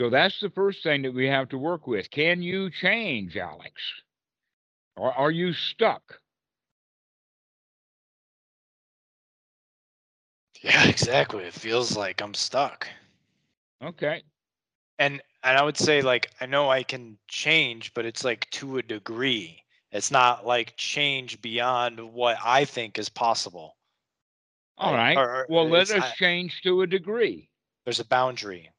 [0.00, 2.10] So that's the first thing that we have to work with.
[2.10, 3.82] Can you change, Alex?
[4.96, 6.20] Or are you stuck?
[10.62, 11.44] Yeah, exactly.
[11.44, 12.88] It feels like I'm stuck.
[13.84, 14.22] Okay.
[14.98, 18.78] And and I would say like I know I can change, but it's like to
[18.78, 19.62] a degree.
[19.92, 23.76] It's not like change beyond what I think is possible.
[24.78, 25.16] All right.
[25.18, 27.50] Or- or Well, let us I- change to a degree.
[27.84, 28.70] there's a boundary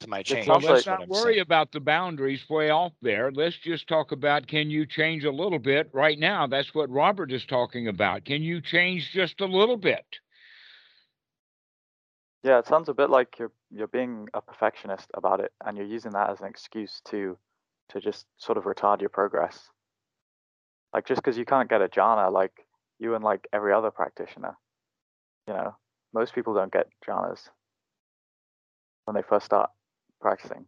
[0.00, 0.46] to my change.
[0.46, 1.40] sounds Well, let's not worry saying.
[1.40, 3.30] about the boundaries way off there.
[3.30, 6.46] Let's just talk about can you change a little bit right now?
[6.46, 8.24] That's what Robert is talking about.
[8.24, 10.04] Can you change just a little bit?
[12.42, 15.86] Yeah, it sounds a bit like you're you're being a perfectionist about it, and you're
[15.86, 17.36] using that as an excuse to
[17.90, 19.68] to just sort of retard your progress.
[20.94, 22.66] Like just because you can't get a jhana, like
[22.98, 24.56] you and like every other practitioner,
[25.46, 25.76] you know,
[26.14, 27.48] most people don't get jhanas
[29.04, 29.70] when they first start
[30.20, 30.66] practicing.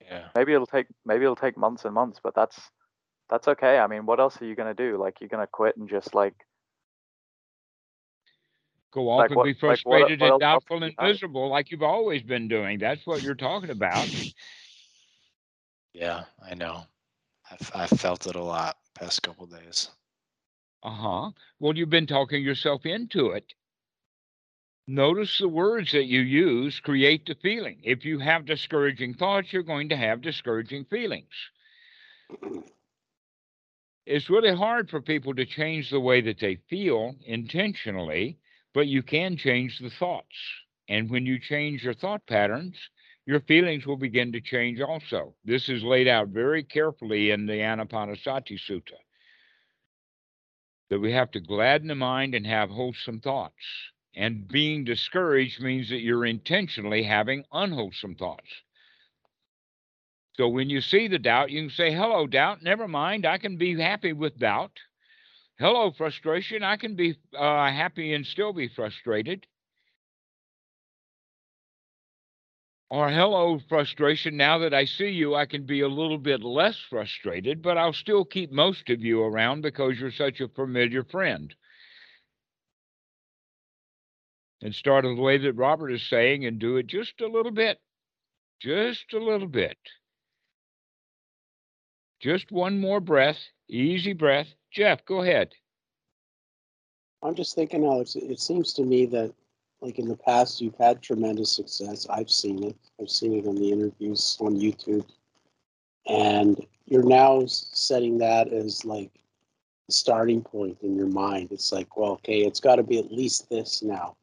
[0.00, 0.28] Yeah.
[0.34, 2.58] Maybe it'll take maybe it'll take months and months, but that's
[3.28, 3.78] that's okay.
[3.78, 4.96] I mean, what else are you gonna do?
[4.98, 6.34] Like you're gonna quit and just like
[8.92, 11.48] Go off Like and what- be like what- frustrated what and doubtful and I- miserable
[11.48, 12.78] like you've always been doing.
[12.80, 14.08] That's what you're talking about.
[15.92, 16.82] Yeah, I know.
[17.50, 19.90] I've I've felt it a lot past couple days.
[20.82, 21.30] Uh-huh.
[21.60, 23.52] Well, you've been talking yourself into it.
[24.92, 27.78] Notice the words that you use create the feeling.
[27.84, 31.30] If you have discouraging thoughts, you're going to have discouraging feelings.
[34.04, 38.40] It's really hard for people to change the way that they feel intentionally,
[38.74, 40.34] but you can change the thoughts.
[40.88, 42.74] And when you change your thought patterns,
[43.26, 45.36] your feelings will begin to change also.
[45.44, 48.98] This is laid out very carefully in the Anapanasati Sutta
[50.88, 53.54] that we have to gladden the mind and have wholesome thoughts.
[54.14, 58.48] And being discouraged means that you're intentionally having unwholesome thoughts.
[60.34, 62.62] So when you see the doubt, you can say, Hello, doubt.
[62.62, 63.26] Never mind.
[63.26, 64.72] I can be happy with doubt.
[65.58, 66.62] Hello, frustration.
[66.62, 69.46] I can be uh, happy and still be frustrated.
[72.88, 74.36] Or hello, frustration.
[74.36, 77.92] Now that I see you, I can be a little bit less frustrated, but I'll
[77.92, 81.54] still keep most of you around because you're such a familiar friend.
[84.62, 87.52] And start in the way that Robert is saying and do it just a little
[87.52, 87.78] bit.
[88.60, 89.78] Just a little bit.
[92.20, 93.38] Just one more breath,
[93.68, 94.48] easy breath.
[94.70, 95.54] Jeff, go ahead.
[97.22, 99.32] I'm just thinking, Alex, it seems to me that
[99.80, 102.06] like in the past, you've had tremendous success.
[102.10, 102.76] I've seen it.
[103.00, 105.06] I've seen it on the interviews on YouTube.
[106.06, 109.10] And you're now setting that as like
[109.86, 111.48] the starting point in your mind.
[111.50, 114.16] It's like, well, okay, it's got to be at least this now.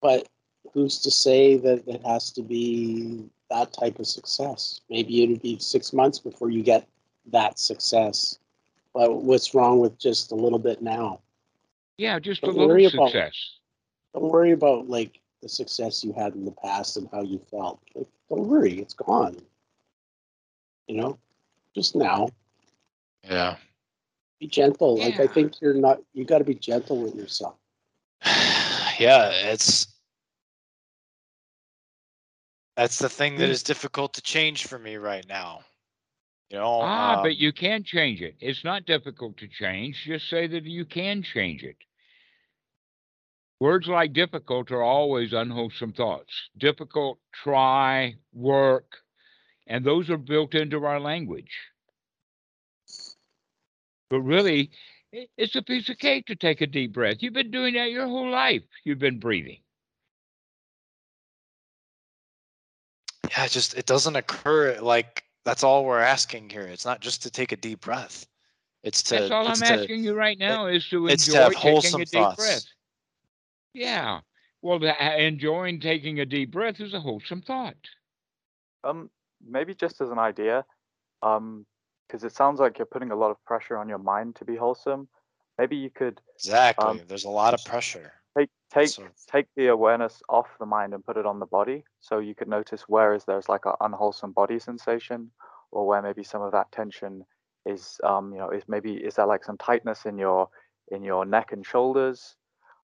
[0.00, 0.28] But
[0.72, 4.80] who's to say that it has to be that type of success?
[4.90, 6.86] Maybe it'll be six months before you get
[7.32, 8.38] that success.
[8.94, 11.20] But what's wrong with just a little bit now?
[11.98, 13.34] Yeah, just a Don't little worry about- success.
[14.14, 17.80] Don't worry about like the success you had in the past and how you felt.
[17.94, 19.36] Like, don't worry, it's gone.
[20.88, 21.18] You know,
[21.74, 22.30] just now.
[23.22, 23.56] Yeah.
[24.40, 24.98] Be gentle.
[24.98, 26.00] Like I think you're not.
[26.14, 27.56] You got to be gentle with yourself.
[28.98, 29.86] yeah, it's
[32.76, 33.62] that's the thing that Mm.
[33.62, 35.64] difficult to change for me right now.
[36.50, 38.36] You know, Ah, um, but you can change it.
[38.40, 40.04] It's not difficult to change.
[40.04, 41.76] Just say that you can change it.
[43.60, 46.50] Words like difficult are always unwholesome thoughts.
[46.56, 49.02] Difficult, try, work,
[49.66, 51.70] and those are built into our language.
[54.10, 54.70] But really,
[55.12, 57.18] it's a piece of cake to take a deep breath.
[57.20, 58.62] You've been doing that your whole life.
[58.84, 59.58] You've been breathing.
[63.30, 66.62] yeah, it just it doesn't occur like that's all we're asking here.
[66.62, 68.26] It's not just to take a deep breath.
[68.82, 71.32] It's to That's all it's I'm to- asking you right now is to it's to
[71.32, 72.36] enjoy have taking wholesome a deep thoughts.
[72.36, 72.64] breath.
[73.74, 74.20] Yeah.
[74.62, 77.74] Well, the- uh, enjoying taking a deep breath is a wholesome thought.
[78.84, 79.10] Um,
[79.44, 80.64] maybe just as an idea,
[81.22, 81.66] um,
[82.06, 84.56] because it sounds like you're putting a lot of pressure on your mind to be
[84.56, 85.08] wholesome.
[85.58, 86.84] Maybe you could Exactly.
[86.84, 88.12] Um, There's a lot of pressure.
[88.36, 91.84] take take So- take the awareness off the mind and put it on the body.
[92.00, 95.30] So you could notice where is there's like an unwholesome body sensation,
[95.70, 97.24] or where maybe some of that tension
[97.64, 100.48] is, um, you know, is maybe is there like some tightness in your
[100.92, 102.36] in your neck and shoulders,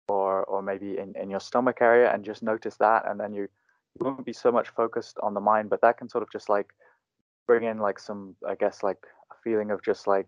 [0.08, 3.48] or or maybe in in your stomach area, and just notice that, and then you
[3.96, 6.48] you won't be so much focused on the mind, but that can sort of just
[6.48, 6.74] like
[7.48, 10.28] bring in like some, I guess, like a feeling of just like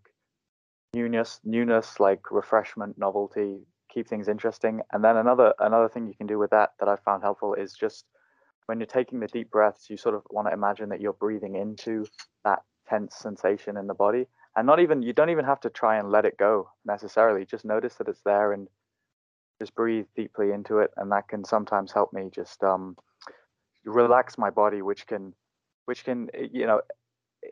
[0.94, 3.60] newness, newness, like refreshment, novelty,
[3.94, 4.82] keep things interesting.
[4.92, 7.74] And then another another thing you can do with that that I found helpful is
[7.74, 8.06] just
[8.66, 11.56] when you're taking the deep breaths, you sort of want to imagine that you're breathing
[11.56, 12.06] into
[12.46, 14.26] that tense sensation in the body,
[14.56, 17.46] and not even you don't even have to try and let it go necessarily.
[17.46, 18.68] Just notice that it's there and
[19.60, 22.96] just breathe deeply into it, and that can sometimes help me just um,
[23.86, 25.34] relax my body, which can
[25.86, 26.82] which can eh, you know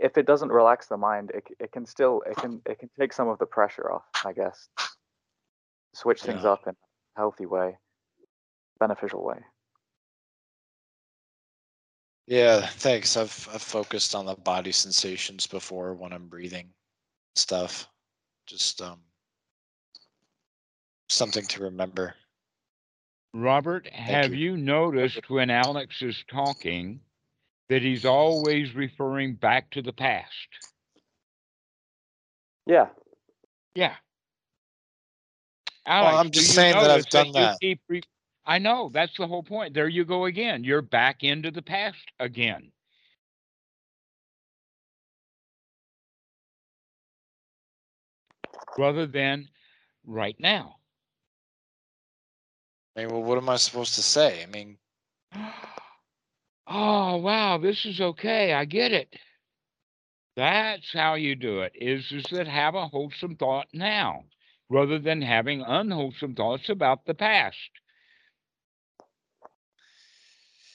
[0.01, 3.13] if it doesn't relax the mind, it, it can still it can it can take
[3.13, 4.67] some of the pressure off, I guess.
[5.93, 6.51] Switch things Yeah.
[6.51, 7.77] up in a healthy way,
[8.79, 9.37] beneficial way.
[12.27, 13.15] Yeah, thanks.
[13.17, 16.69] I've I've focused on the body sensations before when I'm breathing
[17.35, 17.87] stuff.
[18.47, 18.99] Just um
[21.09, 22.15] something to remember.
[23.33, 24.51] Robert, have you.
[24.51, 26.99] you noticed when Alex is talking
[27.71, 30.27] that he's always referring back to the past?
[32.65, 32.89] Yeah,
[33.75, 33.95] Yeah.
[35.85, 37.57] Alex, I'm just saying that I've done you that.
[37.87, 38.01] re-
[38.45, 39.73] I know that's the whole point.
[39.73, 40.65] There you go again.
[40.65, 42.73] You're back into the past again.
[48.77, 49.47] Rather than
[50.05, 50.75] right now.
[52.97, 54.43] I mean, well, what am I supposed to say?
[54.43, 54.77] I mean,
[56.67, 58.53] Oh, wow, this is okay.
[58.53, 59.13] I get it.
[60.35, 61.73] That's how you do it.
[61.75, 64.23] Is is that have a wholesome thought now.
[64.69, 67.57] rather than having unwholesome thoughts about the past.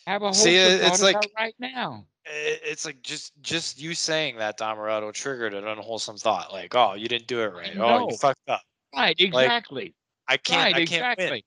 [0.07, 2.07] Have a wholesome See, it- thought it's like- right now.
[2.29, 6.53] It's like just just you saying that, Dhammarato, triggered an unwholesome thought.
[6.53, 7.77] Like, oh, you didn't do it right.
[7.79, 8.63] Oh, you fucked up.
[8.95, 9.95] Right, exactly.
[10.29, 10.59] I can't.
[10.59, 11.31] right, I can't exactly.
[11.31, 11.43] win.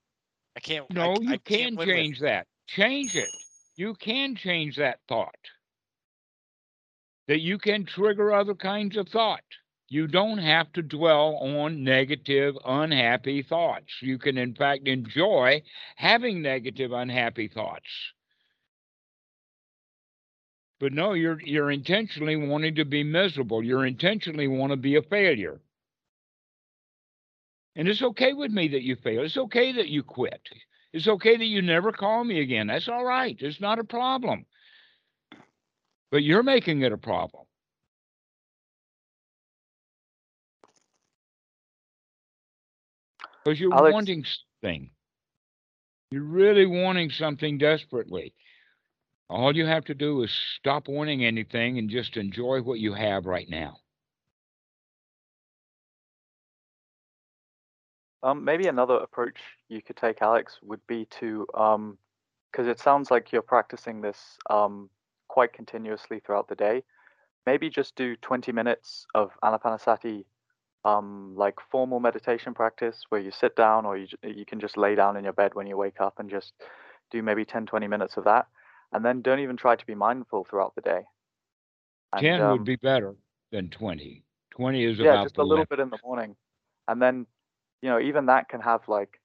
[0.55, 0.89] I can't.
[0.91, 2.47] No, I you can't can change that.
[2.67, 3.27] Change it.
[3.79, 5.39] You can change that thought.
[7.29, 9.39] That you can trigger other kinds of thought.
[9.87, 14.01] You don't have to dwell on negative, unhappy thoughts.
[14.01, 15.63] You can, in fact, enjoy
[15.95, 17.87] having negative, unhappy thoughts.
[20.81, 23.63] But no, you're you're intentionally wanting to be miserable.
[23.63, 25.61] You're intentionally want to be a failure.
[27.77, 29.23] And it's okay with me that you fail.
[29.23, 30.41] It's okay that you quit.
[30.93, 32.67] It's okay that you never call me again.
[32.67, 33.35] That's all right.
[33.39, 34.45] It's not a problem.
[36.11, 37.45] But you're making it a problem.
[43.43, 44.25] Because you're Alex- wanting
[44.61, 44.89] something.
[46.11, 48.33] You're really wanting something desperately.
[49.29, 53.27] All you have to do is stop wanting anything and just enjoy what you have
[53.27, 53.77] right now.
[58.21, 59.39] Um, maybe another approach
[59.69, 61.97] you could take, Alex, would be to, um,
[62.51, 64.89] because it sounds like you're practicing this um,
[65.27, 66.83] quite continuously throughout the day.
[67.45, 70.25] Maybe just do 20 minutes of Anapanasati,
[70.83, 74.95] um, like formal meditation practice where you sit down or you, you can just lay
[74.95, 76.53] down in your bed when you wake up and just
[77.11, 78.47] do maybe 10, 20 minutes of that.
[78.91, 81.01] And then don't even try to be mindful throughout the day.
[82.13, 83.15] And, 10 um, would be better
[83.51, 84.23] than 20.
[84.51, 85.69] 20 is yeah, about just the a little limit.
[85.69, 86.35] bit in the morning,
[86.87, 87.25] and then
[87.81, 89.19] you know even that can have like,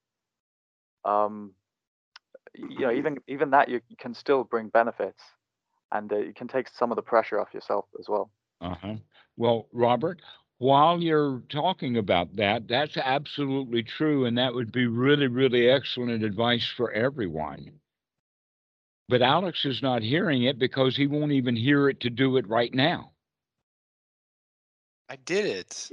[1.05, 1.53] um,
[2.55, 5.23] you know even even that you you can still bring benefits,
[5.93, 8.31] and uh, you can take some of the pressure off yourself as well.
[8.61, 8.95] Uh-huh.
[9.37, 10.23] Well, Robert,
[10.59, 14.25] while you're talking about that, that's absolutely true.
[14.27, 17.81] And that would be really, really excellent advice for everyone.
[19.09, 22.49] But Alex is not hearing it because he won't even hear it to do it
[22.49, 23.13] right now.
[25.09, 25.91] I did it.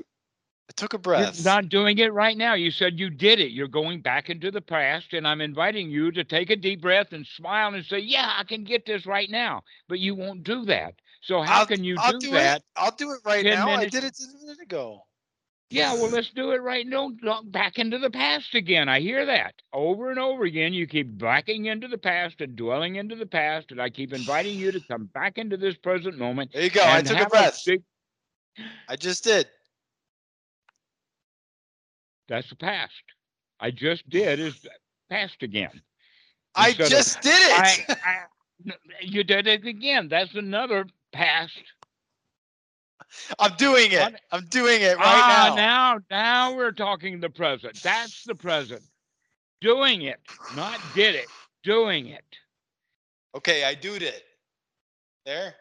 [0.72, 1.44] I took a You're breath.
[1.44, 2.54] not doing it right now.
[2.54, 3.52] You said you did it.
[3.52, 7.12] You're going back into the past, and I'm inviting you to take a deep breath
[7.12, 9.64] and smile and say, Yeah, I can get this right now.
[9.90, 10.94] But you won't do that.
[11.20, 12.60] So how I'll, can you do, do that?
[12.60, 12.64] It.
[12.78, 13.70] I'll do it right 10 now.
[13.70, 15.04] I did it a minute ago.
[15.70, 17.12] Yeah, well, let's do it right now.
[17.46, 18.88] Back into the past again.
[18.88, 20.74] I hear that over and over again.
[20.74, 24.58] You keep backing into the past and dwelling into the past, and I keep inviting
[24.58, 26.52] you to come back into this present moment.
[26.54, 26.82] There you go.
[26.84, 27.62] I took a breath.
[27.66, 27.84] big-
[28.88, 29.48] I just did.
[32.32, 32.94] That's the past.
[33.60, 34.66] I just did is
[35.10, 35.82] past again.
[36.56, 38.76] I Instead of, just did I, it.
[39.02, 40.08] You did it again.
[40.08, 41.62] That's another past.
[43.38, 44.16] I'm doing it.
[44.32, 45.56] I'm doing it right ah, now.
[45.56, 47.84] now, now we're talking the present.
[47.84, 48.82] That's the present.
[49.60, 50.22] Doing it,
[50.56, 51.28] not did it.
[51.64, 52.24] Doing it.
[53.36, 54.24] Okay, I do it.
[55.26, 55.54] There.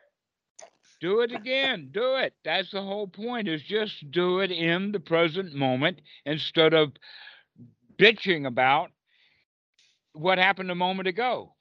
[1.01, 1.91] Do it again.
[1.93, 2.35] Do it.
[2.45, 6.93] That's the whole point is just do it in the present moment instead of
[7.99, 8.91] bitching about
[10.13, 11.55] what happened a moment ago.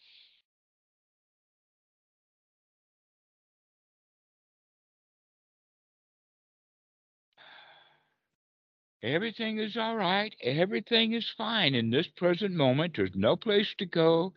[9.02, 10.36] Everything is all right.
[10.44, 12.94] Everything is fine in this present moment.
[12.98, 14.34] There's no place to go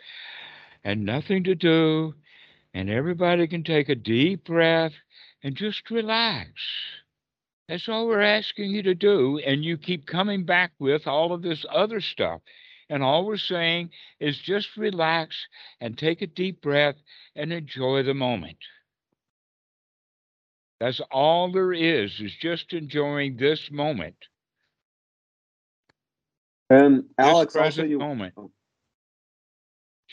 [0.84, 2.14] and nothing to do.
[2.74, 4.92] And everybody can take a deep breath
[5.42, 6.50] and just relax.
[7.68, 9.38] That's all we're asking you to do.
[9.38, 12.40] And you keep coming back with all of this other stuff.
[12.88, 13.90] And all we're saying
[14.20, 15.36] is just relax
[15.80, 16.96] and take a deep breath
[17.36, 18.58] and enjoy the moment.
[20.80, 24.16] That's all there is, is just enjoying this moment.
[26.70, 28.34] And This Alex, also present you moment.
[28.36, 28.50] oh.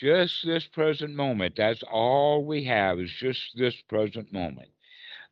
[0.00, 1.56] Just this present moment.
[1.56, 4.70] That's all we have is just this present moment.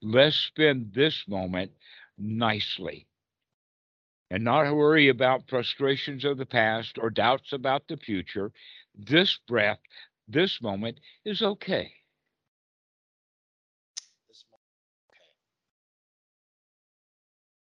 [0.03, 1.73] Let's spend this moment
[2.19, 3.07] nicely
[4.31, 8.53] and not worry about frustrations of the past or doubts about the future.
[8.95, 9.81] This breath,
[10.29, 11.93] this moment is okay.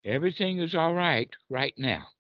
[0.05, 2.12] Everything is all right right now.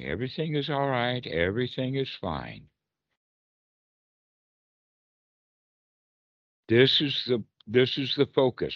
[0.00, 1.26] Everything is all right.
[1.26, 2.68] Everything is fine.
[6.68, 8.74] This is the this is the focus.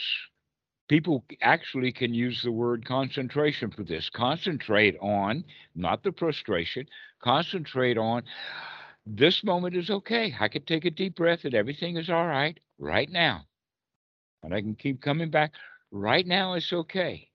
[0.89, 4.11] People actually can use the word concentration for this.
[4.11, 5.45] Concentrate on
[5.75, 6.87] not the frustration.
[7.23, 8.25] Concentrate on
[9.07, 10.35] this moment is okay.
[10.39, 13.47] I can take a deep breath and everything is all right right now.
[14.43, 15.53] And I can keep coming back
[15.93, 17.29] Right now, it's okay.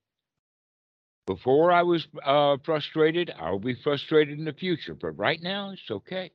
[1.28, 5.92] Before I was uh, frustrated, I'll be frustrated in the future, but right now, it's
[5.92, 6.32] okay.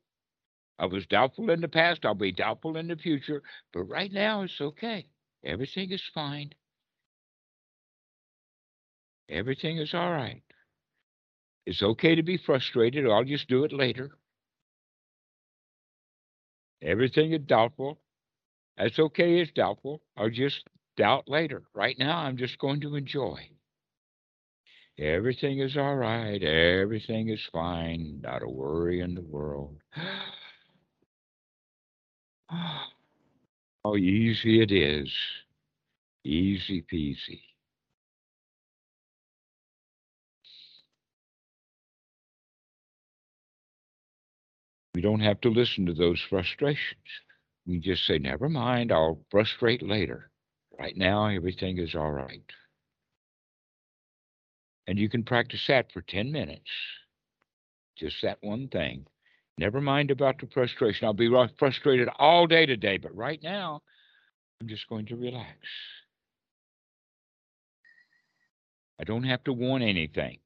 [0.78, 3.42] I was doubtful in the past, I'll be doubtful in the future,
[3.72, 5.06] but right now, it's okay.
[5.42, 6.52] Everything is fine.
[9.30, 10.42] Everything is all right.
[11.64, 13.08] It's okay to be frustrated.
[13.08, 14.10] I'll just do it later.
[16.82, 17.98] Everything is doubtful.
[18.76, 19.40] That's okay.
[19.40, 20.02] It's doubtful.
[20.18, 21.62] I'll just doubt later.
[21.72, 23.48] Right now, I'm just going to enjoy.
[24.98, 26.42] Everything is all right.
[26.42, 28.20] Everything is fine.
[28.22, 29.76] Not a worry in the world.
[32.48, 32.82] How
[33.84, 35.10] oh, easy it is.
[36.24, 37.40] Easy peasy.
[44.94, 47.00] We don't have to listen to those frustrations.
[47.66, 50.30] We just say, never mind, I'll frustrate later.
[50.78, 52.42] Right now, everything is all right.
[54.86, 56.70] And you can practice that for 10 minutes.
[57.96, 59.06] Just that one thing.
[59.58, 61.06] Never mind about the frustration.
[61.06, 63.82] I'll be frustrated all day today, but right now,
[64.60, 65.58] I'm just going to relax.
[68.98, 70.38] I don't have to want anything.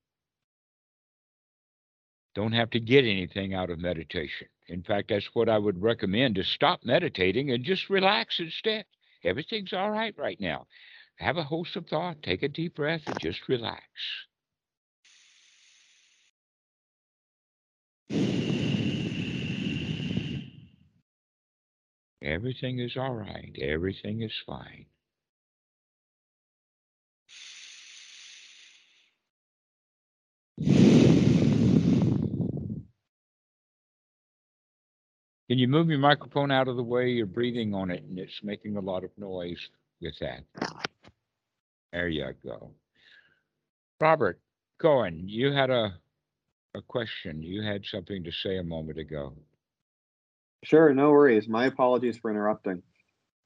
[2.35, 4.49] Don't have to get anything out of meditation.
[4.69, 8.85] In fact, that's what I would recommend to stop meditating and just relax instead.
[9.25, 10.67] Everything's all right right now.
[11.17, 13.83] Have a wholesome thought, take a deep breath, and just relax.
[22.23, 23.57] Everything is all right.
[23.61, 24.87] Everything is fine.
[35.49, 37.11] Can you move your microphone out of the way?
[37.11, 39.61] You're breathing on it and it's making a lot of noise
[40.01, 40.41] with that.
[41.97, 42.73] There you go.
[44.03, 44.39] Robert
[44.79, 45.95] Cohen, you had a,
[46.75, 47.43] a question.
[47.43, 49.33] You had something to say a moment ago.
[50.63, 51.49] Sure, no worries.
[51.49, 52.83] My apologies for interrupting.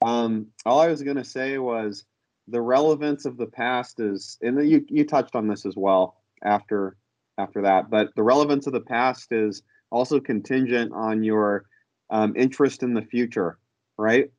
[0.04, 2.04] Um, all I was going to say was
[2.48, 6.96] the relevance of the past is, and you you touched on this as well after
[7.38, 9.62] after that, but the relevance of the past is
[9.92, 11.66] also contingent on your
[12.10, 13.58] um, interest in the future,
[13.96, 14.32] right?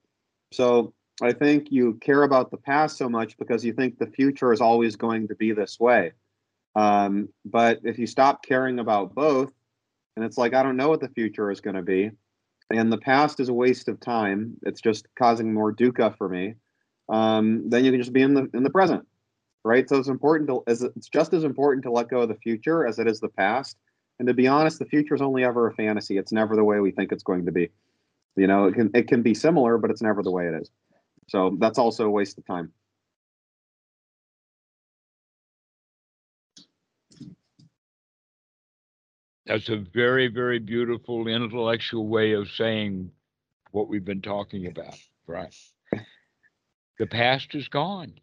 [0.52, 4.52] So I think you care about the past so much because you think the future
[4.52, 6.14] is always going to be this way.
[6.76, 9.52] Um, but if you stop caring about both,
[10.16, 12.12] and it's like I don't know what the future is going to be,
[12.72, 14.58] and the past is a waste of time.
[14.64, 16.56] It's just causing more dukkha for me.
[17.10, 19.06] Um, then you can just be in the in the present,
[19.64, 19.88] right?
[19.88, 23.00] So it's important to it's just as important to let go of the future as
[23.00, 23.78] it is the past.
[24.20, 26.18] And to be honest, the future is only ever a fantasy.
[26.18, 27.70] It's never the way we think it's going to be.
[28.36, 30.70] You know, it can it can be similar, but it's never the way it is.
[31.28, 32.72] So that's also a waste of time.
[39.46, 43.12] That's a very, very beautiful intellectual way of saying
[43.72, 44.96] what we've been talking about,
[45.28, 45.54] right?
[47.00, 48.14] The past is gone.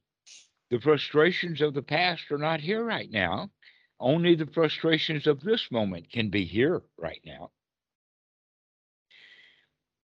[0.70, 3.50] The frustrations of the past are not here right now.
[4.00, 7.50] Only the frustrations of this moment can be here right now.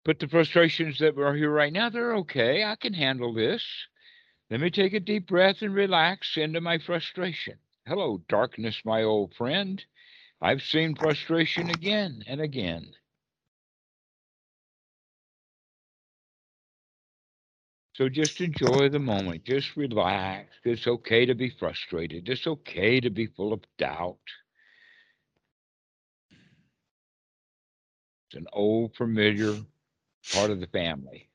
[0.04, 2.62] But the frustrations that are here right now, they're okay.
[2.62, 3.64] I can handle this.
[4.50, 7.54] Let me take a deep breath and relax into my frustration.
[7.86, 9.82] Hello, darkness, my old friend.
[10.42, 12.92] I've seen frustration again and again.
[17.94, 19.44] So just enjoy the moment.
[19.44, 20.50] Just relax.
[20.64, 22.28] It's okay to be frustrated.
[22.28, 24.18] It's okay to be full of doubt.
[28.28, 29.54] It's an old familiar
[30.32, 31.28] part of the family.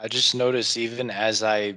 [0.00, 1.76] I just notice even as I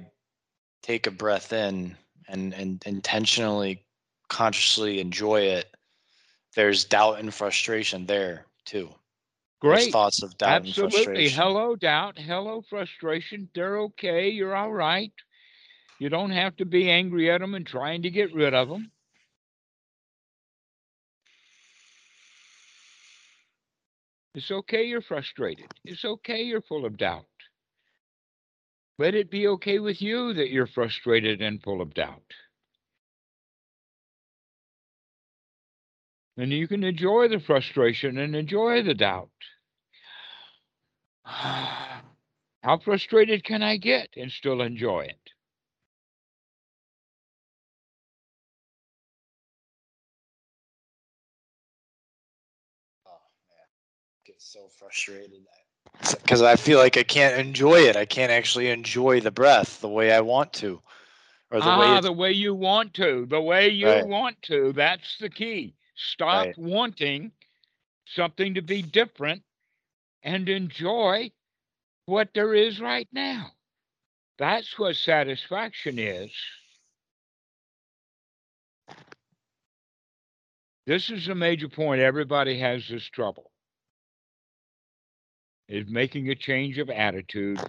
[0.82, 1.96] take a breath in
[2.28, 3.84] and, and intentionally,
[4.28, 5.74] consciously enjoy it,
[6.54, 8.88] there's doubt and frustration there too.
[9.62, 9.92] There's Great.
[9.92, 10.92] thoughts of doubt and Absolutely.
[10.92, 11.42] frustration.
[11.42, 12.18] Hello, doubt.
[12.18, 13.48] Hello, frustration.
[13.54, 14.28] They're okay.
[14.28, 15.12] You're all right.
[15.98, 18.92] You don't have to be angry at them and trying to get rid of them.
[24.38, 25.66] It's okay you're frustrated.
[25.84, 27.26] It's okay you're full of doubt.
[28.96, 32.22] Let it be okay with you that you're frustrated and full of doubt.
[36.36, 39.32] And you can enjoy the frustration and enjoy the doubt.
[41.24, 45.30] How frustrated can I get and still enjoy it?
[54.78, 55.42] Frustrated
[56.22, 57.96] because I feel like I can't enjoy it.
[57.96, 60.80] I can't actually enjoy the breath the way I want to.
[61.50, 64.04] or the way Ah, it's, the way you want to, the way you Right.
[64.06, 64.72] want to.
[64.72, 65.76] That's the key.
[65.96, 66.56] Stop Right.
[66.56, 67.32] wanting
[68.06, 69.42] something to be different
[70.22, 71.32] and enjoy
[72.06, 73.52] what there is right now.
[74.38, 76.30] That's what satisfaction is.
[80.86, 82.00] This is a major point.
[82.00, 83.47] Everybody has this trouble.
[85.68, 87.60] Is making a change of attitude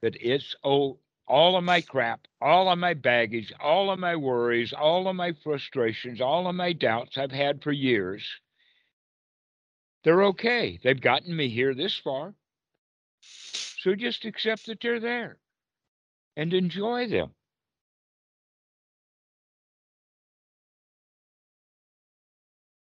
[0.00, 4.72] that it's oh all of my crap, all of my baggage, all of my worries,
[4.72, 8.26] all of my frustrations, all of my doubts I've had for years.
[10.04, 10.78] They're okay.
[10.82, 12.34] They've gotten me here this far.
[13.20, 15.38] So just accept that they're there
[16.36, 17.30] and enjoy them.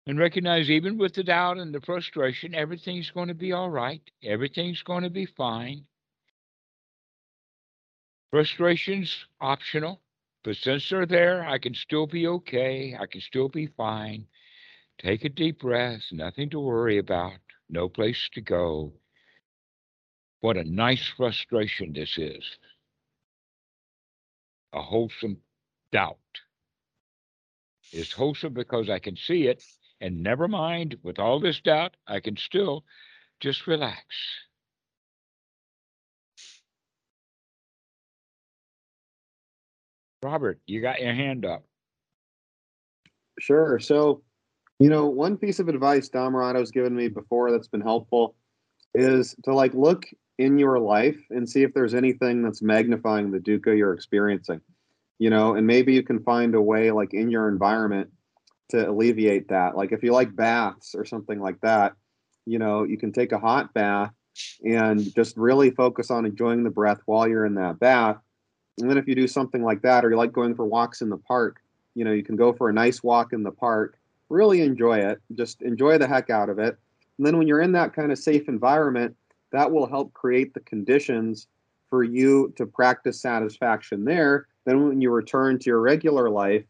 [0.09, 4.01] And recognize even with the doubt and the frustration, everything's going to be all right.
[4.25, 5.85] Everything's going to be fine.
[8.31, 10.01] Frustration's optional,
[10.45, 12.97] but since they're there, I can still be okay.
[12.99, 14.27] I can still be fine.
[14.99, 18.95] Take a deep breath, nothing to worry about, no place to go.
[20.41, 22.45] What a nice frustration this is.
[24.73, 25.37] A wholesome
[25.93, 26.17] doubt.
[27.93, 29.63] It's wholesome because I can see it,
[30.01, 32.85] and never mind, with all this doubt, I can still
[33.41, 34.03] just relax.
[40.23, 41.65] Robert, you got your hand up.
[43.39, 43.79] Sure.
[43.79, 44.23] So,
[44.81, 48.35] you know, one piece of advice Dhammarato's given me before that's been helpful
[48.95, 50.07] is to like look
[50.39, 54.61] in your life and see if there's anything that's magnifying the dukkha you're experiencing.
[55.19, 58.11] You know, and maybe you can find a way like in your environment
[58.71, 59.77] to alleviate that.
[59.77, 61.95] Like if you like baths or something like that,
[62.47, 64.13] you know, you can take a hot bath
[64.65, 68.17] and just really focus on enjoying the breath while you're in that bath.
[68.79, 71.09] And then if you do something like that, or you like going for walks in
[71.09, 71.61] the park,
[71.95, 75.21] you know, you can go for a nice walk in the park, really enjoy it,
[75.35, 76.79] just enjoy the heck out of it.
[77.19, 79.17] And then when you're in that kind of safe environment,
[79.51, 81.49] that will help create the conditions
[81.91, 84.47] for you to practice satisfaction there.
[84.65, 86.65] Then when you return to your regular life,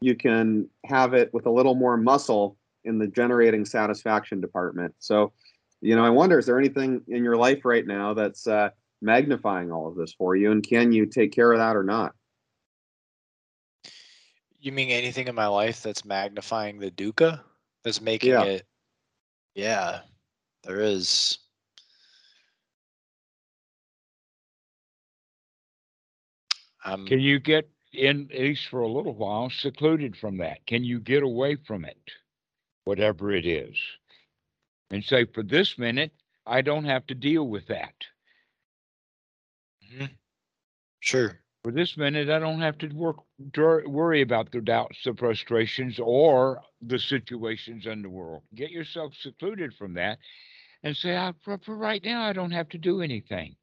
[0.00, 4.94] you can have it with a little more muscle in the generating satisfaction department.
[4.98, 5.32] So,
[5.80, 8.70] you know, I wonder, is there anything in your life right now that's uh,
[9.02, 10.52] magnifying all of this for you?
[10.52, 12.14] And can you take care of that or not?
[14.62, 17.40] you mean anything in my life that's magnifying the dukkha?
[17.82, 18.44] That's making Yeah.
[18.44, 18.66] it
[19.54, 20.00] yeah,
[20.62, 21.38] there is.
[26.84, 30.66] Um, Can you get in, at least for a little while, secluded from that?
[30.66, 32.12] Can you get away from it,
[32.84, 33.76] whatever it is?
[34.90, 36.12] And say, for this minute,
[36.46, 38.06] I don't have to deal with that.
[39.82, 40.16] mhm.
[41.00, 41.42] Sure.
[41.62, 43.18] For this minute, I don't have to work,
[43.86, 48.44] worry about the doubts, the frustrations, or the situations in the world.
[48.54, 50.18] Get yourself secluded from that
[50.82, 53.56] and say, "Ah, for, for right now, I don't have to do anything.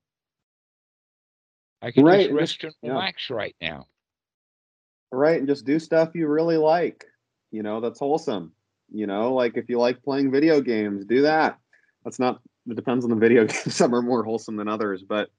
[1.81, 3.03] I can Right, just rest and yeah.
[3.03, 3.87] relax right now.
[5.11, 7.05] Right and just do stuff you really like
[7.51, 8.51] you know that's wholesome
[8.91, 11.57] you know like if you like playing video games do that.
[12.03, 12.39] That's not
[12.69, 15.29] it depends on the video game some are more wholesome than others but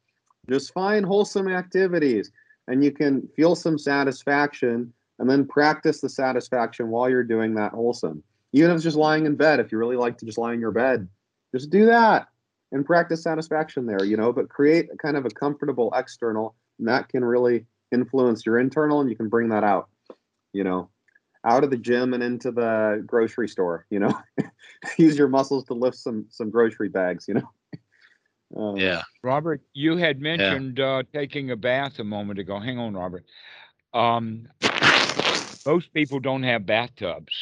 [0.48, 2.30] just find wholesome activities
[2.66, 7.72] and you can feel some satisfaction and then practice the satisfaction while you're doing that
[7.72, 8.22] wholesome.
[8.52, 10.60] Even if it's just lying in bed if you really like to just lie in
[10.60, 11.08] your bed
[11.54, 12.28] just do that
[12.72, 17.08] and practice satisfaction there you know but create kind of a comfortable external and that
[17.08, 19.88] can really influence your internal and you can bring that out
[20.52, 20.88] you know
[21.44, 24.12] out of the gym and into the grocery store you know
[24.98, 27.48] use your muscles to lift some some grocery bags you know
[28.56, 29.02] Um, Yeah.
[29.22, 32.58] Robert, you had mentioned uh, taking a bath a moment ago.
[32.58, 33.24] Hang on, Robert.
[33.92, 34.48] Um,
[35.66, 37.32] most people don't have bathtubs.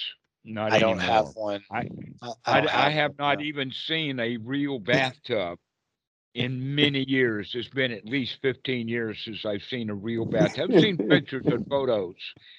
[0.44, 1.14] Not I don't anymore.
[1.14, 1.64] have one.
[1.70, 1.88] I-
[2.22, 3.44] I, I, don't I have one, not no.
[3.44, 5.58] even seen a real bathtub
[6.36, 7.52] in many years.
[7.54, 10.70] It's been at least 15 years since I've seen a real bathtub.
[10.72, 12.16] I've seen pictures and photos,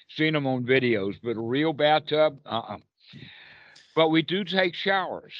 [0.08, 2.78] seen them on videos, but a real bathtub, uh-uh.
[3.94, 5.34] But we do take showers.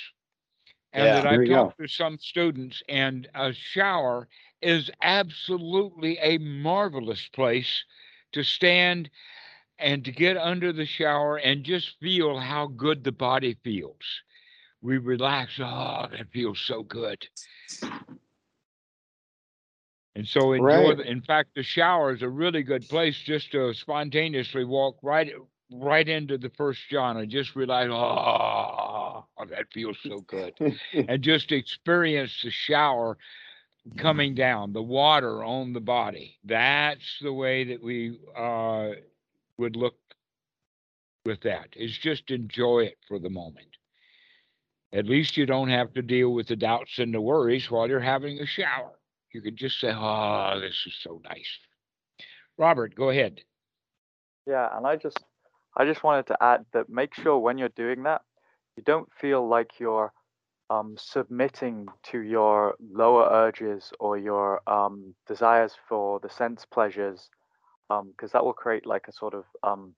[0.92, 1.22] And Yeah.
[1.22, 1.74] that I've you go.
[1.74, 4.28] talked to some students, and a shower
[4.62, 7.84] is absolutely a marvelous place
[8.32, 9.10] to stand
[9.78, 14.22] and to get under the shower and just feel how good the body feels.
[14.80, 15.58] We relax.
[15.60, 17.28] Oh, that feels so good.
[20.18, 20.64] And so enjoy.
[20.64, 20.96] Right.
[20.96, 25.32] The, in fact, the shower is a really good place just to spontaneously walk right
[25.72, 30.54] right into the first jhana Just realize, oh, that feels so good,
[30.92, 33.16] and just experience the shower
[33.96, 36.36] coming down, the water on the body.
[36.44, 38.88] That's the way that we uh,
[39.56, 39.94] would look
[41.24, 41.68] with that.
[41.76, 43.68] Is just enjoy it for the moment.
[44.92, 48.00] At least you don't have to deal with the doubts and the worries while you're
[48.00, 48.97] having a shower.
[49.32, 51.58] You could just say, "Oh, this is so nice."
[52.56, 53.42] Robert, go ahead.
[54.46, 55.18] Yeah, and I just
[55.76, 58.22] I just wanted to add that make sure when you're doing that,
[58.76, 60.12] you don't feel like you're
[60.70, 67.30] um, submitting to your lower urges or your um, desires for the sense pleasures,
[67.88, 69.94] because that will create like a sort of um,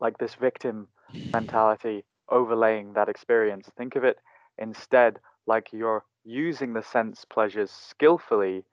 [0.00, 0.88] like this victim
[1.32, 3.68] mentality overlaying that experience.
[3.76, 4.18] Think of it
[4.58, 8.64] instead like you're using the sense pleasures skillfully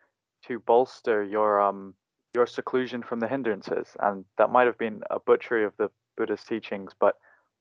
[0.47, 1.93] to bolster your um
[2.33, 3.89] your seclusion from the hindrances.
[3.99, 7.15] And that might have been a butchery of the Buddha's teachings, but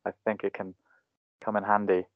[0.07, 0.75] I think it can
[1.45, 2.07] come in handy.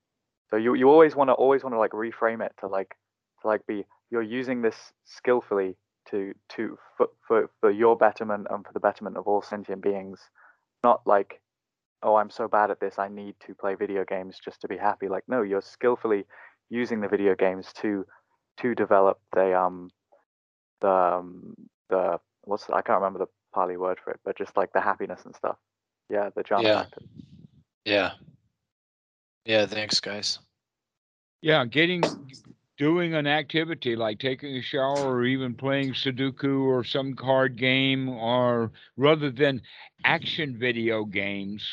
[0.51, 2.95] So you you always want to always want to like reframe it to like
[3.43, 5.77] to like be you're using this skillfully
[6.11, 10.21] to to for, for for your betterment and for the betterment of all sentient beings,
[10.83, 11.41] not like
[12.03, 14.77] oh I'm so bad at this I need to play video games just to be
[14.77, 15.09] happy.
[15.09, 16.25] Like no, you're skillfully
[16.71, 18.05] using the video games to
[18.59, 19.91] to develop the um
[20.81, 21.55] the um,
[21.89, 25.25] the what's I can't remember the Pali word for it, but just like the happiness
[25.25, 25.57] and stuff.
[26.11, 26.73] Yeah, the jhana Yeah.
[26.73, 27.05] practice.
[27.85, 28.13] Yeah.
[29.45, 30.39] Yeah, thanks guys.
[31.43, 32.17] Yeah, getting
[32.77, 38.09] doing an activity like taking a shower or even playing Sudoku or some card game
[38.09, 39.63] or rather than
[40.05, 41.69] action video games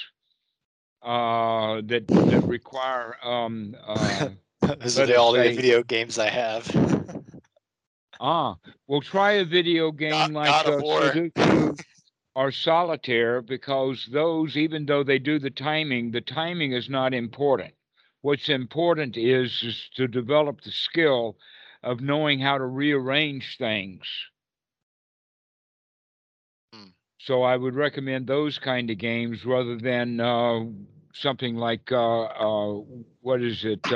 [1.01, 4.29] uh that that require um uh
[4.79, 6.67] Those are the, all the video games I have.
[8.19, 8.57] ah
[8.87, 11.11] well try a video game God- like God uh,
[12.35, 17.73] or solitaire because those even though they do the timing the timing is not important
[18.21, 21.37] what's important is is to develop the skill
[21.83, 24.29] of knowing how to rearrange things
[26.73, 26.89] Hmm.
[27.19, 30.59] so i would recommend those kind of games rather than uh,
[31.13, 32.81] something like uh, uh,
[33.21, 33.91] what is it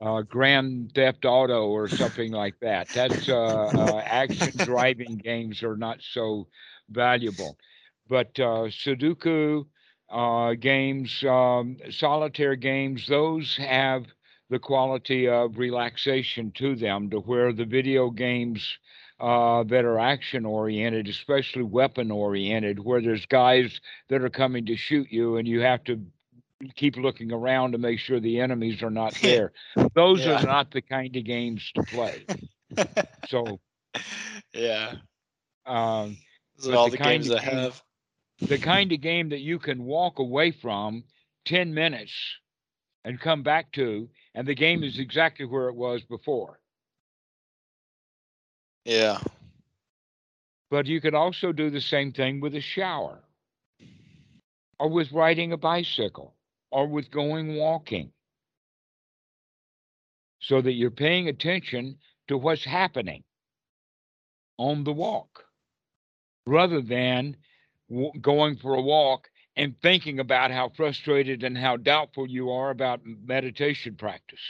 [0.00, 2.88] uh, grand theft auto or something like that.
[2.92, 6.48] That's uh, uh, action driving games are not so
[6.88, 7.58] valuable.
[8.08, 9.66] But uh, sudoku
[10.10, 14.06] uh, games, um, solitaire games, those have
[14.50, 18.78] the quality of relaxation to them to where the video games
[19.20, 24.76] uh, that are action oriented, especially weapon oriented, where there's guys that are coming to
[24.76, 26.00] shoot you and you have to
[26.76, 29.52] keep looking around to make sure the enemies are not there.
[29.94, 30.40] Those Yeah.
[30.40, 32.24] are not the kind of games to play.
[33.28, 33.58] So,
[34.54, 34.94] yeah.
[35.66, 36.16] um,
[36.72, 37.82] all the games I game- have.
[38.40, 41.04] the kind of game that you can walk away from
[41.46, 42.12] 10 minutes
[43.04, 46.60] and come back to, and the game is exactly where it was before.
[48.84, 49.18] Yeah.
[50.70, 53.24] But you could also do the same thing with a shower,
[54.78, 56.34] or with riding a bicycle,
[56.70, 58.12] or with going walking.
[60.40, 61.98] So that you're paying attention
[62.28, 63.24] to what's happening
[64.56, 65.44] on the walk
[66.46, 67.36] rather than
[67.90, 72.70] w- going for a walk and thinking about how frustrated and how doubtful you are
[72.70, 74.40] about meditation practice.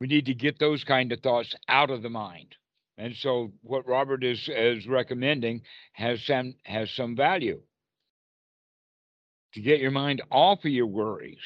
[0.00, 2.56] We need to get those kind of thoughts out of the mind.
[2.98, 5.62] And so what Robert is is recommending
[5.92, 7.60] has some has some value.
[9.56, 11.38] To get your mind off of your worries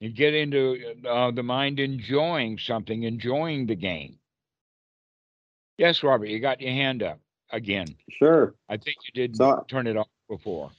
[0.00, 4.20] and get into uh, the mind enjoying something, enjoying the game.
[5.78, 7.18] Yes, Robert, you got your hand up
[7.50, 7.88] again.
[8.08, 8.54] Sure.
[8.68, 10.70] I think you did So- turn it off before.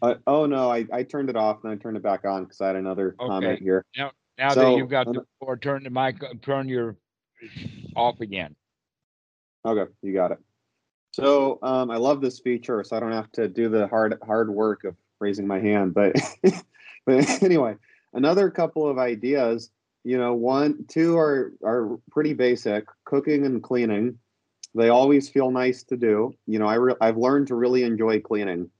[0.00, 2.60] Uh, oh no, I, I turned it off and I turned it back on because
[2.60, 3.64] I had another comment Okay.
[3.64, 3.84] here.
[3.96, 6.94] Now that So, you've got the floor, turn the mic, turn your
[7.96, 8.54] off again.
[9.66, 10.38] Okay, you got it.
[11.12, 14.50] So um, I love this feature, so I don't have to do the hard hard
[14.50, 15.94] work of raising my hand.
[15.94, 16.16] But
[17.06, 17.76] but anyway,
[18.12, 19.70] another couple of ideas.
[20.04, 24.18] You know, one, two are are pretty basic: cooking and cleaning.
[24.74, 26.32] They always feel nice to do.
[26.46, 28.70] You know, I re- I've learned to really enjoy cleaning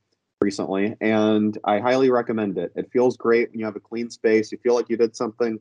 [0.41, 2.73] recently, and I highly recommend it.
[2.77, 4.53] It feels great when you have a clean space.
[4.53, 5.59] You feel like you did something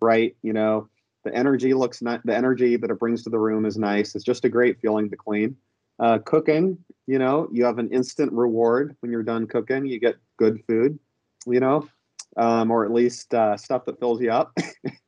[0.00, 0.34] right.
[0.42, 0.88] You know,
[1.24, 4.14] the energy looks the energy that it brings to the room is nice.
[4.14, 5.56] It's just a great feeling to clean.
[5.98, 9.86] Uh, cooking, you know, you have an instant reward when you're done cooking.
[9.86, 10.98] You get good food,
[11.46, 11.88] you know,
[12.36, 14.56] um, or at least uh, stuff that fills you up,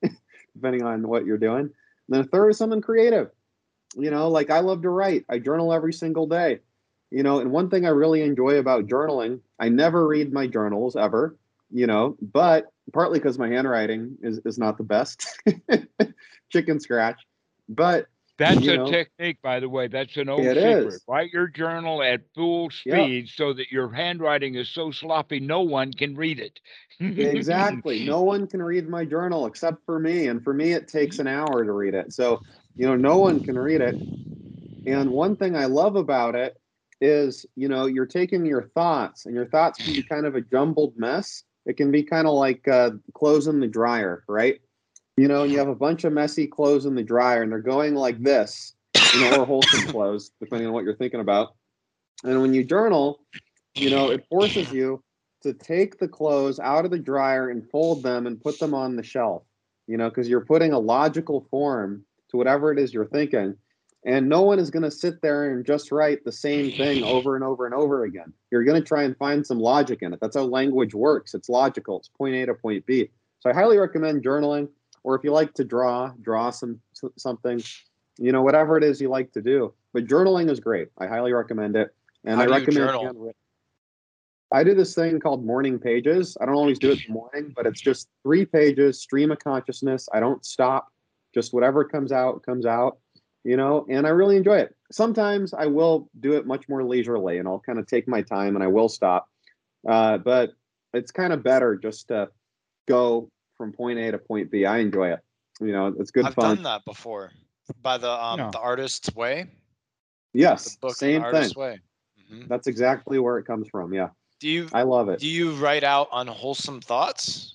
[0.55, 1.60] depending on what you're doing.
[1.60, 1.73] And
[2.09, 3.31] then third is something creative.
[3.97, 5.24] You know, like I love to write.
[5.28, 6.60] I journal every single day.
[7.10, 10.94] You know, and one thing I really enjoy about journaling, I never read my journals
[10.94, 11.36] ever.
[11.70, 15.27] You know, but partly because my handwriting is, is not the best.
[16.51, 17.20] Chicken scratch.
[17.69, 18.06] But
[18.39, 18.90] That's you a know.
[18.90, 19.89] technique, by the way.
[19.89, 20.94] That's an old It secret.
[20.94, 21.05] is.
[21.09, 25.93] Write your journal at full speed so that your handwriting is so sloppy no one
[25.93, 26.60] can read it.
[27.01, 28.01] exactly.
[28.05, 30.28] No one can read my journal except for me.
[30.28, 32.12] And for me, it takes an hour to read it.
[32.12, 32.43] So,
[32.77, 33.98] you know, no one can read it.
[34.86, 36.56] And one thing I love about it
[37.01, 40.40] is, you know, you're taking your thoughts and your thoughts can be kind of a
[40.40, 41.44] jumbled mess.
[41.66, 44.60] It can be kind of like uh, clothes in the dryer, right?
[45.19, 47.59] You know, and you have a bunch of messy clothes in the dryer and they're
[47.59, 48.74] going like this,
[49.15, 51.57] you know, or wholesome clothes, depending on what you're thinking about.
[52.23, 53.19] And when you journal,
[53.74, 55.03] you know, it forces you
[55.43, 58.95] to take the clothes out of the dryer and fold them and put them on
[58.95, 59.43] the shelf,
[59.89, 63.57] you know, because you're putting a logical form to whatever it is you're thinking.
[64.07, 67.35] And no one is going to sit there and just write the same thing over
[67.35, 68.32] and over and over again.
[68.53, 70.20] You're going to try and find some logic in it.
[70.20, 71.35] That's how language works.
[71.35, 71.99] It's logical.
[71.99, 73.11] It's point A to point B.
[73.40, 74.69] So I highly recommend journaling,
[75.09, 76.78] or if you like to draw, draw some
[77.16, 77.62] something,
[78.18, 79.72] you know, whatever it is you like to do.
[79.94, 80.89] But journaling is great.
[80.98, 81.94] I highly recommend it.
[82.26, 83.32] And How I recommend?
[84.52, 86.36] I do this thing called morning pages.
[86.43, 89.39] I don't always do it in the morning, but it's just three pages, stream of
[89.39, 90.10] consciousness.
[90.12, 90.89] I don't stop.
[91.35, 92.98] Just whatever comes out, comes out,
[93.44, 94.76] you know, and I really enjoy it.
[94.93, 98.56] Sometimes I will do it much more leisurely and I'll kind of take my time
[98.56, 99.26] and I will stop.
[99.89, 100.51] Uh, but
[100.93, 102.28] it's kind of better just to
[102.86, 104.64] go from point A to point B.
[104.64, 105.20] I enjoy it.
[105.60, 106.55] You know, it's good I've fun.
[106.56, 107.32] done that before
[107.82, 108.51] by the um Yeah.
[108.51, 109.48] the artist's way.
[110.32, 111.35] Yes, The book same the thing.
[111.35, 111.80] artist's way.
[112.32, 112.48] Mhm.
[112.48, 113.93] That's exactly where it comes from.
[113.93, 114.10] Yeah,
[114.40, 115.18] Do you I love it.
[115.20, 117.55] do you write out unwholesome thoughts?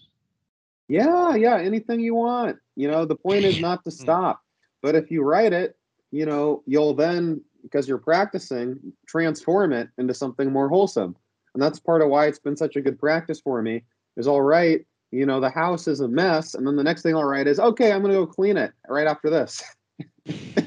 [0.90, 2.60] Yeah, yeah, anything you want.
[2.76, 4.42] You know, the point is not to stop.
[4.82, 5.78] But if you write it,
[6.12, 8.78] you know, you'll then, because you're practicing,
[9.08, 11.16] transform it into something more wholesome.
[11.54, 13.84] And that's part of why it's been such a good practice for me.
[14.18, 16.56] Is all right, you know, the house is a mess.
[16.56, 18.74] And then the next thing I'll write is, okay, I'm going to go clean it
[18.90, 19.62] right after this.
[20.26, 20.66] and,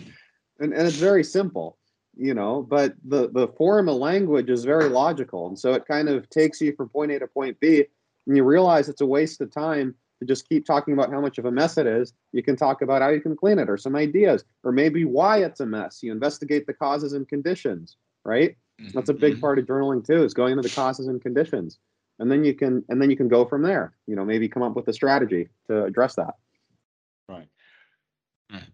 [0.60, 1.78] and it's very simple,
[2.16, 5.48] you know, but the, the form of language is very logical.
[5.48, 7.86] And so it kind of takes you from point A to point B.
[8.28, 11.38] And you realize it's a waste of time to just keep talking about how much
[11.38, 12.12] of a mess it is.
[12.30, 15.38] You can talk about how you can clean it or some ideas, or maybe why
[15.38, 16.04] it's a mess.
[16.04, 18.56] You investigate the causes and conditions, right?
[18.94, 19.40] That's a big Mhm.
[19.40, 21.78] part of journaling too, is going into the causes and conditions.
[22.18, 23.94] And then you can and then you can go from there.
[24.06, 26.34] You know, maybe come up with a strategy to address that.
[27.28, 27.48] Right.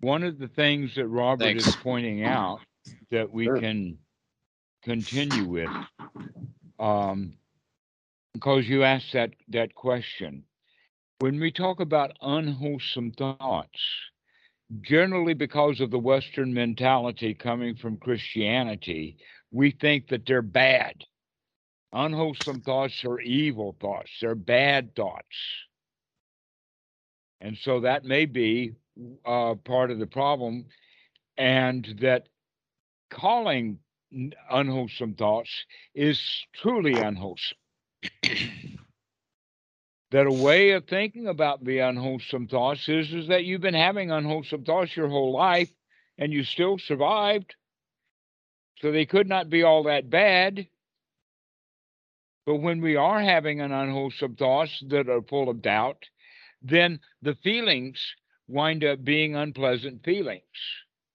[0.00, 2.60] One of the things that Robert is pointing out
[3.10, 3.60] that we Sure.
[3.60, 3.98] can
[4.82, 5.70] continue with,
[6.78, 7.38] um,
[8.34, 10.44] because you asked that, that question.
[11.20, 13.80] When we talk about unwholesome thoughts,
[14.80, 19.18] generally because of the Western mentality coming from Christianity,
[19.52, 21.04] we think that they're bad.
[21.92, 25.36] Unwholesome thoughts are evil thoughts, they're bad thoughts.
[27.40, 28.72] And so that may be
[29.26, 30.66] uh, part of the problem,
[31.36, 32.28] and that
[33.10, 33.78] calling
[34.50, 35.50] unwholesome thoughts
[35.94, 36.20] is
[36.54, 37.58] truly unwholesome.
[40.10, 44.10] that a way of thinking about the unwholesome thoughts is, is that you've been having
[44.10, 45.70] unwholesome thoughts your whole life
[46.18, 47.54] and you still survived.
[48.80, 50.66] So they could not be all that bad.
[52.44, 56.04] But when we are having an unwholesome thoughts that are full of doubt,
[56.60, 58.00] then the feelings
[58.48, 60.42] wind up being unpleasant feelings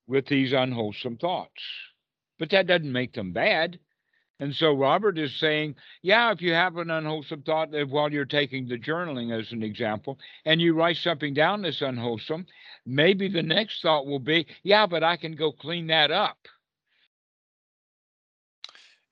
[0.07, 1.61] with these unwholesome thoughts.
[2.39, 3.79] But that doesn't make them bad.
[4.39, 8.67] And so Robert is saying, yeah, if you have an unwholesome thought while you're taking
[8.67, 12.45] the journaling as an example, and you write something down that's unwholesome,
[12.85, 16.37] maybe the next thought will be, yeah, but I can go clean that up.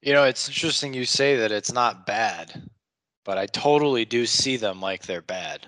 [0.05, 2.69] You know, it's interesting you say that it's not bad,
[3.25, 5.67] but I totally do see them like they're bad.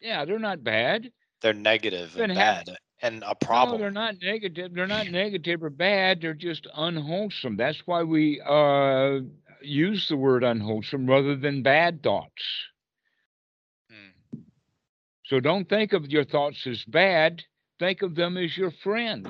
[0.00, 1.10] Yeah, they're not bad.
[1.42, 3.78] They're negative and have- bad and a problem.
[3.78, 4.72] No, they're not negative.
[4.72, 6.20] They're not negative or bad.
[6.20, 7.56] They're just unwholesome.
[7.56, 9.18] That's why we uh,
[9.60, 12.42] use the word unwholesome rather than bad thoughts.
[13.90, 14.38] Hmm.
[15.26, 17.42] So don't think of your thoughts as bad.
[17.80, 19.26] Think of them as your friends.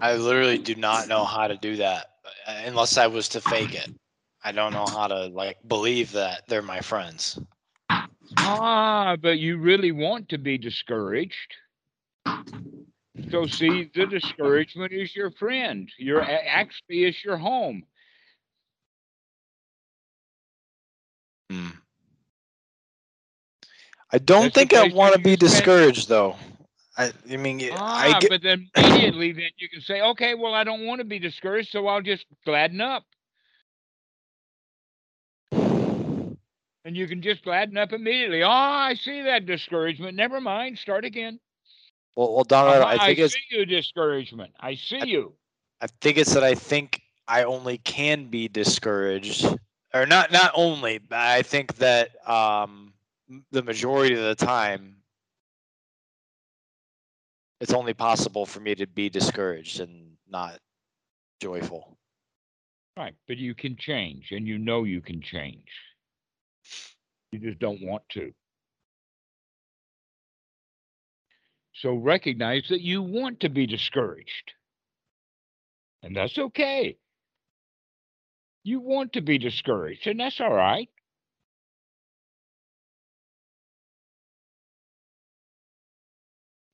[0.00, 2.06] I literally do not know how to do that
[2.46, 3.88] uh, unless I was to fake it.
[4.44, 7.38] I don't know how to like believe that they're my friends.
[8.38, 11.54] Ah, but you really want to be discouraged.
[13.30, 15.90] So see, the discouragement is your friend.
[15.98, 17.84] Your actually is your home.
[21.50, 21.68] Hmm.
[24.12, 26.36] I don't That's think I want to be discouraged though.
[27.00, 27.60] I, I mean,
[27.90, 31.00] I Ah, get, but then immediately then you can say, okay, well, I don't want
[31.00, 33.04] to be discouraged, so I'll just gladden up.
[36.84, 38.42] And you can just gladden up immediately.
[38.42, 40.16] Oh, I see that discouragement.
[40.16, 40.78] Never mind.
[40.78, 41.40] Start again.
[42.16, 44.54] Well, well, Donald, Uh-huh, I think it's see you discouragement.
[44.60, 45.36] I see you.
[45.80, 49.46] I think it's that I think I only can be discouraged,
[49.94, 52.94] or not not only, but I think that um
[53.50, 54.99] the majority of the time
[57.60, 60.58] it's only possible for me to be discouraged and not
[61.40, 61.96] joyful.
[62.96, 63.14] Right.
[63.28, 65.68] But you can change and you know you can change.
[67.32, 68.32] You just don't want to.
[71.74, 74.52] So recognize that you want to be discouraged.
[76.02, 76.96] And that's okay.
[78.64, 80.88] You want to be discouraged, and that's all right.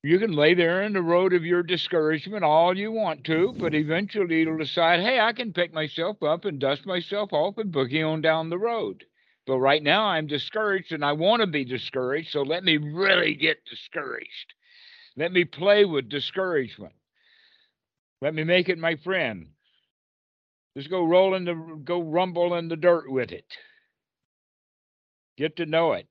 [0.07, 3.75] You can lay there in the road of your discouragement all you want to, but
[3.75, 8.09] eventually you'll decide, hey, I can pick myself up and dust myself off and boogie
[8.09, 9.03] on down the road.
[9.45, 13.35] But right now I'm discouraged and I want to be discouraged, so let me really
[13.35, 14.53] get discouraged.
[15.17, 16.93] Let me play with discouragement.
[18.21, 19.47] Let me make it my friend.
[20.77, 23.57] Just go roll in the go rumble in the dirt with it.
[25.37, 26.07] Get to know it.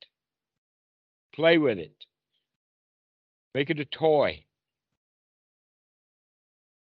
[1.34, 2.05] Play with it.
[3.56, 4.44] Make it a toy.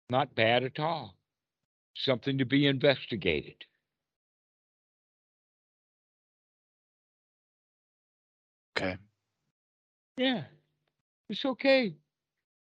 [0.09, 1.15] Not bad at all.
[1.95, 3.65] Something to be investigated.
[8.75, 8.97] Okay.
[10.17, 10.45] Yeah.
[11.29, 11.93] It's okay.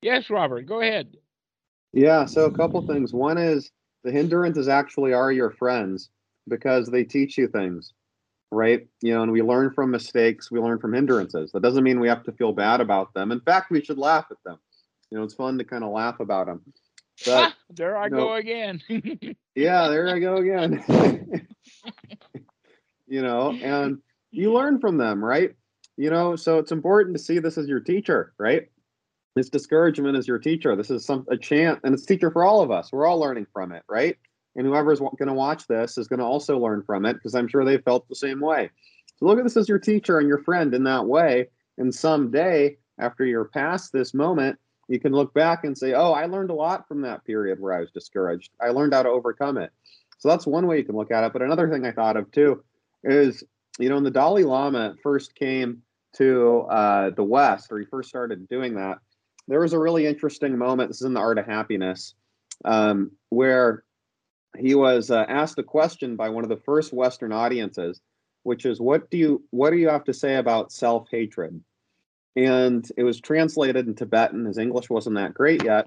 [0.02, 1.16] Yes, Robert, go ahead.
[1.94, 3.14] Yeah, so a couple things.
[3.14, 3.70] One is
[4.02, 6.10] the hindrances actually are your friends
[6.46, 7.94] because they teach you things,
[8.50, 8.86] right?
[9.02, 11.52] You know, and we learn from mistakes, we learn from hindrances.
[11.52, 13.32] That doesn't mean we have to feel bad about them.
[13.32, 14.58] In fact, we should laugh at them.
[15.10, 16.62] You know, it's fun to kind of laugh about them.
[17.24, 18.16] But Ah, there I no.
[18.16, 18.82] go again.
[19.54, 20.82] yeah, there I go again.
[23.06, 23.98] you know, and
[24.30, 25.54] you learn from them, right?
[25.96, 28.68] You know, so it's important to see this as your teacher, right?
[29.36, 30.74] This discouragement is your teacher.
[30.76, 32.92] This is some a chance, and it's teacher for all of us.
[32.92, 34.16] We're all learning from it, right?
[34.56, 37.48] And whoever's going to watch this is going to also learn from it because I'm
[37.48, 38.70] sure they felt the same way.
[39.16, 41.48] So look at this as your teacher and your friend in that way.
[41.78, 44.58] And someday, after you're past this moment,
[44.88, 47.72] you can look back and say, "Oh, I learned a lot from that period where
[47.72, 48.52] I was discouraged.
[48.60, 49.70] I learned how to overcome it."
[50.18, 51.32] So that's one way you can look at it.
[51.32, 52.62] But another thing I thought of too
[53.02, 53.42] is,
[53.78, 55.82] you know, when the Dalai Lama first came
[56.14, 58.98] to uh, the West, or he first started doing that,
[59.48, 60.90] there was a really interesting moment.
[60.90, 62.14] This is in the Art of Happiness,
[62.64, 63.84] um, where
[64.58, 68.00] he was uh, asked a question by one of the first Western audiences,
[68.42, 71.62] which is, "What do you what do you have to say about self hatred?"
[72.36, 74.44] And it was translated in Tibetan.
[74.44, 75.86] His English wasn't that great yet,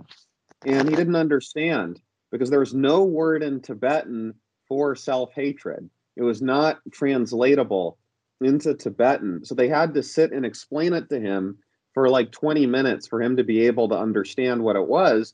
[0.65, 4.33] and he didn't understand because there was no word in Tibetan
[4.67, 5.89] for self hatred.
[6.15, 7.97] It was not translatable
[8.41, 9.45] into Tibetan.
[9.45, 11.57] So they had to sit and explain it to him
[11.93, 15.33] for like 20 minutes for him to be able to understand what it was.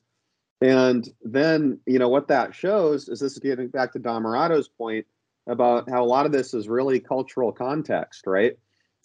[0.64, 5.06] And then, you know, what that shows is this is getting back to Dhammarato's point
[5.46, 8.58] about how a lot of this is really cultural context, right?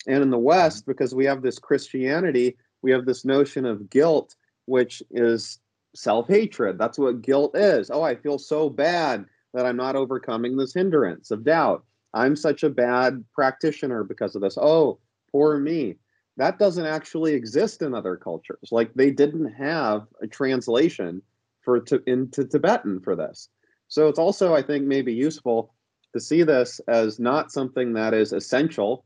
[0.07, 0.93] And in the West, mm-hmm.
[0.93, 5.59] because we have this Christianity, we have this notion of guilt, which is
[5.97, 6.79] self hatred.
[6.79, 7.91] That's what guilt is.
[7.91, 11.85] Oh, I feel so bad that I'm not overcoming this hindrance of doubt.
[12.15, 14.57] I'm such a bad practitioner because of this.
[14.61, 15.01] Oh,
[15.33, 15.97] poor me.
[16.37, 18.69] That doesn't actually exist in other cultures.
[18.71, 21.21] Like they didn't have a translation
[21.69, 23.51] for to into Tibetan for this.
[23.89, 25.75] So it's also, I think, maybe useful
[26.15, 29.05] to see this as not something that is essential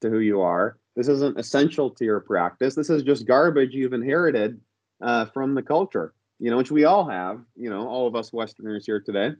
[0.00, 0.78] to who you are.
[0.96, 2.74] This isn't essential to your practice.
[2.74, 4.58] This is just garbage you've inherited
[5.02, 8.32] uh, from the culture, you know, which we all have, you know, all of us
[8.32, 9.32] Westerners here today.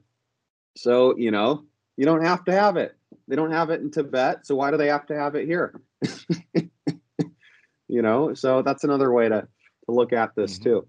[0.77, 1.65] So, you know,
[1.97, 2.95] you don't have to have it.
[3.27, 4.45] They don't have it in Tibet.
[4.45, 5.81] So why do they have to have it here?
[7.87, 9.47] you know, so that's another way to,
[9.85, 10.63] to look at this Mhm.
[10.63, 10.87] too.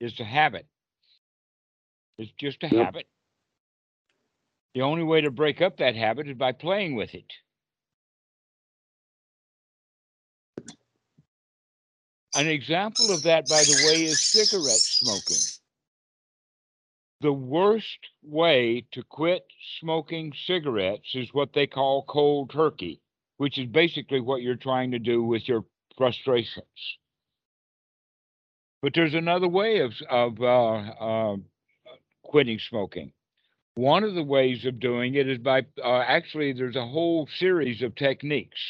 [0.00, 0.66] It's a habit.
[2.18, 2.84] It's just a Yep.
[2.84, 3.08] habit.
[4.74, 7.32] The only way to break up that habit is by playing with it.
[12.34, 15.36] An example of that, by the way, is cigarette smoking.
[17.20, 19.46] The worst way to quit
[19.80, 23.02] smoking cigarettes is what they call cold turkey,
[23.38, 25.64] which is basically what you're trying to do with your
[25.96, 26.98] frustrations.
[28.82, 31.36] But there's another way of, of uh, uh,
[32.22, 33.12] quitting smoking.
[33.74, 37.82] One of the ways of doing it is by uh, actually, there's a whole series
[37.82, 38.60] of techniques.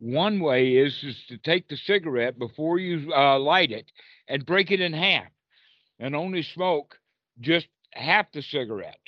[0.00, 3.90] One way is, is to take the cigarette before you uh, light it
[4.28, 5.28] and break it in half
[5.98, 6.98] and only smoke
[7.40, 8.98] just half the cigarette.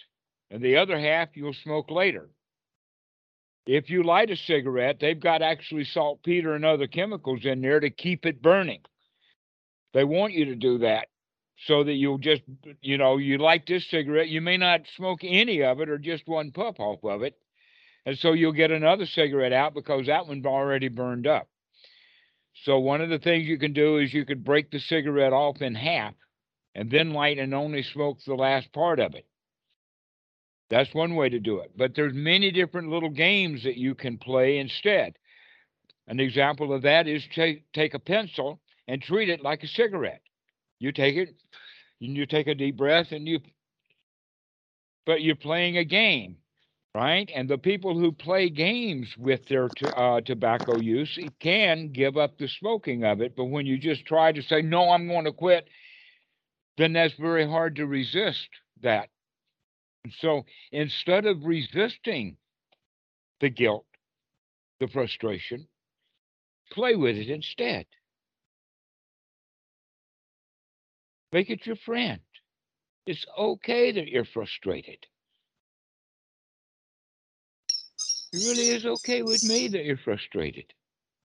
[0.51, 2.31] And the other half you'll smoke later.
[3.67, 7.91] If you light a cigarette, they've got actually saltpeter and other chemicals in there to
[7.91, 8.81] keep it burning.
[9.97, 11.09] They want you to do that
[11.67, 12.43] so that you'll just,
[12.83, 16.29] you know, you light this cigarette, you may not smoke any of it or just
[16.29, 17.35] one puff off of it.
[18.05, 21.49] And so you'll get another cigarette out because that one's already burned up.
[22.65, 25.63] So one of the things you can do is you could break the cigarette off
[25.63, 26.13] in half
[26.75, 29.25] and then light and only smoke the last part of it.
[30.69, 31.71] That's one way to do it.
[31.75, 35.17] But there's many different little games that you can play instead.
[36.07, 40.23] An example of that is take take a pencil and treat it like a cigarette.
[40.79, 41.35] You take it,
[42.01, 43.41] and you take a deep breath, and you.
[45.07, 46.37] But you're playing a game,
[46.95, 47.31] right?
[47.35, 52.39] And the people who play games with their t- uh, tobacco use can give up
[52.39, 53.37] the smoking of it.
[53.37, 55.69] But when you just try to say no, I'm going to quit,
[56.77, 58.49] then that's very hard to resist
[58.83, 59.09] that.
[60.21, 62.37] So instead of resisting
[63.41, 63.87] the guilt,
[64.81, 65.67] the frustration,
[66.73, 67.87] play with it instead.
[71.33, 72.21] Make it your friend.
[73.07, 75.07] It's okay that you're frustrated.
[78.33, 80.73] It really is okay with me that you're frustrated.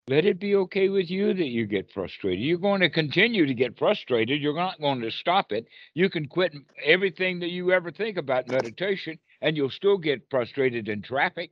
[0.08, 2.44] Let it be okay with you that you get frustrated.
[2.44, 4.42] You're going to continue to get frustrated.
[4.42, 5.68] You're not going to stop it.
[5.94, 10.90] You can quit everything that you ever think about meditation, and you'll still get frustrated
[10.90, 11.52] in traffic.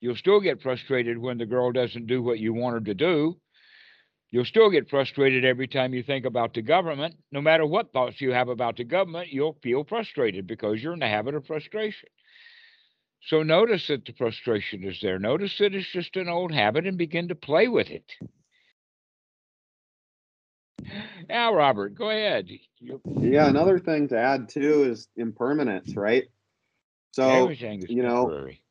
[0.00, 3.40] You'll still get frustrated when the girl doesn't do what you want her to do.
[4.30, 7.14] You'll still get frustrated every time you think about the government.
[7.30, 10.98] No matter what thoughts you have about the government, you'll feel frustrated because you're in
[10.98, 12.08] the habit of frustration.
[13.22, 15.18] So notice that the frustration is there.
[15.18, 18.12] Notice that it's just an old habit and begin to play with it.
[21.28, 22.48] Now, Robert, go ahead.
[22.80, 26.24] Yeah, another thing to add too is impermanence, right?
[27.12, 28.62] So Everything you know, temporary.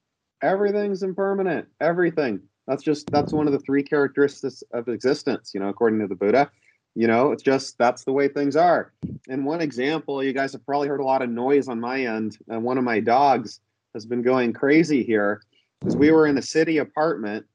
[0.42, 1.68] everything's impermanent.
[1.82, 2.42] Everything.
[2.68, 6.16] That's just that's one of the three characteristics of existence, you know, according to the
[6.16, 6.50] Buddha.
[6.96, 8.94] You know, it's just that's the way things are.
[9.28, 12.38] And one example, you guys have probably heard a lot of noise on my end.
[12.48, 13.60] And one of my dogs
[13.94, 15.42] has been going crazy here
[15.80, 17.46] because we were in a city apartment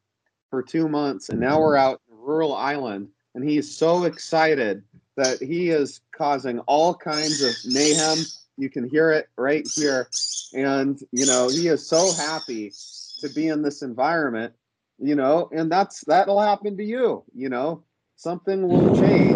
[0.50, 4.82] for two months and now we're out in a rural island and he's so excited
[5.16, 8.18] that he is causing all kinds of mayhem
[8.56, 10.08] you can hear it right here
[10.54, 12.72] and you know he is so happy
[13.20, 14.52] to be in this environment
[15.00, 17.82] you know and that's that'll happen to you you know?
[18.16, 19.32] Something will change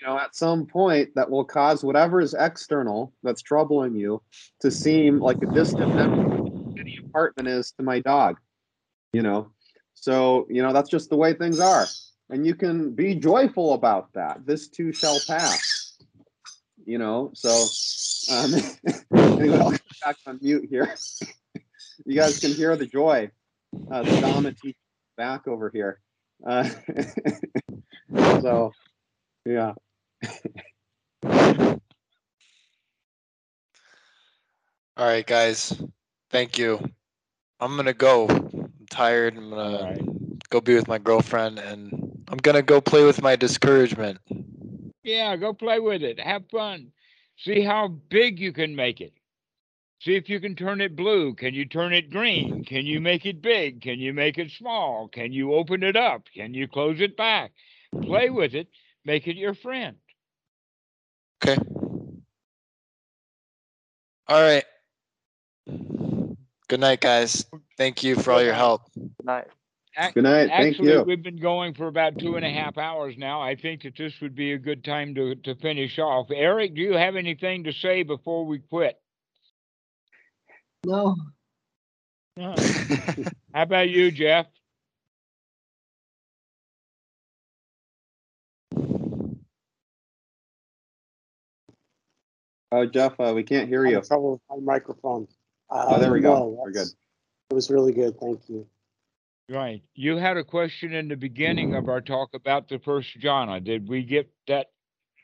[0.00, 4.22] you know at some point that will cause whatever is external that's troubling you
[4.60, 6.42] to seem like a distant memory
[6.76, 8.36] the apartment is to my dog
[9.12, 9.50] you know?
[9.94, 11.86] So you know that's just the way things are
[12.30, 14.46] and you can be joyful about that.
[14.46, 15.98] This too shall pass
[16.86, 17.30] you know?
[17.34, 17.50] So
[18.32, 18.54] um
[19.40, 19.72] anyway i'll
[20.04, 20.94] back on mute here.
[22.06, 23.30] You guys can hear the joy
[23.90, 24.76] uh the Dhamma teacher
[25.16, 26.00] back over here
[26.46, 26.68] uh
[28.40, 28.72] so
[29.44, 29.74] yeah
[35.00, 35.72] All right, guys.
[36.30, 36.78] Thank you.
[37.58, 38.26] I'm gonna go.
[38.28, 39.34] I'm tired.
[39.34, 40.50] I'm gonna right.
[40.50, 44.18] go be with my girlfriend, and I'm gonna go play with my discouragement.
[45.02, 46.20] Yeah, go play with it.
[46.20, 46.92] Have fun.
[47.38, 49.14] See how big you can make it.
[50.00, 51.34] See if you can turn it blue.
[51.34, 52.64] Can you turn it green?
[52.64, 53.82] Can you make it big?
[53.82, 55.08] Can you make it small?
[55.08, 56.22] Can you open it up?
[56.34, 57.52] Can you close it back?
[58.02, 58.68] Play with it.
[59.04, 59.96] Make it your friend.
[61.44, 61.60] Okay.
[64.26, 64.64] All right.
[65.66, 67.44] Good night, guys.
[67.76, 68.82] Thank you for all your help.
[68.94, 69.46] Good night.
[70.14, 73.16] Good night thank Actually, you we've been going for about two and a half hours
[73.18, 73.42] now.
[73.42, 76.28] I think that this would be a good time to, to finish off.
[76.34, 78.98] Eric, do you have anything to say before we quit?
[80.84, 81.16] No.
[82.36, 82.54] No.
[83.54, 84.46] How about you, Jeff?
[92.72, 95.26] oh jeff uh, we can't hear you Having trouble with my microphone.
[95.70, 96.88] oh there we Uh, go no, we're good
[97.50, 98.18] It was really good.
[98.20, 98.66] Thank you.
[99.48, 99.82] Right.
[99.96, 103.62] You had a question in the beginning of our talk about the first jhana.
[103.62, 104.68] Did we get that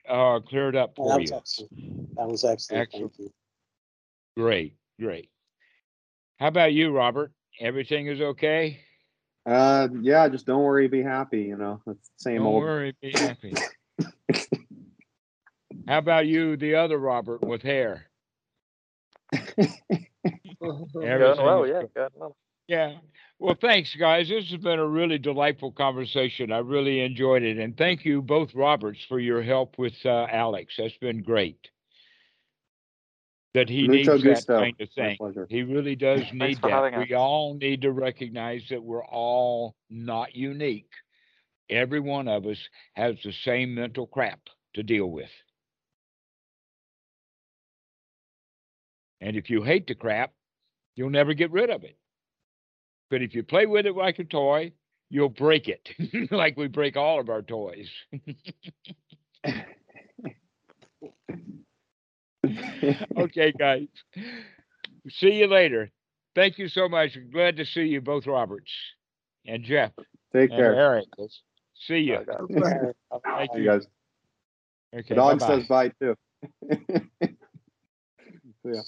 [0.08, 1.36] uh, cleared up Yeah, for that was you?
[1.36, 1.72] excellent.
[2.16, 2.82] That was excellent.
[2.82, 3.12] Excellent.
[3.16, 3.32] Thank you.
[4.36, 5.30] Great, great.
[6.39, 7.32] How about you, Robert?
[7.60, 8.81] Everything is okay?
[9.47, 12.62] uh yeah just don't worry be happy you know that's the same old.
[12.62, 13.55] Don't worry, be happy.
[15.86, 18.06] How about you, the other Robert with hair?
[19.32, 19.76] Everything
[20.60, 21.92] well, yeah, good.
[21.94, 22.36] going well.
[22.66, 22.97] Yeah.
[23.39, 24.28] Well, thanks, guys.
[24.28, 26.50] This has been a really delightful conversation.
[26.50, 27.58] I really enjoyed it.
[27.58, 30.74] And thank you, both Roberts, for your help with uh, Alex.
[30.76, 31.68] That's been great.
[33.56, 34.60] That he Mucho needs that gusto.
[34.60, 35.16] kind of thing.
[35.16, 35.46] pleasure.
[35.48, 36.98] He really does need that.
[36.98, 37.18] We us.
[37.18, 40.90] all need to recognize that we're all not unique.
[41.70, 42.58] Every one of us
[42.96, 44.40] has the same mental crap
[44.74, 45.30] to deal with.
[49.22, 50.34] And if you hate the crap,
[50.94, 51.96] you'll never get rid of it.
[53.08, 54.72] But if you play with it like a toy,
[55.08, 55.88] you'll break it,
[56.30, 57.88] like we break all of our toys.
[63.18, 63.86] okay, guys.
[65.08, 65.91] See you later.
[66.34, 67.16] Thank you so much.
[67.33, 68.70] Glad to see you both, Roberts
[69.47, 69.92] and Jeff.
[70.33, 70.75] Take and care.
[70.75, 71.07] Eric.
[71.86, 72.18] See you.
[73.25, 73.60] Thank you.
[73.62, 73.86] you guys.
[74.94, 75.15] Okay.
[75.15, 75.58] Dog bye-bye.
[75.58, 76.15] says bye too.
[78.65, 78.83] yeah.